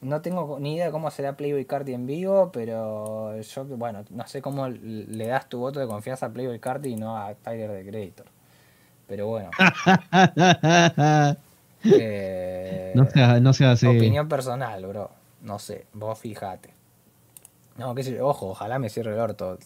[0.00, 4.26] No tengo ni idea de cómo será Playboy Carti en vivo, pero yo, bueno, no
[4.26, 7.70] sé cómo le das tu voto de confianza a Playboy Carti y no a Tyler
[7.72, 8.26] the Creator.
[9.08, 9.50] Pero bueno.
[11.84, 13.86] eh, no sea, no sea así.
[13.86, 15.10] Opinión personal, bro.
[15.42, 16.74] No sé, vos fijate.
[17.76, 19.56] No, qué sé yo, ojo, ojalá me cierre el orto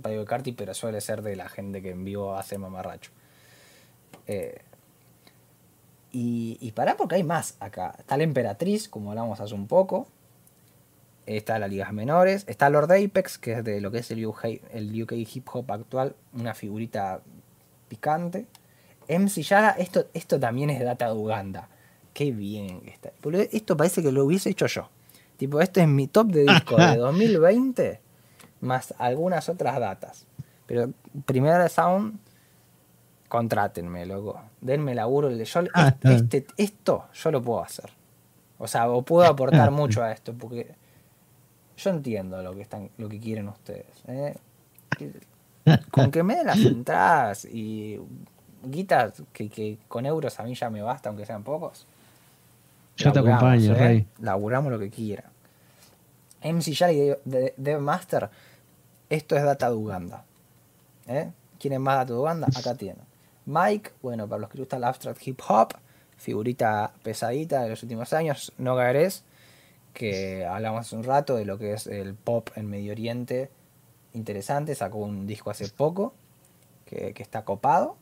[0.00, 3.10] Playboy Carti, pero suele ser de la gente que en vivo hace mamarracho.
[4.26, 4.62] Eh,
[6.10, 7.94] y, y pará porque hay más acá.
[7.98, 10.08] Está la Emperatriz, como hablamos hace un poco.
[11.26, 12.44] Está las ligas menores.
[12.48, 15.70] Está Lord Apex, que es de lo que es el UK, el UK hip hop
[15.70, 16.16] actual.
[16.32, 17.20] Una figurita
[17.88, 18.46] picante.
[19.18, 21.68] MC Yara, esto, esto también es data de Uganda.
[22.14, 23.12] Qué bien que está.
[23.52, 24.88] Esto parece que lo hubiese hecho yo.
[25.36, 28.00] Tipo, este es mi top de disco de 2020.
[28.60, 30.26] más algunas otras datas.
[30.66, 30.90] Pero
[31.24, 32.18] Primera Sound,
[33.28, 34.40] contrátenme, loco.
[34.60, 35.30] Denme laburo.
[35.30, 37.90] Yo, Ah, este, esto yo lo puedo hacer.
[38.58, 40.74] O sea, o puedo aportar mucho a esto, porque
[41.76, 43.86] yo entiendo lo que están, lo que quieren ustedes.
[44.08, 44.36] ¿eh?
[45.90, 47.98] Con que me den las entradas y
[48.62, 51.86] guitas que, que con euros a mí ya me basta, aunque sean pocos.
[52.96, 53.78] Yo te acompaño, ¿eh?
[53.78, 54.06] Rey.
[54.20, 55.30] Laburamos lo que quieran.
[56.42, 58.30] MC Shari de, de, de Master,
[59.08, 60.24] esto es data de Uganda.
[61.06, 61.30] ¿Eh?
[61.58, 62.46] ¿Quieren más data de Uganda?
[62.54, 63.04] Acá tienen.
[63.46, 65.74] Mike, bueno, para los que les gusta el abstract hip hop,
[66.16, 68.52] figurita pesadita de los últimos años.
[68.58, 69.24] Noga Gres,
[69.92, 73.50] que hablamos hace un rato de lo que es el pop en Medio Oriente.
[74.12, 76.14] Interesante, sacó un disco hace poco
[76.86, 77.96] que, que está copado.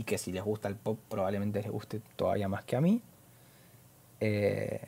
[0.00, 3.02] Y que si les gusta el pop, probablemente les guste todavía más que a mí.
[4.18, 4.80] Eh,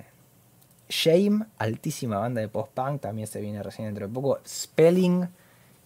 [0.89, 4.40] Shame, altísima banda de post-punk, también se viene recién dentro de poco.
[4.47, 5.28] Spelling,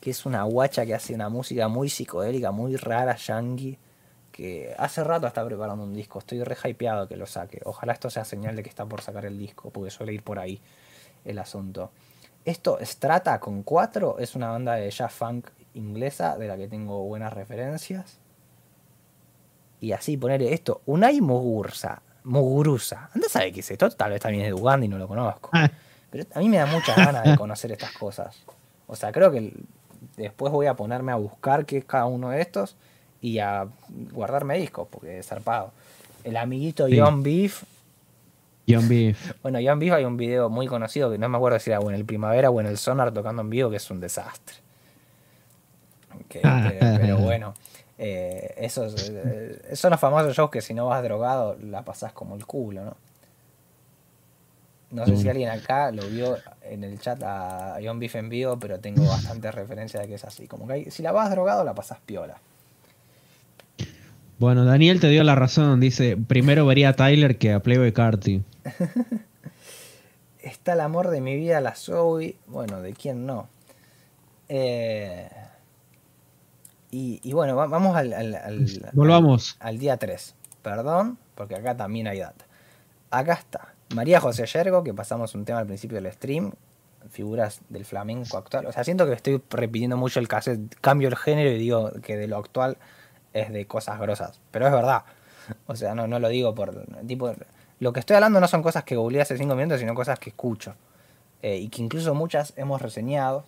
[0.00, 3.76] que es una guacha que hace una música muy psicodélica, muy rara, yankee.
[4.30, 6.20] Que hace rato está preparando un disco.
[6.20, 7.60] Estoy re hypeado que lo saque.
[7.64, 10.38] Ojalá esto sea señal de que está por sacar el disco, porque suele ir por
[10.38, 10.60] ahí
[11.24, 11.90] el asunto.
[12.44, 17.02] Esto, Strata con 4, es una banda de jazz funk inglesa de la que tengo
[17.08, 18.20] buenas referencias.
[19.80, 22.00] Y así ponerle esto, Unai Muguruza.
[22.24, 23.10] Muguruza.
[23.14, 23.88] Anda sabe qué es esto.
[23.90, 25.50] Tal vez también es de Uganda y no lo conozco.
[25.52, 25.70] Ah,
[26.10, 28.36] Pero a mí me da muchas ganas de conocer estas cosas.
[28.86, 29.52] O sea, creo que
[30.16, 32.76] después voy a ponerme a buscar qué es cada uno de estos
[33.20, 33.66] y a
[34.12, 35.72] guardarme discos, porque es zarpado.
[36.24, 36.98] El amiguito Sí.
[36.98, 37.62] John Beef.
[38.68, 39.32] John Beef.
[39.42, 41.88] Bueno, John Beef hay un video muy conocido que no me acuerdo si era o
[41.90, 44.56] en el Primavera o en el Sonar tocando en vivo, que es un desastre.
[46.28, 47.54] Que- que- pero bueno,
[47.98, 52.34] eh, esos, eh, son los famosos shows que si no vas drogado la pasás como
[52.36, 52.96] el culo, ¿no?
[54.92, 58.56] No sé si alguien acá lo vio en el chat a John Beef en vivo,
[58.58, 60.46] pero tengo bastante referencia de que es así.
[60.46, 62.38] Como que hay- si la vas drogado, la pasás piola.
[64.38, 65.80] Bueno, Daniel te dio la razón.
[65.80, 68.42] Dice, primero vería a Tyler que a Playboy Carti.
[70.40, 72.36] Está el amor de mi vida, la Zoe.
[72.46, 73.48] Bueno, ¿de quién no?
[74.48, 75.28] Eh,
[76.96, 79.56] y, y bueno, va- vamos al, al- al- Volvamos.
[79.60, 80.34] al día 3.
[80.62, 82.44] Perdón, porque acá también hay data.
[83.10, 83.74] Acá está.
[83.94, 86.52] María José Yergo, que pasamos un tema al principio del stream.
[87.10, 88.66] Figuras del flamenco actual.
[88.66, 90.74] O sea, siento que estoy repitiendo mucho el cassette.
[90.80, 92.78] Cambio el género y digo que de lo actual
[93.32, 94.40] es de cosas grosas.
[94.50, 95.02] Pero es verdad.
[95.68, 96.84] O sea, no, no lo digo por.
[97.06, 97.32] Tipo,
[97.78, 100.30] lo que estoy hablando no son cosas que googleé hace 5 minutos, sino cosas que
[100.30, 100.74] escucho.
[101.42, 103.44] Eh, y que incluso muchas hemos reseñado.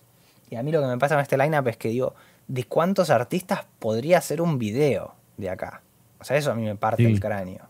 [0.49, 2.15] Y a mí lo que me pasa con este lineup es que digo,
[2.49, 5.81] ¿de cuántos artistas podría ser un video de acá?
[6.19, 7.11] O sea, eso a mí me parte Sí.
[7.13, 7.61] el cráneo.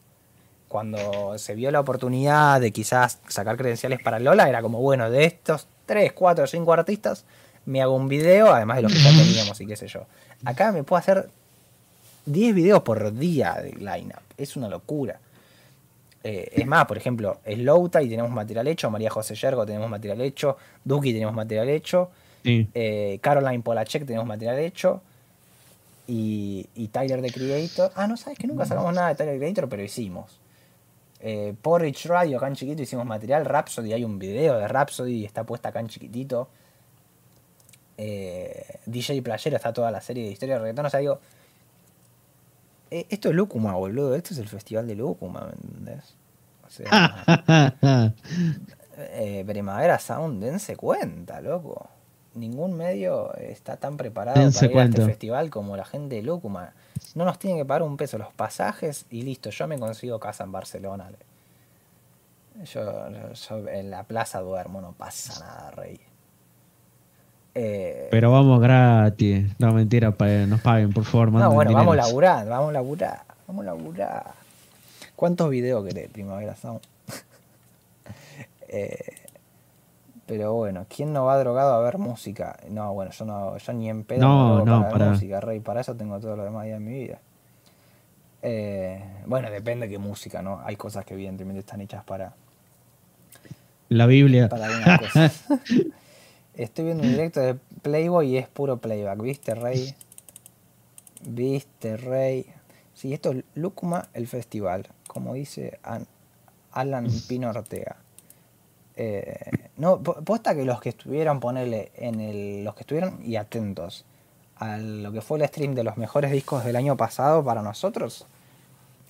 [0.67, 5.25] Cuando se vio la oportunidad de quizás sacar credenciales para Lola, era como, bueno, de
[5.25, 7.25] estos 3, 4, 5 artistas,
[7.65, 10.05] me hago un video, además de los que ya teníamos y qué sé yo.
[10.45, 11.29] Acá me puedo hacer
[12.25, 14.21] 10 videos por día de lineup.
[14.37, 15.19] Es una locura.
[16.23, 20.21] Eh, es más, por ejemplo, Slowta y tenemos material hecho, María José Yergo tenemos material
[20.21, 22.11] hecho, Duki tenemos material hecho,
[22.43, 22.69] Sí.
[22.73, 25.01] eh, Caroline Polachek tenemos material hecho
[26.07, 27.91] y, y Tyler the Creator.
[27.95, 30.39] Ah, no sabes que nunca sacamos nada de Tyler the Creator, pero hicimos.
[31.21, 33.45] Eh, Porridge Radio acá en chiquito hicimos material.
[33.45, 36.49] Rhapsody, hay un video de Rhapsody y está puesta acá en chiquitito.
[37.97, 40.85] Eh, DJ Playero está toda la serie de historia de reggaetón.
[40.85, 41.19] O sea, digo,
[42.89, 44.15] eh, esto es Lúcuma, boludo.
[44.15, 46.15] Esto es el festival de Lúcuma, ¿me entendés?
[46.65, 48.13] O sea,
[49.45, 51.89] Primavera Sound, dense cuenta, loco.
[52.35, 56.21] Ningún medio está tan preparado Dense para ir a este festival como la gente de
[56.21, 56.73] Lúcuma.
[57.15, 60.43] No nos tienen que pagar un peso los pasajes y listo, yo me consigo casa
[60.43, 61.09] en Barcelona.
[62.65, 65.99] Yo, yo- yo en la plaza duermo, no pasa nada, rey.
[67.55, 69.51] Eh, Pero vamos gratis.
[69.57, 70.13] No, mentira,
[70.47, 71.31] nos paguen, por favor.
[71.31, 74.23] no, bueno, vamos a laburar, vamos a laburar, vamos a laburar.
[75.15, 76.81] ¿Cuántos videos querés, Primavera Sound?
[78.71, 79.15] Eh,
[80.29, 82.55] pero bueno, ¿quién no va drogado a ver música?
[82.69, 85.59] No, bueno, yo no, yo ni en pedo No, para, para- ver música, rey.
[85.59, 87.19] Para eso tengo todo lo demás días de mi vida.
[88.43, 90.61] Eh, bueno, depende de qué música, ¿no?
[90.63, 92.33] Hay cosas que evidentemente están hechas para,
[93.89, 94.49] La Biblia.
[94.49, 95.43] para algunas cosas.
[96.53, 99.95] Estoy viendo un directo de Playboy y es puro playback, ¿viste, Rey?
[101.25, 102.45] ¿Viste, Rey?
[102.93, 106.05] Sí, esto es Lucuma, el festival, como dice An-
[106.71, 107.95] Alan Pino Ortega.
[109.01, 109.33] Eh,
[109.77, 112.65] no, po- posta que los que estuvieron, ponerle en el.
[112.65, 114.03] Los que estuvieron y atentos
[114.57, 118.25] a lo que fue el stream de los mejores discos del año pasado para nosotros,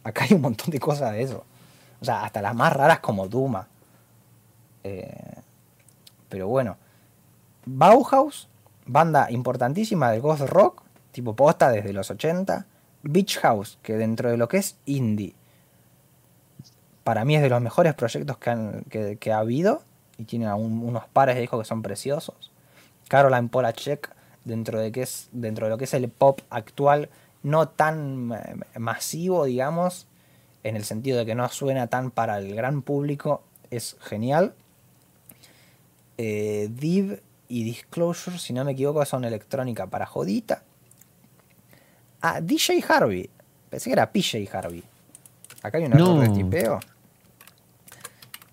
[0.03, 1.43] acá hay un montón de cosas de eso.
[2.01, 3.67] O sea, hasta las más raras como Duma.
[4.83, 5.11] Eh,
[6.29, 6.77] pero bueno,
[7.65, 8.47] Bauhaus,
[8.85, 12.67] banda importantísima de ghost rock, tipo posta desde los 80.
[13.01, 15.33] Beach House, que dentro de lo que es indie,
[17.09, 19.81] para mí es de los mejores proyectos que, han- que- que ha habido
[20.19, 22.51] y tiene un- unos pares de discos que son preciosos.
[23.07, 24.13] Caroline Polachek,
[24.45, 27.09] dentro de, que es, dentro de lo que es el pop actual,
[27.41, 30.05] no tan eh, masivo, digamos,
[30.63, 33.41] en el sentido de que no suena tan para el gran público,
[33.71, 34.53] es genial.
[36.19, 40.61] Eh, Div y Disclosure, si no me equivoco, son electrónica para jodita.
[42.21, 43.31] Ah, DJ Harvey.
[43.71, 44.83] Pensé que era PJ Harvey.
[45.63, 46.21] Acá hay un error No.
[46.21, 46.79] de tipeo.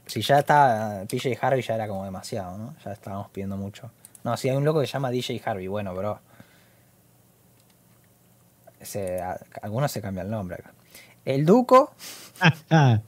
[0.07, 2.77] Si ya está PJ Harvey ya era como demasiado, ¿no?
[2.85, 3.91] Ya estábamos pidiendo mucho.
[4.25, 6.21] No, si hay un loco que se llama DJ Harvey, bueno, bro.
[8.81, 10.73] Se, a- algunos se cambian el nombre acá.
[11.25, 11.93] El Duco,
[12.71, 13.01] eh,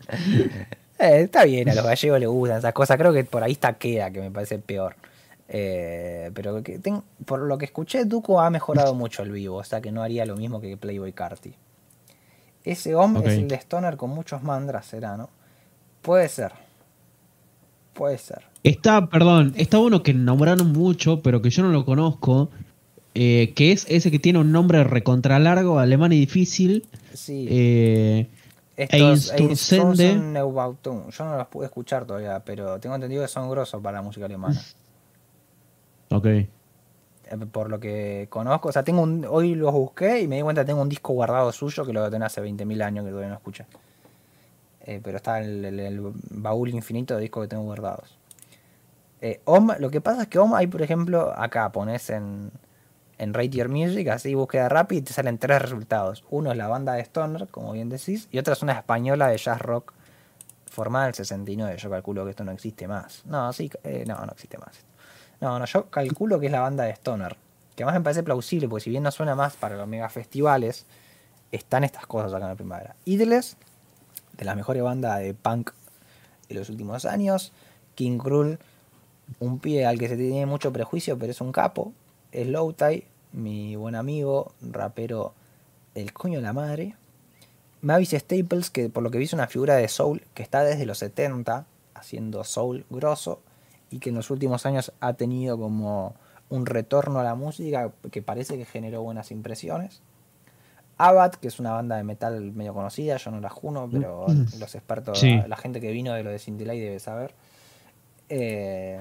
[0.98, 2.96] está bien, a los gallegos les gustan esas cosas.
[2.96, 4.96] Creo que por ahí está Queda, que me parece peor.
[5.48, 9.64] Eh, pero que ten- por lo que escuché, Duco ha mejorado mucho el vivo, o
[9.64, 11.54] sea que no haría lo mismo que Playboy Carti.
[12.64, 15.30] Ese hombre es el de Stoner con muchos mandras, será, ¿no?
[16.02, 16.52] Puede ser.
[17.98, 18.42] Puede ser.
[18.62, 22.48] Está, perdón, está uno que nombraron mucho, pero que yo no lo conozco.
[23.14, 26.86] eh, que es ese que tiene un nombre recontra largo, alemán y difícil.
[27.12, 27.48] Sí.
[27.50, 28.28] eh,
[28.76, 29.32] Estos
[31.10, 34.26] Yo no los pude escuchar todavía, pero tengo entendido que son grosos para la música
[34.26, 34.60] alemana.
[36.10, 36.26] ok.
[36.26, 36.46] Eh,
[37.50, 40.62] Por lo que conozco, o sea, tengo un, hoy los busqué y me di cuenta
[40.62, 43.34] que tengo un disco guardado suyo que lo tengo hace 20.000 años que todavía no
[43.36, 43.66] escuché.
[44.88, 48.16] Eh, pero está el, baúl infinito de discos que tengo guardados.
[49.20, 49.42] Eh,
[49.78, 52.50] lo que pasa es que Om hay, por ejemplo, acá pones en,
[53.18, 56.24] en Rate Your Music, así búsqueda rápida y te salen tres resultados.
[56.30, 59.36] Uno es la banda de Stoner, como bien decís, y otra es una española de
[59.36, 59.92] jazz rock
[60.70, 61.76] formada en el 69.
[61.76, 63.26] Yo calculo que esto no existe más.
[63.26, 64.86] No, sí, eh, no, no existe más.
[65.42, 67.36] No, no, yo calculo que es la banda de Stoner.
[67.76, 70.86] Que además me parece plausible, porque si bien no suena más para los mega festivales,
[71.52, 72.96] están estas cosas acá en la primavera.
[73.04, 73.58] Idles,
[74.38, 75.72] de las mejores bandas de punk
[76.48, 77.52] de los últimos años.
[77.94, 78.58] King Krul,
[79.40, 81.92] un pibe al que se tiene mucho prejuicio, pero es un capo.
[82.32, 85.34] Slow Tie, mi buen amigo, rapero
[85.94, 86.94] del coño de la madre.
[87.80, 90.86] Mavis Staples, que por lo que vi es una figura de soul que está desde
[90.86, 93.40] los 70 haciendo soul grosso
[93.90, 96.14] y que en los últimos años ha tenido como
[96.48, 100.00] un retorno a la música que parece que generó buenas impresiones.
[100.98, 104.26] Abad, que es una banda de metal medio conocida, yo no la juno, pero
[104.58, 105.40] los expertos, Sí.
[105.46, 107.34] la gente que vino de lo de Cintilay debe saber.
[108.28, 109.00] Eh,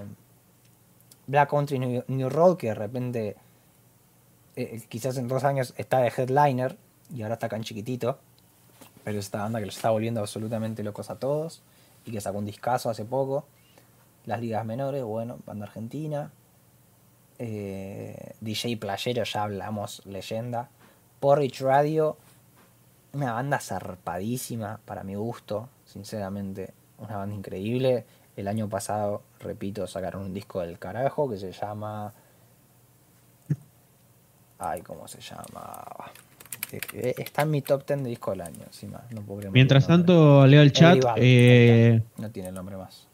[1.26, 3.36] Black Country New, New Road, que de repente,
[4.56, 6.78] eh, quizás en dos años está de headliner
[7.14, 8.19] y ahora está acá en chiquitito,
[9.03, 11.61] pero es esta banda que los está volviendo absolutamente locos a todos
[12.06, 13.45] y que sacó un discazo hace poco.
[14.26, 16.32] Las ligas menores, bueno, banda argentina.
[17.40, 20.69] Eh, DJ Playero, ya hablamos, leyenda.
[21.19, 22.18] Porridge Radio,
[23.14, 26.73] una banda zarpadísima para mi gusto, sinceramente.
[26.99, 28.06] Una banda increíble.
[28.35, 32.14] El año pasado, repito, sacaron un disco del carajo que se llama.
[34.60, 35.84] Ay, ¿cómo se llama?
[36.72, 39.02] Está en mi top 10 de disco del año, encima.
[39.11, 41.03] No puedo Mientras tanto, leo el chat.
[41.15, 43.07] Eh, No tiene el nombre más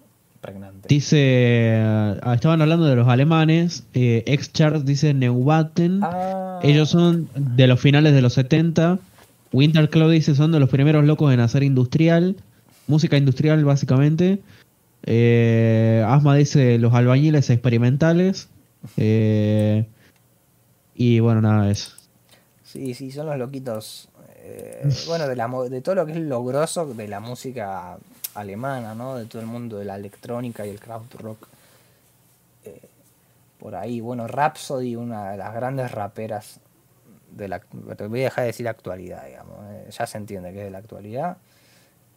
[0.43, 0.87] pregnante.
[0.89, 1.79] dice,
[2.21, 3.85] ah, estaban hablando de los alemanes.
[3.95, 4.23] Eh,
[4.83, 6.01] dice Neubatten.
[6.03, 8.99] Ah, Ellos son de los finales de los 70.
[9.51, 12.35] Winter Cloud dice son de los primeros locos en hacer industrial.
[12.87, 14.39] Música industrial, básicamente.
[15.05, 18.49] Eh, Asma dice los albañiles experimentales.
[18.97, 19.85] Eh,
[20.95, 21.91] y bueno, nada, eso.
[22.63, 24.09] Sí, sí, son los loquitos.
[24.43, 27.97] eh, bueno, de, la, de todo lo que es lo grosso de la música
[28.35, 29.15] alemana, ¿no?
[29.15, 31.47] De todo el mundo de la electrónica y el krautrock.
[32.65, 32.81] Eh,
[33.59, 36.59] por ahí, bueno, Rhapsody, una de las grandes raperas
[37.31, 37.59] de la.
[37.59, 39.57] te Voy a dejar de decir actualidad, digamos.
[39.71, 41.37] eh, ya se entiende que es de la actualidad.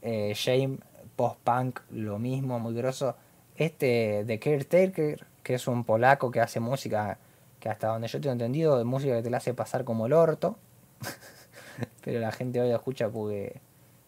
[0.03, 0.79] Eh, Shame,
[1.17, 3.17] post-punk, lo mismo, muy grosso.
[3.57, 7.19] Este de Caretaker, que es un polaco que hace música
[7.61, 10.13] que hasta donde yo tengo entendido, de música que te la hace pasar como el
[10.13, 10.57] orto.
[12.05, 13.61] Pero la gente hoy escucha porque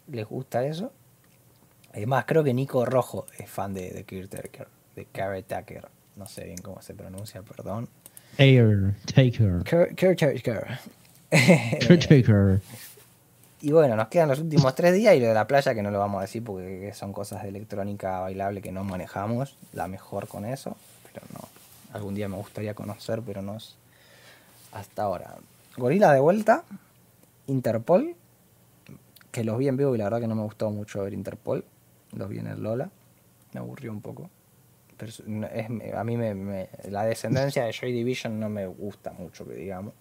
[0.06, 0.92] les gusta eso.
[1.92, 5.88] Es más, creo que Nico Rojo es fan de, de Caretaker, de Caretaker.
[6.16, 7.88] No sé bien cómo se pronuncia, perdón.
[8.36, 9.64] Air, Taker.
[9.96, 10.78] Caretaker.
[13.60, 15.90] Y bueno, nos quedan los últimos tres días y lo de la playa que no
[15.90, 19.56] lo vamos a decir porque son cosas de electrónica bailable que no manejamos.
[19.72, 20.76] La mejor con eso,
[21.12, 21.48] pero no.
[21.92, 23.74] Algún día me gustaría conocer, pero no es
[24.72, 25.34] hasta ahora.
[25.76, 26.62] Gorila de vuelta,
[27.48, 28.14] Interpol,
[29.32, 31.64] que los vi en vivo y la verdad que no me gustó mucho ver Interpol.
[32.14, 32.90] Los vi en el Lola,
[33.52, 34.30] me aburrió un poco.
[35.26, 39.46] no- es- a mí me, me- la descendencia de Joy Division no me gusta mucho,
[39.46, 39.94] que digamos.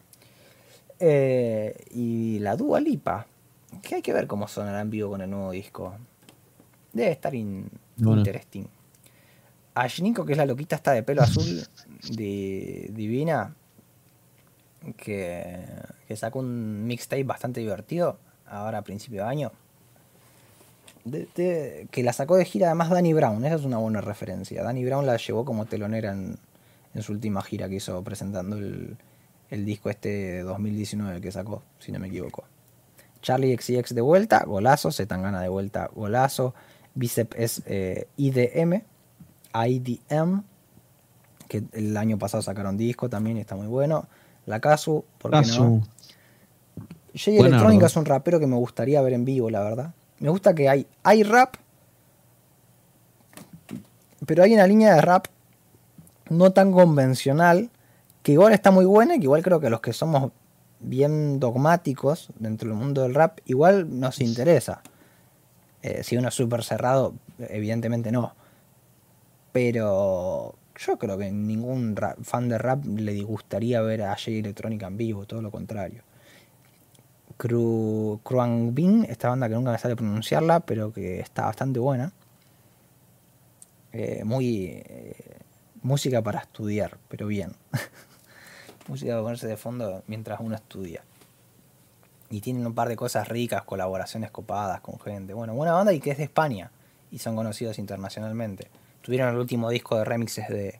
[0.99, 3.27] Eh, y la Dua Lipa,
[3.83, 5.93] que hay que ver cómo sonará en vivo con el nuevo disco.
[6.93, 8.21] Debe estar in- Bueno.
[8.21, 8.65] interesting.
[9.75, 11.61] Ashniko, que es la loquita está de pelo azul,
[12.09, 13.53] divina,
[14.95, 15.63] que,
[16.07, 18.17] que sacó un mixtape bastante divertido,
[18.47, 19.51] ahora a principio de año.
[21.11, 24.63] De- de- que la sacó de gira además Danny Brown, esa es una buena referencia.
[24.63, 26.37] Danny Brown la llevó como telonera en,
[26.93, 28.97] en su última gira que hizo presentando el,
[29.49, 32.43] el disco este de 2019 que sacó, si no me equivoco.
[33.21, 36.53] Charlie XCX de vuelta, golazo, Zetangana de vuelta, golazo.
[36.95, 38.83] Bicep es eh, IDM,
[39.53, 40.43] IDM,
[41.47, 44.07] que el año pasado sacaron disco también y está muy bueno.
[44.45, 45.41] La Casu, ¿por qué no?
[45.43, 45.81] Casu.
[47.15, 47.55] Jay Buenardo.
[47.57, 49.93] Electrónica es un rapero que me gustaría ver en vivo, la verdad.
[50.19, 51.55] Me gusta que hay, hay rap,
[54.25, 55.27] pero hay una línea de rap
[56.29, 57.69] no tan convencional,
[58.23, 60.31] que igual está muy buena y que igual creo que los que somos
[60.79, 64.81] bien dogmáticos dentro del mundo del rap, igual nos interesa.
[65.81, 68.33] Eh, si uno es súper cerrado, evidentemente no.
[69.51, 74.87] Pero yo creo que ningún ra- fan de rap le disgustaría ver a Jay Electrónica
[74.87, 76.03] en vivo, todo lo contrario.
[77.37, 82.11] Kruangbin, esta banda que nunca me sale pronunciarla, pero que está bastante buena.
[83.93, 85.15] Eh, muy eh,
[85.81, 87.53] música para estudiar, pero bien.
[88.87, 91.03] música para ponerse de fondo mientras uno estudia.
[92.29, 95.33] Y tienen un par de cosas ricas, colaboraciones copadas con gente.
[95.33, 96.71] Bueno, buena banda y que es de España
[97.11, 98.67] y son conocidos internacionalmente.
[99.01, 100.79] Tuvieron el último disco de remixes de,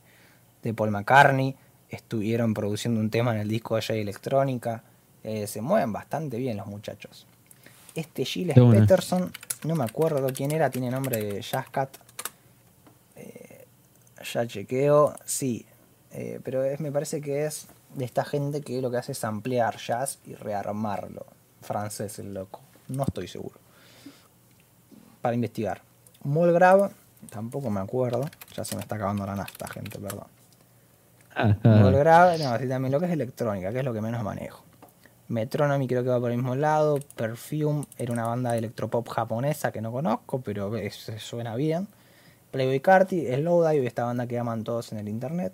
[0.64, 1.56] de Paul McCartney,
[1.90, 4.84] estuvieron produciendo un tema en el disco de Jay Electrónica.
[5.30, 7.28] Eh, se mueven bastante bien los muchachos.
[7.96, 8.56] Este Gilles.
[8.80, 9.30] Peterson,
[9.66, 11.90] no me acuerdo quién era, tiene nombre de Jazz Cat.
[13.18, 13.66] Eh,
[14.34, 15.66] ya chequeo, sí,
[16.12, 19.22] eh, pero es- me parece que es de esta gente que lo que hace es
[19.26, 21.26] ampliar jazz y rearmarlo.
[21.62, 23.60] Francés el loco, no estoy seguro.
[25.22, 25.82] Para investigar.
[26.24, 26.90] Molgrave,
[27.30, 30.28] tampoco me acuerdo, ya se me está acabando la nafta, gente, perdón.
[31.82, 34.64] Molgrave, no, sí, también lo que es electrónica, que es lo que menos manejo.
[35.30, 37.00] Metronomy creo que va por el mismo lado.
[37.16, 41.88] Perfume era una banda de electropop japonesa que no conozco, pero es- suena bien.
[42.52, 45.54] Playboy Carti, Slowdive, esta banda que aman todos en el internet.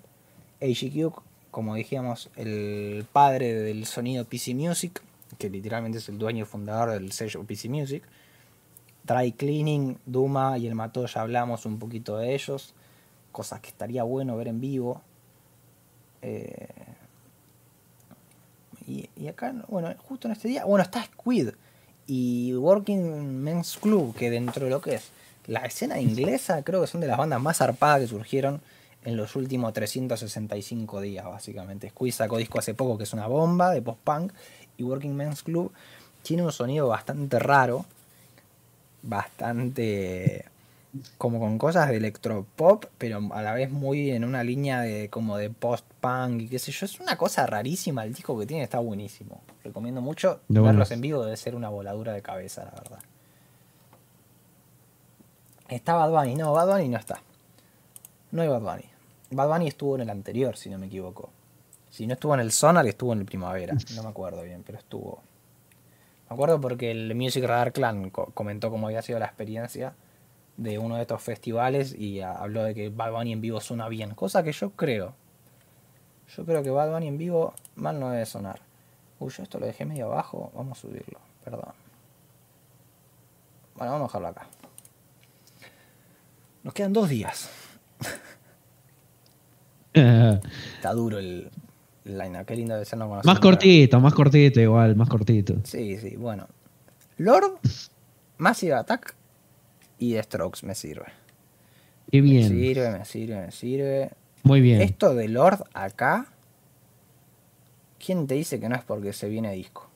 [0.61, 1.13] AGQ,
[1.51, 5.01] como dijimos, el padre del sonido PC Music,
[5.39, 8.03] que literalmente es el dueño y fundador del sello PC Music.
[9.05, 12.73] Dry Cleaning, Duma y el Mató, ya hablamos un poquito de ellos.
[13.31, 15.01] Cosas que estaría bueno ver en vivo.
[16.21, 16.67] Eh,
[18.87, 21.49] y, acá, bueno, justo en este día, bueno, está Squid
[22.07, 25.11] y Working Men's Club, que dentro de lo que es
[25.47, 28.61] la escena inglesa, creo que son de las bandas más zarpadas que surgieron
[29.03, 31.89] en los últimos 365 días, básicamente.
[31.89, 34.31] Squid sacó disco hace poco, que es una bomba de post-punk,
[34.77, 35.71] y Working Men's Club
[36.21, 37.85] tiene un sonido bastante raro,
[39.01, 40.45] bastante
[41.17, 45.37] como con cosas de electropop, pero a la vez muy en una línea de como
[45.37, 46.85] de post-punk y qué sé yo.
[46.85, 49.41] Es una cosa rarísima, el disco que tiene está buenísimo.
[49.63, 50.41] Recomiendo mucho.
[50.47, 50.73] De bueno.
[50.73, 52.99] Verlos en vivo debe ser una voladura de cabeza, la verdad.
[55.69, 57.21] Está Bad Bunny, no, Bad Bunny no está.
[58.31, 58.85] No hay Bad Bunny.
[59.31, 61.29] Bad Bunny estuvo en el anterior, si no me equivoco.
[61.89, 63.75] Si no estuvo en el Sonar, estuvo en el Primavera.
[63.95, 65.21] No me acuerdo bien, pero estuvo.
[66.29, 69.93] Me acuerdo porque el Music Radar Clan co- comentó cómo había sido la experiencia
[70.57, 74.13] de uno de estos festivales y habló de que Bad Bunny en vivo suena bien,
[74.13, 75.15] cosa que yo creo.
[76.35, 78.59] Yo creo que Bad Bunny en vivo mal no debe sonar.
[79.19, 81.73] Uy, yo esto lo dejé medio abajo, vamos a subirlo, perdón.
[83.75, 84.47] Bueno, vamos a dejarlo acá.
[86.63, 87.49] Nos quedan dos días.
[89.93, 91.51] Está duro el
[92.03, 95.55] line qué lindo de ser no más cortito, más cortito igual, más cortito.
[95.63, 96.47] Sí, sí, bueno.
[97.17, 97.59] Lord,
[98.37, 99.15] Massive Attack
[100.03, 101.05] y Strokes me sirve.
[102.11, 102.49] Qué Me bien.
[102.49, 104.11] sirve, me sirve, me sirve.
[104.43, 104.81] Muy bien.
[104.81, 106.27] Esto de Lord acá,
[108.03, 109.89] ¿quién te dice que no es porque se viene disco?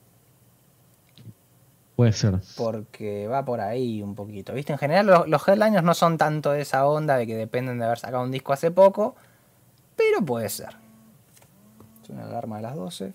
[1.95, 2.35] Puede ser.
[2.55, 4.53] Porque va por ahí un poquito.
[4.53, 4.71] ¿Viste?
[4.71, 7.85] En general los, los headliners no son tanto de esa onda de que dependen de
[7.85, 9.15] haber sacado un disco hace poco,
[9.95, 10.69] pero puede ser.
[12.03, 13.13] Es una alarma de las 12.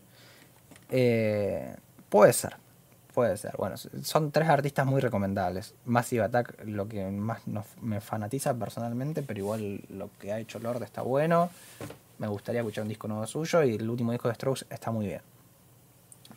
[0.90, 1.74] Eh,
[2.08, 2.56] puede ser.
[3.14, 3.54] Puede ser.
[3.58, 5.74] Bueno, son tres artistas muy recomendables.
[5.84, 10.58] Massive Attack, lo que más nos- me fanatiza personalmente, pero igual lo que ha hecho
[10.58, 11.50] Lord está bueno.
[12.18, 15.06] Me gustaría escuchar un disco nuevo suyo y el último disco de Strokes está muy
[15.06, 15.20] bien.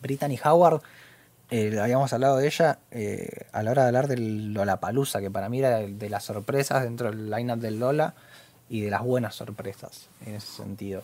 [0.02, 0.82] Brittany Howard,
[1.50, 5.48] eh, habíamos hablado de ella eh, a la hora de hablar del Lollapalooza, que para
[5.48, 8.14] mí era de, de las sorpresas dentro del lineup del Lola.
[8.68, 11.04] y de las buenas sorpresas en ese sentido.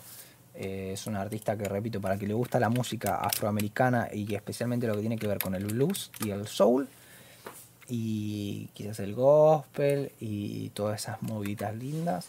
[0.54, 4.86] Eh, es un artista que, repito, para que le gusta la música afroamericana y especialmente
[4.86, 6.88] lo que tiene que ver con el blues y el soul,
[7.88, 12.28] y quizás el gospel y todas esas movidas lindas,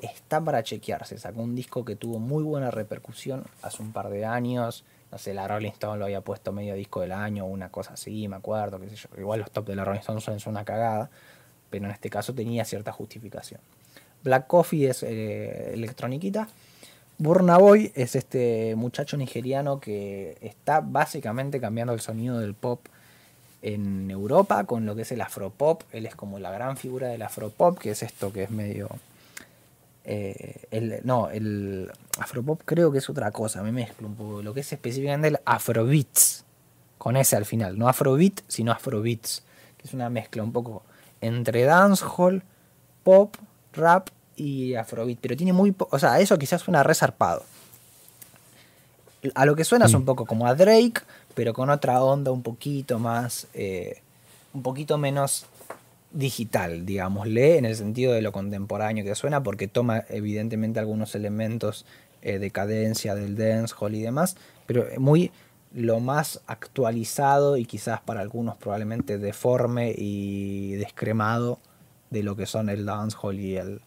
[0.00, 1.18] está para chequearse.
[1.18, 4.84] Sacó un disco que tuvo muy buena repercusión hace un par de años.
[5.12, 8.28] No sé, la Rolling Stone lo había puesto medio disco del año una cosa así,
[8.28, 9.08] me acuerdo, qué sé yo.
[9.18, 11.10] Igual los top de la Rolling Stone ser una cagada,
[11.68, 13.60] pero en este caso tenía cierta justificación.
[14.22, 16.48] Black Coffee es eh, electroniquita.
[17.20, 22.80] Burna Boy es este muchacho nigeriano que está básicamente cambiando el sonido del pop
[23.60, 25.82] en Europa con lo que es el afropop.
[25.92, 28.88] Él es como la gran figura del afropop, que es esto que es medio...
[30.06, 34.42] eh, el, no, el afropop creo que es otra cosa, me mezclo un poco.
[34.42, 36.46] Lo que es específicamente el afrobeats,
[36.96, 37.78] con ese al final.
[37.78, 39.42] No afrobeat, sino afrobeats,
[39.76, 40.84] que es una mezcla un poco
[41.20, 42.42] entre dancehall,
[43.04, 43.36] pop,
[43.74, 44.08] rap
[44.40, 45.18] y afrobeat.
[45.20, 45.74] Pero tiene muy...
[45.78, 47.42] O sea, eso quizás suena resarpado.
[49.34, 49.96] A lo que suena es Sí.
[49.96, 51.02] un poco como a Drake,
[51.34, 54.00] pero con otra onda un poquito más, eh,
[54.54, 55.44] un poquito menos
[56.12, 61.84] digital, digámosle, en el sentido de lo contemporáneo que suena, porque toma evidentemente algunos elementos
[62.22, 64.36] eh, de cadencia del dancehall y demás,
[64.66, 65.30] pero muy
[65.72, 71.60] lo más actualizado y quizás para algunos probablemente deforme y descremado
[72.10, 73.80] de lo que son el dancehall y el,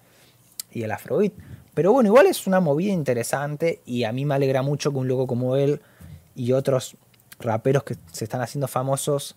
[0.73, 1.33] y el afrobeat.
[1.73, 5.07] Pero bueno, igual es una movida interesante y a mí me alegra mucho que un
[5.07, 5.81] loco como él
[6.35, 6.95] y otros
[7.39, 9.35] raperos que se están haciendo famosos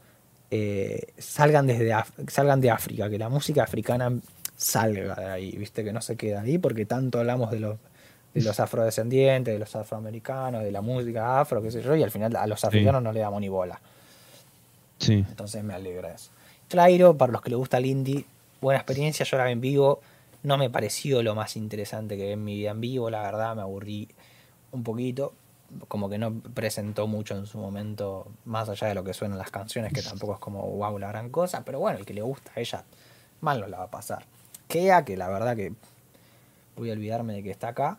[0.50, 4.12] eh, salgan, desde Af- salgan de África, que la música africana
[4.56, 7.76] salga de ahí, viste, que no se queda ahí, porque tanto hablamos de los,
[8.34, 12.10] de los afrodescendientes, de los afroamericanos, de la música afro, qué sé yo, y al
[12.10, 13.80] final a los africanos no le damos ni bola.
[14.98, 15.24] Sí.
[15.28, 16.30] Entonces me alegra eso.
[16.68, 18.24] Clairo, para los que les gusta el indie,
[18.60, 19.24] buena experiencia.
[19.26, 20.00] Yo la vi en vivo.
[20.46, 23.56] No me pareció lo más interesante que vi en mi vida en vivo, la verdad,
[23.56, 24.06] me aburrí
[24.70, 25.34] un poquito.
[25.88, 29.50] Como que no presentó mucho en su momento, más allá de lo que suenan las
[29.50, 31.64] canciones, que tampoco es como wow la gran cosa.
[31.64, 32.84] Pero bueno, el que le gusta a ella,
[33.40, 34.24] mal no la va a pasar.
[34.68, 35.72] Kea, que la verdad que
[36.76, 37.98] voy a olvidarme de que está acá.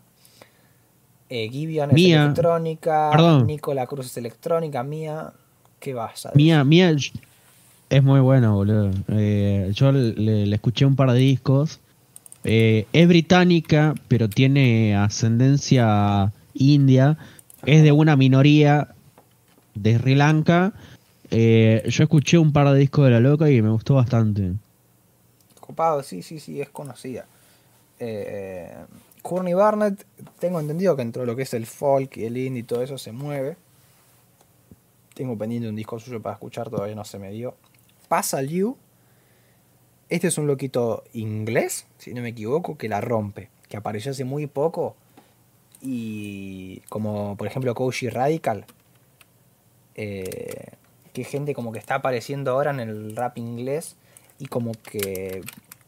[1.29, 2.23] Eh, es Mía.
[2.23, 3.09] electrónica.
[3.11, 3.45] Perdón.
[3.45, 4.83] Nicola Cruz es electrónica.
[4.83, 5.33] Mía,
[5.81, 6.41] ¿qué vas a decir?
[6.41, 6.95] Mía, Mía
[7.89, 8.91] es muy buena, boludo.
[9.09, 11.81] Eh, yo le, le escuché un par de discos.
[12.49, 17.17] Eh, es británica, pero tiene ascendencia india.
[17.65, 18.95] Es de una minoría
[19.75, 20.71] de Sri Lanka.
[21.29, 24.53] Eh, yo escuché un par de discos de la loca y me gustó bastante.
[25.59, 27.25] Copado, sí, sí, sí, es conocida.
[27.99, 28.73] Eh,
[29.21, 30.05] Courtney Barnett,
[30.39, 32.97] tengo entendido que entre lo que es el folk y el indie y todo eso
[32.97, 33.57] se mueve.
[35.15, 37.55] Tengo pendiente un disco suyo para escuchar, todavía no se me dio.
[38.07, 38.77] Pasa Liu.
[40.09, 43.49] Este es un loquito inglés, si no me equivoco, que la rompe.
[43.67, 44.95] Que apareció hace muy poco.
[45.81, 48.65] Y como por ejemplo Kouchi Radical.
[49.95, 50.73] eh,
[51.13, 53.95] que gente como que está apareciendo ahora en el rap inglés
[54.37, 55.41] y como que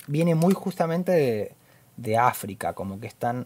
[0.08, 1.52] viene muy justamente de,
[1.98, 3.46] de África, como que están,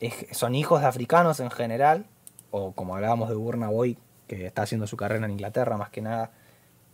[0.00, 2.04] es- son hijos de africanos en general,
[2.50, 3.96] o como hablábamos de Burna Boy,
[4.28, 6.30] que está haciendo su carrera en Inglaterra más que nada,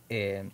[0.09, 0.49] eh,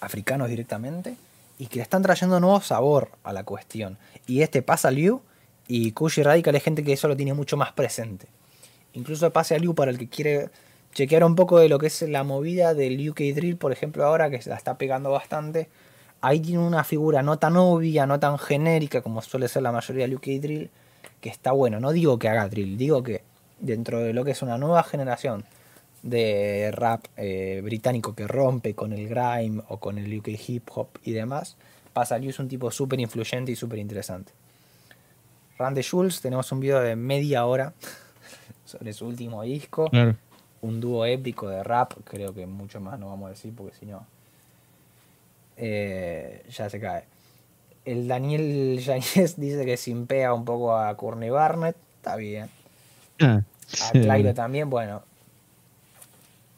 [0.00, 1.16] africanos directamente,
[1.58, 3.98] y que le están trayendo nuevo sabor a la cuestión.
[4.26, 5.22] Y este pasa Liu,
[5.66, 8.26] y Kushi Radical es gente que eso lo tiene mucho más presente.
[8.94, 10.50] Incluso pase a Liu para el que quiere
[10.94, 14.30] chequear un poco de lo que es la movida del UK Drill, por ejemplo, ahora
[14.30, 15.68] que se la está pegando bastante.
[16.20, 20.04] Ahí tiene una figura no tan obvia, no tan genérica como suele ser la mayoría
[20.04, 20.70] del UK Drill,
[21.20, 21.80] que está bueno.
[21.80, 23.22] No digo que haga drill, digo que
[23.60, 25.44] dentro de lo que es una nueva generación
[26.02, 30.88] de rap eh, británico que rompe con el grime o con el UK hip hop
[31.02, 31.56] y demás,
[31.92, 34.32] pasa Liu es un tipo súper influyente y súper interesante.
[35.58, 37.72] Randy Schulz, tenemos un video de media hora
[38.64, 40.14] sobre su último disco Claro.
[40.60, 43.86] un dúo épico de rap, creo que mucho más no vamos a decir porque si
[43.86, 44.06] no
[45.56, 47.04] eh, ya se cae.
[47.84, 52.48] El Daniel Yañez dice que simpea un poco a Courtney Barnett, está bien.
[53.20, 53.42] Ah,
[53.88, 55.02] A Clairo también, bueno.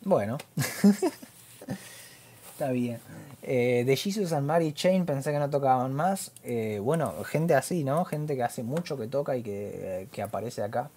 [0.03, 0.39] Bueno.
[2.53, 3.01] está bien.
[3.43, 6.33] Eh, de Jesus and Mary Chain pensé que no tocaban más.
[6.45, 8.05] Eh, bueno, gente así, ¿no?
[8.05, 10.91] Gente que hace mucho que toca y que, que aparece acá.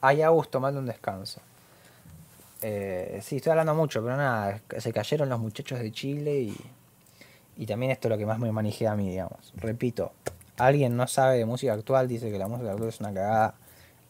[0.00, 1.40] Ay, Agus, tomando un descanso.
[2.62, 6.56] Eh, sí, estoy hablando mucho, pero nada, se cayeron los muchachos de Chile y,
[7.58, 9.52] y también esto es lo que más me manejé a mí, digamos.
[9.56, 10.12] Repito,
[10.56, 13.54] alguien no sabe de música actual, dice que la música actual es una cagada.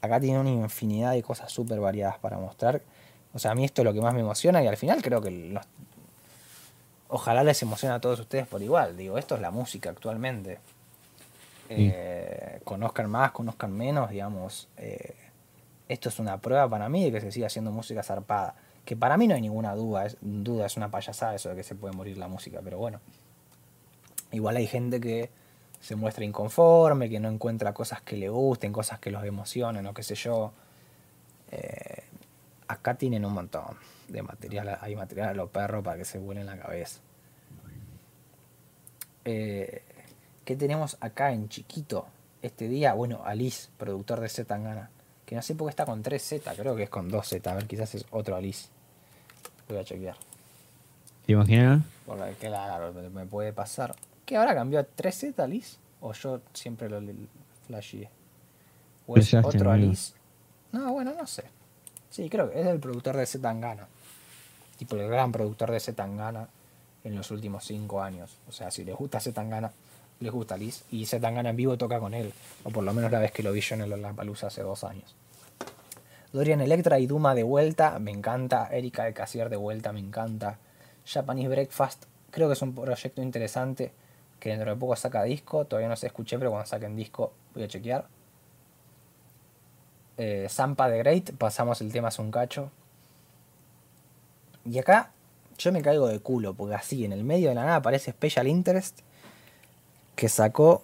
[0.00, 2.82] Acá tiene una infinidad de cosas súper variadas para mostrar.
[3.34, 5.20] O sea, a mí esto es lo que más me emociona y al final creo
[5.20, 5.64] que los-
[7.08, 8.96] ojalá les emocione a todos ustedes por igual.
[8.96, 10.58] Digo, esto es la música actualmente.
[11.70, 14.68] eh, conozcan más, conozcan menos, digamos.
[14.76, 15.14] eh,
[15.88, 18.54] esto es una prueba para mí de que se sigue haciendo música zarpada.
[18.84, 21.62] Que para mí no hay ninguna duda, es, duda, es una payasada eso de que
[21.62, 23.00] se puede morir la música, pero bueno.
[24.30, 25.30] Igual hay gente que
[25.80, 29.94] se muestra inconforme, que no encuentra cosas que le gusten, cosas que los emocionen o
[29.94, 30.52] qué sé yo.
[31.50, 32.02] Eh,
[32.68, 33.76] acá tienen un montón
[34.08, 37.00] de material, hay material a los perros para que se vuelen la cabeza.
[39.24, 39.82] Eh,
[40.44, 42.06] ¿Qué tenemos acá en chiquito
[42.42, 42.92] este día?
[42.94, 44.90] Bueno, Alice, productor de Z Tangana.
[45.24, 47.46] Que no sé por qué está con 3Z, creo que es con 2Z.
[47.50, 48.68] A ver, quizás es otro Alice.
[49.68, 50.16] Voy a chequear.
[51.24, 51.82] ¿Te imaginas?
[52.04, 53.94] Porque claro, me- me puede pasar.
[54.26, 55.78] ¿Qué ahora cambió a 3Z Alice?
[56.02, 57.00] ¿O yo siempre lo
[57.66, 58.10] flasheé?
[59.06, 59.86] ¿O es Pensaste, otro amigo.
[59.88, 60.12] Alice?
[60.72, 61.44] No, bueno, no sé.
[62.14, 63.88] Sí, creo que es el productor de Z Tangana.
[64.78, 66.46] Tipo el gran productor de Z Tangana
[67.02, 68.38] en los últimos 5 años.
[68.48, 69.72] O sea, si les gusta Z Tangana,
[70.20, 70.84] les gusta Alice.
[70.92, 72.32] Y Z Tangana en vivo toca con él.
[72.62, 74.84] O por lo menos la vez que lo vi yo en el Lollapalooza hace dos
[74.84, 75.16] años.
[76.32, 78.68] Dorian Electra y Duma de vuelta, me encanta.
[78.70, 80.58] Erika de Casier de vuelta, me encanta.
[81.04, 83.90] Japanese Breakfast, creo que es un proyecto interesante.
[84.38, 85.64] Que dentro de poco saca disco.
[85.64, 88.06] Todavía no se escuché, pero cuando saquen disco voy a chequear.
[90.16, 92.70] Eh, Zampa de Great, pasamos el tema hace un cacho.
[94.64, 95.10] Y acá
[95.58, 98.46] yo me caigo de culo, porque así en el medio de la nada aparece Special
[98.46, 99.00] Interest,
[100.16, 100.82] que sacó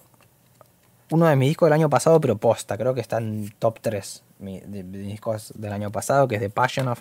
[1.11, 4.23] uno de mis discos del año pasado, pero posta, creo que está en top 3
[4.39, 7.01] mi- de, mis discos del año pasado, que es The Passion of.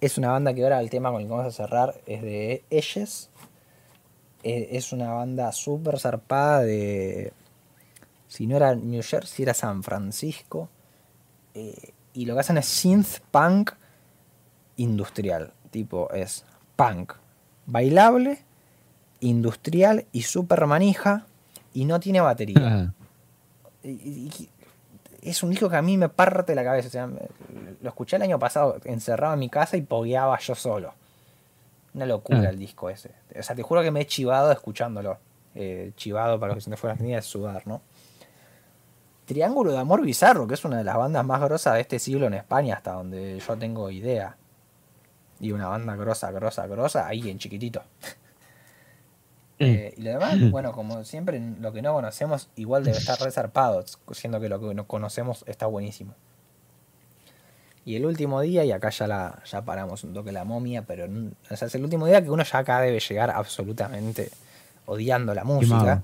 [0.00, 2.64] Es una banda que ahora el tema con el que vamos a cerrar es de
[2.70, 3.30] Ellos.
[4.42, 7.32] Es una banda súper zarpada de.
[8.28, 10.68] Si no era New Jersey, era San Francisco.
[11.58, 13.72] Eh, y lo que hacen es synth punk
[14.76, 15.52] industrial.
[15.70, 16.44] Tipo, es
[16.76, 17.14] punk
[17.66, 18.38] bailable,
[19.20, 21.26] industrial y super manija.
[21.72, 22.60] Y no tiene batería.
[22.64, 22.92] Ah,
[23.82, 24.48] Y- y- y-
[25.22, 26.88] es un disco que a mí me parte la cabeza.
[26.88, 27.20] O sea, me-
[27.82, 30.92] lo escuché el año pasado encerrado en mi casa y pogueaba yo solo.
[31.94, 32.50] Una locura Ah.
[32.50, 33.10] el disco ese.
[33.38, 35.18] O sea, te juro que me he chivado escuchándolo.
[35.54, 37.80] Eh, chivado, para los que se me fueran ni es sudar, ¿no?
[39.26, 42.26] Triángulo de Amor Bizarro, que es una de las bandas más grosas de este siglo
[42.26, 44.36] en España, hasta donde yo tengo idea.
[45.40, 47.82] Y una banda grosa, grosa, grosa, ahí en chiquitito.
[49.58, 53.84] Eh, y lo demás, bueno, como siempre, lo que no conocemos igual debe estar resarpado,
[54.12, 56.14] siendo que lo que no conocemos está buenísimo.
[57.84, 61.04] Y el último día, y acá ya la ya paramos un toque la momia, pero
[61.04, 64.30] n- o sea, es el último día que uno ya acá debe llegar absolutamente
[64.86, 66.02] odiando la música.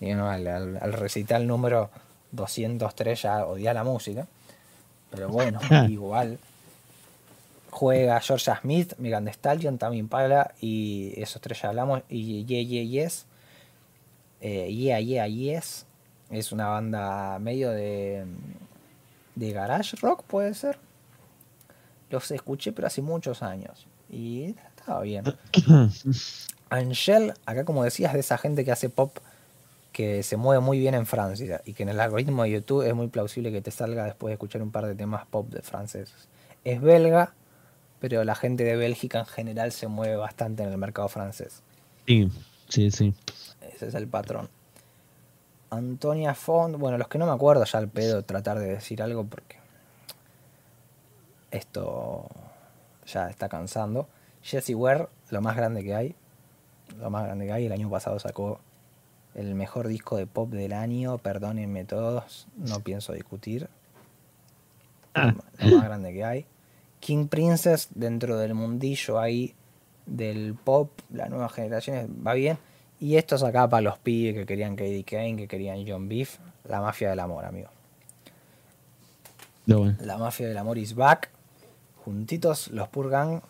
[0.00, 1.90] Y no, al, al- al recital número
[2.32, 4.26] 203 ya odia la música.
[5.10, 6.38] Pero bueno, igual.
[7.70, 12.02] Juega Georgia Smith, Megan Thee Stallion, Tammy Pala y esos tres ya hablamos.
[12.08, 13.26] Y Yeah Yeah Yes.
[14.40, 15.86] Eh, yeah Yeah Yes.
[16.30, 18.26] Es una banda medio de.
[19.34, 20.78] de garage rock, puede ser.
[22.10, 23.86] Los escuché, pero hace muchos años.
[24.10, 25.24] Y estaba bien.
[26.70, 29.18] Angel, acá como decías, de esa gente que hace pop
[29.92, 32.94] que se mueve muy bien en Francia y que en el algoritmo de YouTube es
[32.94, 36.28] muy plausible que te salga después de escuchar un par de temas pop de franceses.
[36.64, 37.34] Es belga,
[38.00, 41.62] pero la gente de Bélgica en general se mueve bastante en el mercado francés.
[42.06, 42.28] sí,
[42.68, 43.14] sí, sí.
[43.74, 44.48] Ese es el patrón.
[45.70, 49.24] Antonia Font, bueno, los que no me acuerdo ya al pedo tratar de decir algo
[49.24, 49.56] porque
[51.50, 52.26] esto
[53.06, 54.08] ya está cansando.
[54.42, 56.14] Jessie Ware, lo más grande que hay.
[56.98, 57.66] Lo más grande que hay.
[57.66, 58.60] El año pasado sacó
[59.34, 61.18] el mejor disco de pop del año.
[61.18, 63.68] Perdónenme todos, no pienso discutir.
[65.14, 65.34] Ah.
[65.58, 66.46] Lo, más grande que hay.
[67.00, 69.54] King Princess, dentro del mundillo ahí
[70.06, 72.58] del pop, las nuevas generaciones, va bien.
[73.00, 76.80] Y estos acá para los pibes que querían Katie Kane, que querían John Beef, la
[76.80, 77.68] mafia del amor, amigo.
[79.66, 79.96] Bueno.
[80.00, 81.30] La mafia del amor is back.
[82.04, 83.42] Juntitos los Purgan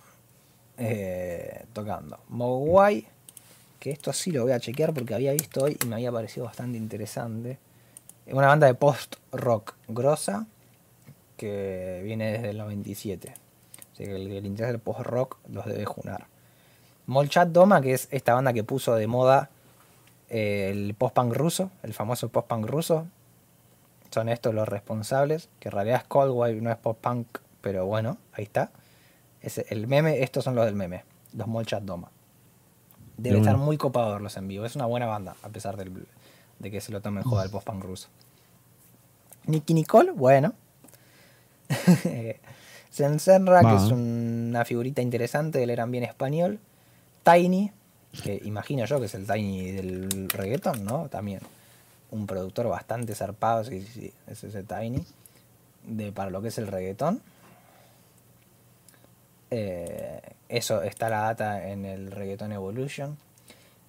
[0.79, 2.19] eh, tocando.
[2.29, 3.07] Mogwai,
[3.83, 6.47] que esto sí lo voy a chequear porque había visto hoy y me había parecido
[6.47, 7.59] bastante interesante.
[8.27, 10.47] Es una banda de post-rock grosa
[11.37, 13.35] que viene desde el 97.
[13.93, 16.29] Así que el que le interesa el post-rock los debe junar.
[17.07, 19.51] Molchat Doma, que es esta banda que puso de moda
[20.31, 23.09] eh, el post-punk ruso, el famoso post-punk ruso,
[24.13, 27.27] son estos los responsables, que en realidad es Coldwave, no es pop punk,
[27.61, 28.71] pero bueno, ahí está.
[29.41, 31.03] Ese- el meme, estos son los del meme,
[31.35, 32.11] los Molchat Doma.
[33.23, 36.07] Debe De estar muy copado verlos en vivo, es una buena banda, a pesar del-
[36.59, 38.09] de que se lo tomen joda el post punk ruso.
[39.47, 40.55] Nicky Nicole, bueno.
[42.91, 46.59] Sensenra, que es una figurita interesante del eran bien español.
[47.25, 47.73] Tiny,
[48.23, 51.09] que imagino yo que es el Tiny del reggaeton, ¿no?
[51.09, 51.41] También.
[52.11, 55.03] un productor bastante zarpado, sí, sí, sí, es ese Tiny,
[55.87, 57.23] de, para lo que es el reggaetón.
[59.55, 63.19] Eh, eso está la data en el Reggaeton Evolution.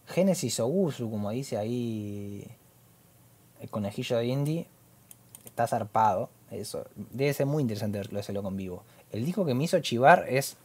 [0.08, 2.46] Genesis Ogusu, como dice ahí
[3.62, 4.68] el conejillo de indie,
[5.46, 6.30] está zarpado.
[6.52, 8.84] Eso debe ser muy interesante verlo ese loco en vivo.
[9.14, 10.58] El disco que me hizo chivar es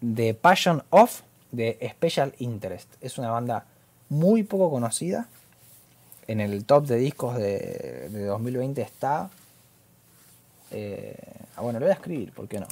[0.00, 1.20] The Passion of
[1.52, 2.92] de Special Interest.
[3.00, 3.66] Es una banda
[4.08, 5.28] muy poco conocida.
[6.26, 9.30] En el top de discos de, de 2020 está.
[10.72, 11.14] eh,
[11.54, 12.66] ah, bueno, lo voy a escribir, ¿por qué no?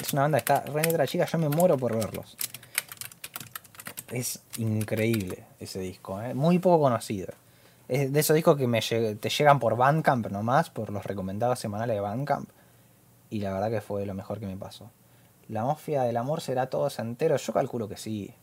[0.00, 2.36] Es una banda que está re negra chica, yo me muero por verlos.
[4.08, 6.34] Es increíble ese disco, ¿eh?
[6.34, 7.32] muy poco conocido.
[7.88, 11.96] Es de esos discos que me te llegan por Bandcamp nomás, por los recomendados semanales
[11.96, 12.48] de Bandcamp.
[13.30, 14.90] Y la verdad que fue lo mejor que me pasó.
[15.48, 17.36] ¿La mafia del amor será todo entero?
[17.36, 18.34] Yo calculo que sí.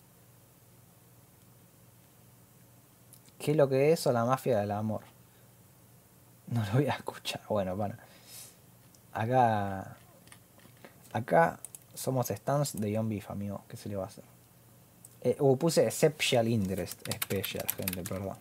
[3.40, 5.02] ¿Qué es lo que es o la mafia del amor?
[6.48, 7.42] No lo voy a escuchar.
[7.50, 7.96] Bueno, bueno.
[9.12, 9.98] Acá.
[11.14, 11.60] Acá
[11.94, 13.62] somos stands de Young Beef, amigo.
[13.68, 14.24] ¿Qué se le va a hacer?
[15.22, 17.00] Eh, uh, puse Special Interest.
[17.10, 18.36] Special, gente, perdón.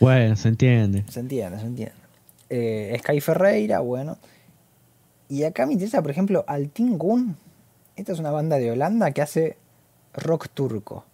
[0.00, 1.04] Bueno, se entiende.
[1.10, 1.94] Se entiende, se entiende.
[2.48, 4.16] Eh, Sky Ferreira, bueno.
[5.28, 7.36] Y acá me interesa, por ejemplo, Altin Gun.
[7.96, 9.56] Esta es una banda de Holanda que hace
[10.14, 11.04] rock turco.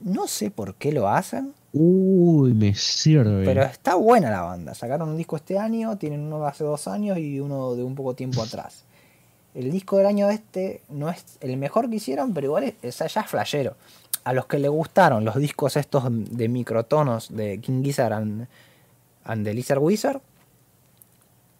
[0.00, 3.44] No sé por qué lo hacen, Uy, me sirve.
[3.46, 4.74] pero está buena la banda.
[4.74, 7.94] Sacaron un disco este año, tienen uno de hace dos años y uno de un
[7.94, 8.84] poco tiempo atrás.
[9.54, 13.12] El disco del año este no es el mejor que hicieron, pero igual es, es-
[13.14, 13.76] ya flashero.
[14.24, 18.46] A los que le gustaron los discos estos de microtonos de King Gizzard and,
[19.24, 20.20] and the Lizard Wizard,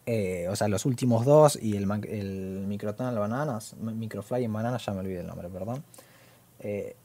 [0.07, 4.93] eh, o sea, los últimos dos y el, el Microtonal Bananas, Microfly en Bananas, ya
[4.93, 5.83] me olvidé el nombre, perdón.
[6.61, 6.97] Eh,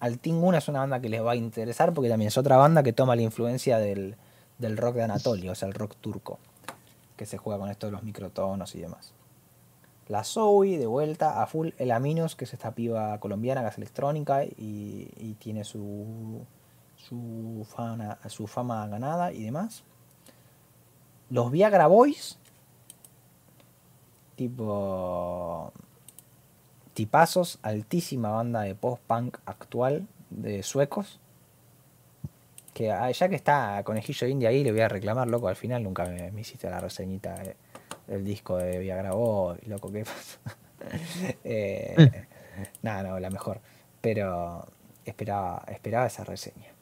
[0.00, 2.92] Altinguna es una banda que les va a interesar porque también es otra banda que
[2.92, 4.16] toma la influencia del,
[4.58, 6.38] del rock de Anatolia, o sea, el rock turco,
[7.16, 9.12] que se juega con esto de los microtonos y demás.
[10.08, 14.44] La Zoe, de vuelta a full El Aminos, que es esta piba colombiana que electrónica
[14.44, 16.46] y, y tiene su,
[16.96, 19.84] su, fama, su fama ganada y demás.
[21.30, 22.38] Los Viagra Boys,
[24.36, 25.72] tipo
[26.98, 31.20] tipazos, altísima banda de post-punk actual de suecos.
[32.74, 35.46] Que ah, ya que está Conejillo de India ahí, le voy a reclamar, loco.
[35.46, 37.54] Al final nunca me, me hiciste la reseñita de-
[38.08, 40.40] del disco de Viagra Boy, loco, ¿qué pasa?
[41.44, 42.26] eh,
[42.82, 43.60] nada, no, la mejor.
[44.00, 44.66] Pero
[45.04, 46.72] esperaba, esperaba esa reseña.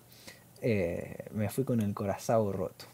[0.63, 2.87] Eh, me fui con el corazón roto.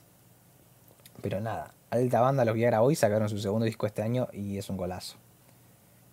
[1.21, 4.69] Pero nada, alta banda los Viagra Boys sacaron su segundo disco este año y es
[4.71, 5.19] un golazo.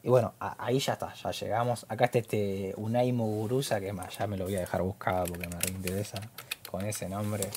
[0.02, 1.86] Y bueno, ahí ya está, ya llegamos.
[1.90, 5.48] Acá está este Unai Muguruza, que más, ya me lo voy a dejar buscado porque
[5.48, 6.22] me reinteresa
[6.70, 7.50] con ese nombre.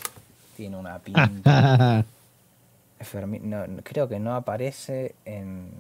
[0.56, 2.05] Tiene una pinta.
[3.43, 5.73] No, creo que no aparece en.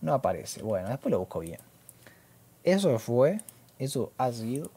[0.00, 0.62] No aparece.
[0.62, 1.60] Bueno, después lo busco bien.
[2.62, 3.42] Eso fue,
[3.78, 4.70] eso ha sido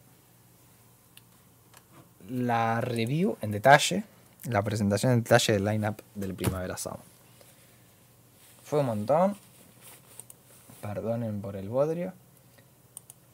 [2.29, 4.03] la review en detalle,
[4.43, 6.99] la presentación en detalle del lineup del Primavera Sound.
[8.63, 9.37] Fue un montón.
[10.93, 12.13] Perdonen por el bodrio.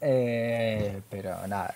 [0.02, 1.74] Eh, pero nada.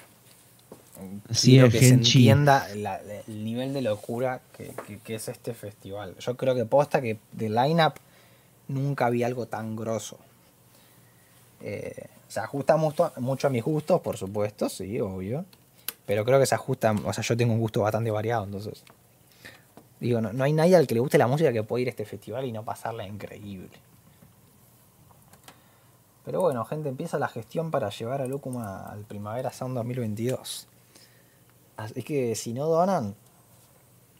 [1.32, 5.54] Sí, el que se entienda la- el nivel de locura que, que- que es este
[5.54, 6.16] festival.
[6.20, 7.94] Yo creo que posta que de lineup
[8.68, 10.18] nunca vi algo tan grosso.
[11.62, 15.46] Eh, se ajusta mucho, mucho a mis gustos, por supuesto, sí, obvio.
[16.06, 18.84] Pero creo que se ajusta, o sea, yo tengo un gusto bastante variado, entonces.
[20.00, 21.92] Digo, no, no hay nadie al que le guste la música que pueda ir a
[21.92, 23.70] este festival y no pasarla increíble.
[26.28, 30.68] Pero bueno, gente, empieza la gestión para llevar a Lúcuma al Primavera Sound 2022.
[31.78, 33.16] Así que si no donan,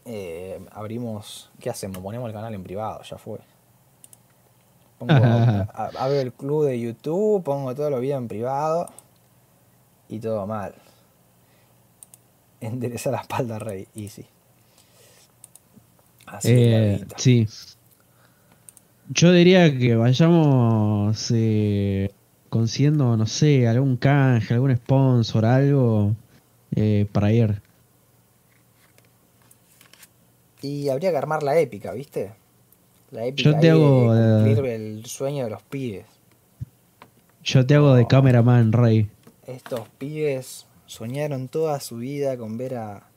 [0.06, 1.52] eh, abrimos.
[1.60, 1.98] ¿Qué hacemos?
[1.98, 3.40] Ponemos el canal en privado, ya fue.
[4.98, 5.12] Pongo,
[5.74, 8.90] abro el club de YouTube, pongo todo lo videos en privado
[10.08, 10.74] y todo mal.
[12.62, 14.26] Endereza la espalda, Rey, easy.
[16.26, 17.46] Así Eh, sí.
[19.10, 22.12] Yo diría que vayamos eh,
[22.50, 26.14] consiguiendo, no sé, algún canje, algún sponsor, algo
[26.76, 27.62] eh, para ir.
[30.62, 32.34] Y habría que armar la épica, ¿viste?
[33.12, 36.06] La épica Yo te de hago, cumplir el sueño de los pibes.
[37.44, 39.10] Yo te hago de cameraman, Rey.
[39.46, 43.08] Estos pibes soñaron toda su vida con ver a.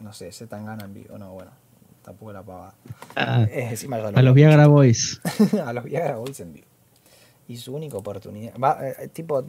[0.00, 1.16] No sé, se tan gana en vivo.
[1.18, 1.52] No, bueno,
[2.04, 2.74] tampoco la pavada.
[3.16, 4.34] Ah, Eh, encima ya lo a los.
[4.34, 5.20] Viagra Boys.
[5.64, 6.66] a los Viagra Boys en vivo.
[7.48, 8.54] Y su única oportunidad.
[8.58, 9.44] Va, eh, tipo,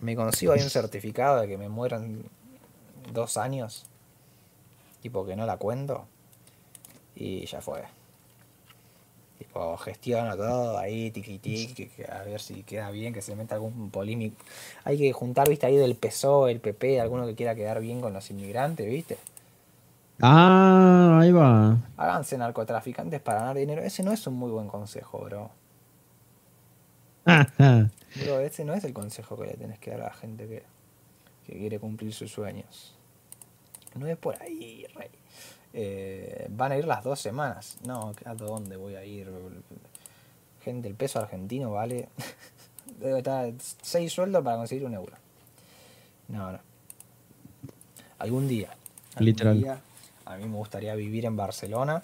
[0.00, 2.24] me consigo ahí un certificado de que me mueran
[3.12, 3.86] dos años.
[5.02, 6.06] Tipo que no la cuento.
[7.14, 7.82] Y ya fue.
[9.38, 13.90] Tipo, gestiono todo ahí, tiqui tiqui, a ver si queda bien, que se meta algún
[13.90, 14.36] polémico.
[14.84, 18.12] Hay que juntar, viste, ahí del PSOE, el PP, alguno que quiera quedar bien con
[18.12, 19.18] los inmigrantes, viste.
[20.22, 21.78] Ah, ahí va.
[21.96, 23.82] Háganse narcotraficantes para ganar dinero.
[23.82, 25.50] Ese no es un muy buen consejo, bro.
[28.24, 30.64] Bro, ese no es el consejo que le tenés que dar a la gente que,
[31.46, 32.94] que quiere cumplir sus sueños.
[33.94, 35.10] No es por ahí, rey.
[35.72, 37.78] Eh, van a ir las dos semanas.
[37.86, 39.30] No, ¿a dónde voy a ir?
[40.62, 42.08] Gente, el peso argentino vale.
[43.00, 45.14] Debe estar seis sueldos para conseguir un euro.
[46.28, 46.58] No, no.
[48.18, 48.70] Algún día.
[49.14, 49.60] algún Literal.
[49.60, 49.80] día,
[50.26, 52.02] a mí me gustaría vivir en Barcelona.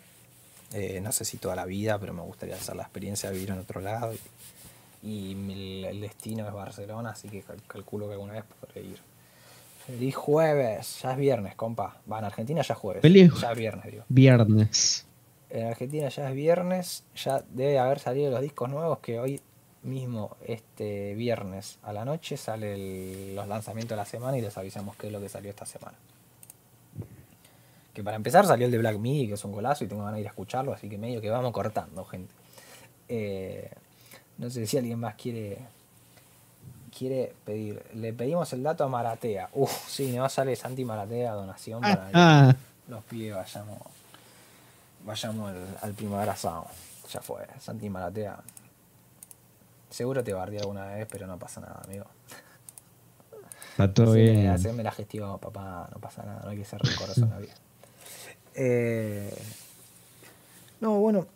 [0.73, 3.51] Eh, no sé si toda la vida, pero me gustaría hacer la experiencia de vivir
[3.51, 4.12] en otro lado.
[5.03, 5.32] Y,
[5.86, 8.99] el destino es Barcelona, así que cal- calculo que alguna vez podré ir.
[9.86, 11.97] Feliz jueves, ya es viernes, compa.
[12.11, 13.01] Va, en Argentina ya es jueves.
[13.03, 14.05] Feliz- Ya es viernes, digo.
[14.09, 15.07] Viernes.
[15.51, 19.40] En Argentina ya es viernes, ya debe haber salido los discos nuevos que hoy
[19.82, 24.95] mismo, este viernes a la noche, salen los lanzamientos de la semana y les avisamos
[24.97, 25.97] qué es lo que salió esta semana.
[27.98, 30.14] Que para empezar salió el de Black Midi, que es un golazo y tengo ganas
[30.14, 32.32] de ir a escucharlo, así que medio que vamos cortando, gente.
[33.08, 33.68] Eh,
[34.36, 35.58] no sé si alguien más quiere
[36.96, 37.84] quiere pedir.
[37.94, 39.48] Le pedimos el dato a Maratea.
[39.52, 42.54] Uf, sí, no sale Santi Maratea, donación para Ah,
[42.86, 43.78] los pibes vayamos
[45.04, 46.68] vayamos al, al primavera sound.
[47.12, 48.38] Ya fue, Santi Maratea.
[49.90, 52.04] Seguro te bardé alguna vez, pero no pasa nada, amigo.
[53.72, 54.46] está todo bien.
[54.50, 57.54] haceme la gestión, papá, no pasa nada, no hay que ser rencoroso en la vida.
[58.60, 59.32] Eh,
[60.80, 61.26] no, bueno,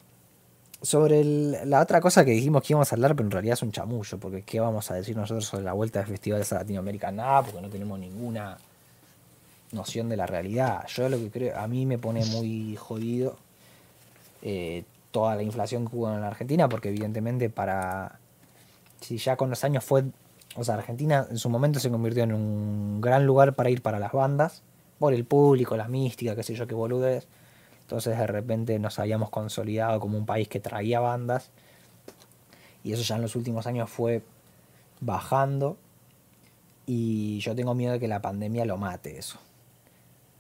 [0.83, 3.63] sobre el- la otra cosa que dijimos que íbamos a hablar, pero en realidad es
[3.63, 7.13] un chamullo, porque ¿qué vamos a decir nosotros sobre la vuelta de festivales a Latinoamérica?
[7.13, 8.59] Nada, porque no tenemos ninguna
[9.71, 10.85] noción de la realidad.
[10.89, 13.37] Yo lo que creo, a mí me pone muy jodido
[14.43, 14.83] eh,
[15.13, 18.19] toda la inflación que hubo en la Argentina, porque evidentemente para...
[19.01, 20.05] Si ya con los años fue...
[20.57, 23.99] O sea, Argentina en su momento se convirtió en un gran lugar para ir para
[23.99, 24.63] las bandas,
[25.03, 27.27] por el público, la mística, qué sé yo, qué boludez.
[27.81, 31.51] Entonces de repente nos habíamos consolidado como un país que traía bandas.
[32.85, 34.23] Y eso ya en los últimos años fue
[35.01, 35.77] bajando.
[36.87, 39.41] Y yo tengo miedo de que la pandemia lo mate eso.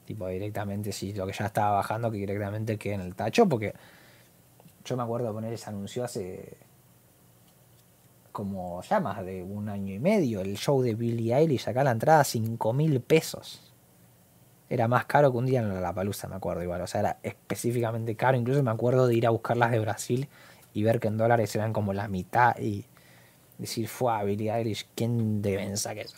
[0.04, 3.74] Tipo, directamente, si lo que ya estaba bajando, que directamente quede en el tacho, porque
[4.84, 6.56] yo me acuerdo poner ese anuncio hace
[8.30, 10.40] como ya más de un año y medio.
[10.40, 13.71] El show de Billie Eilish, acá la entrada, 5 mil pesos.
[14.72, 16.80] Era más caro que un día en la Palusa, me acuerdo igual.
[16.80, 18.38] O sea, era específicamente caro.
[18.38, 20.28] Incluso me acuerdo de ir a buscarlas de Brasil
[20.72, 22.86] y ver que en dólares eran como la mitad y
[23.58, 26.16] decir, fue a Billie Eilish, ¿quién de pensar que eso?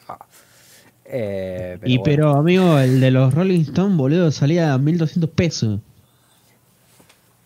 [1.05, 2.03] Eh, y bueno.
[2.05, 5.81] pero, amigo, el de los Rolling Stones, boludo, salía a 1200 pesos.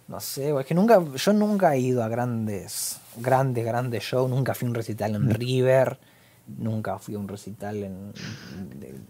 [0.09, 4.53] No sé, es que nunca, yo nunca he ido a grandes, grandes, grandes shows, nunca
[4.53, 5.97] fui a un recital en River,
[6.57, 8.13] nunca fui a un recital en...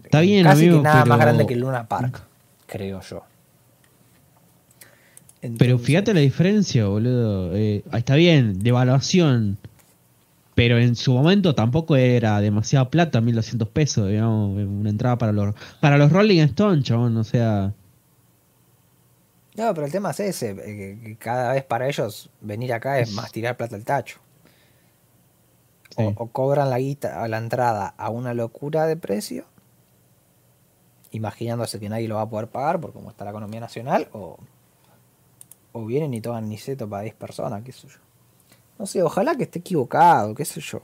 [0.03, 2.21] Está bien, casi amigo, que nada más grande que Luna Park,
[2.67, 3.23] creo yo.
[5.57, 7.55] Pero fíjate la diferencia, boludo.
[7.55, 9.57] Eh, está bien, devaluación.
[10.53, 15.55] Pero en su momento tampoco era demasiada plata, 1200 pesos, digamos, una entrada para los
[15.79, 17.71] para los Rolling Stones, chabón, o sea,
[19.55, 23.13] No, pero el tema es ese, eh, que cada vez para ellos venir acá es
[23.13, 24.19] más tirar plata al tacho.
[26.15, 29.45] O, cobran la guita a la entrada a una locura de precio,
[31.11, 34.37] imaginándose que nadie lo va a poder pagar por cómo está la economía nacional, o,
[35.73, 37.99] o vienen y toman niceto para 10 personas, qué sé yo.
[38.77, 40.81] No sé, ojalá que esté equivocado, qué sé yo.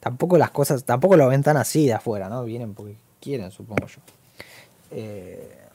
[0.00, 2.44] Tampoco las cosas, tampoco lo ven tan así de afuera, ¿no?
[2.44, 4.00] Vienen porque quieren, supongo yo.
[4.90, 5.66] Eh,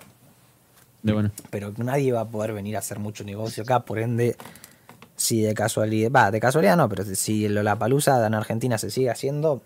[1.03, 1.31] de bueno.
[1.49, 4.35] pero nadie va a poder venir a hacer mucho negocio acá, por ende,
[5.21, 9.09] si de casualidad, va, de casualidad no, pero si la palusa en Argentina se sigue
[9.09, 9.61] haciendo,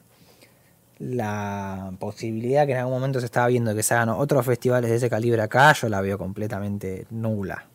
[1.00, 4.98] la posibilidad que en algún momento se estaba viendo que se hagan otros festivales de
[4.98, 7.66] ese calibre acá, yo la veo completamente nula.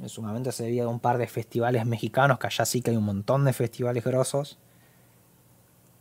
[0.00, 2.96] En su momento se veía un par de festivales mexicanos, que allá sí que hay
[2.96, 4.58] un montón de festivales grosos,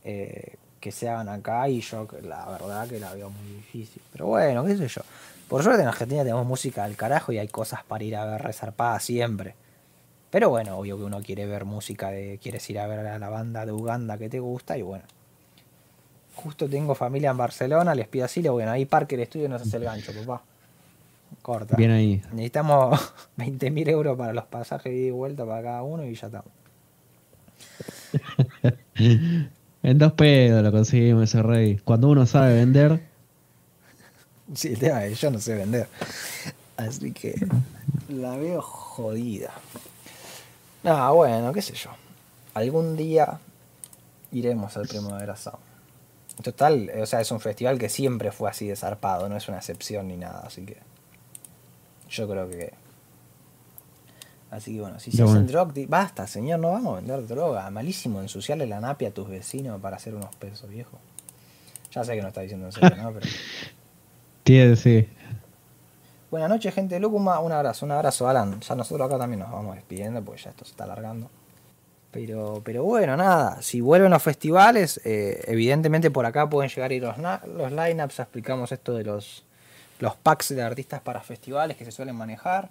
[0.05, 4.01] eh, que se hagan acá y yo la verdad que la veo muy difícil.
[4.13, 5.01] Pero bueno, qué sé yo.
[5.49, 8.41] Por suerte en Argentina tenemos música del carajo y hay cosas para ir a ver
[8.41, 9.55] resarpadas siempre.
[10.31, 12.39] Pero bueno, obvio que uno quiere ver música de.
[12.41, 15.03] quieres ir a ver a la banda de Uganda que te gusta y bueno.
[16.35, 19.83] Justo tengo familia en Barcelona, les pido así, bueno, ahí Parker Studio nos hace el
[19.83, 20.41] gancho, papá.
[21.41, 21.75] Corta.
[21.75, 22.21] Bien ahí.
[22.31, 26.27] Necesitamos 20.000 euros para los pasajes de ida y vuelta para cada uno y ya
[26.27, 26.51] estamos.
[29.81, 31.77] En dos pedos lo conseguimos ese rey.
[31.85, 33.01] Cuando uno sabe vender,
[34.53, 35.87] Sí, el tema es que yo no sé vender.
[36.77, 37.35] Así que
[38.09, 39.51] la veo jodida.
[40.83, 41.89] No, bueno, qué sé yo.
[42.53, 43.39] Algún día
[44.31, 45.59] iremos al Primavera Sound.
[46.43, 49.57] Total, o sea, es un festival que siempre fue así de zarpado, no es una
[49.57, 50.77] excepción ni nada, así que
[52.09, 52.73] yo creo que...
[54.51, 57.69] Así que bueno, si se hacen di- basta, señor, no vamos a vender droga.
[57.69, 60.97] Malísimo ensuciarle la napia a tus vecinos para hacer unos pesos, viejo.
[61.91, 63.13] Ya sé que no está diciendo en serio, ¿no?
[64.45, 64.75] Pero...
[64.75, 65.07] sí.
[66.31, 67.39] Buenas noches, gente de Lúcuma.
[67.39, 68.59] Un abrazo, un abrazo, Alan.
[68.61, 71.27] Ya nosotros acá también nos vamos despidiendo porque ya esto se está alargando.
[72.11, 73.59] Pero, pero bueno, nada.
[73.63, 78.19] Si vuelven los festivales, eh, evidentemente por acá pueden llegar a ir los, los lineups.
[78.19, 79.43] Explicamos esto de los,
[79.99, 82.69] los packs de artistas para festivales que se suelen manejar.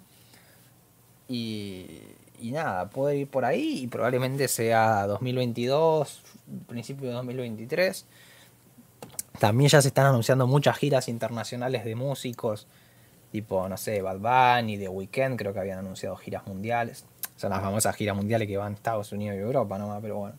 [1.27, 1.99] Y,
[2.39, 6.21] y nada, puede ir por ahí y probablemente sea 2022,
[6.65, 8.05] principio de 2023.
[9.37, 12.65] También ya se están anunciando muchas giras internacionales de músicos,
[13.31, 17.05] tipo, no sé, Bad Bunny, The Weeknd, creo que habían anunciado giras mundiales.
[17.35, 20.35] Son las famosas giras mundiales que van a Estados Unidos y Europa nomás, pero bueno.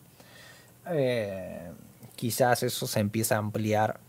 [0.89, 1.71] Eh,
[2.15, 3.99] quizás eso se empieza a ampliar.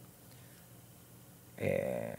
[1.56, 2.14] Eh,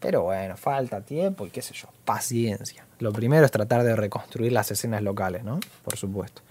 [0.00, 2.84] pero bueno, falta tiempo y qué sé yo, paciencia.
[2.98, 5.60] Lo primero es tratar de reconstruir las escenas locales, ¿no?
[5.82, 6.42] Por supuesto.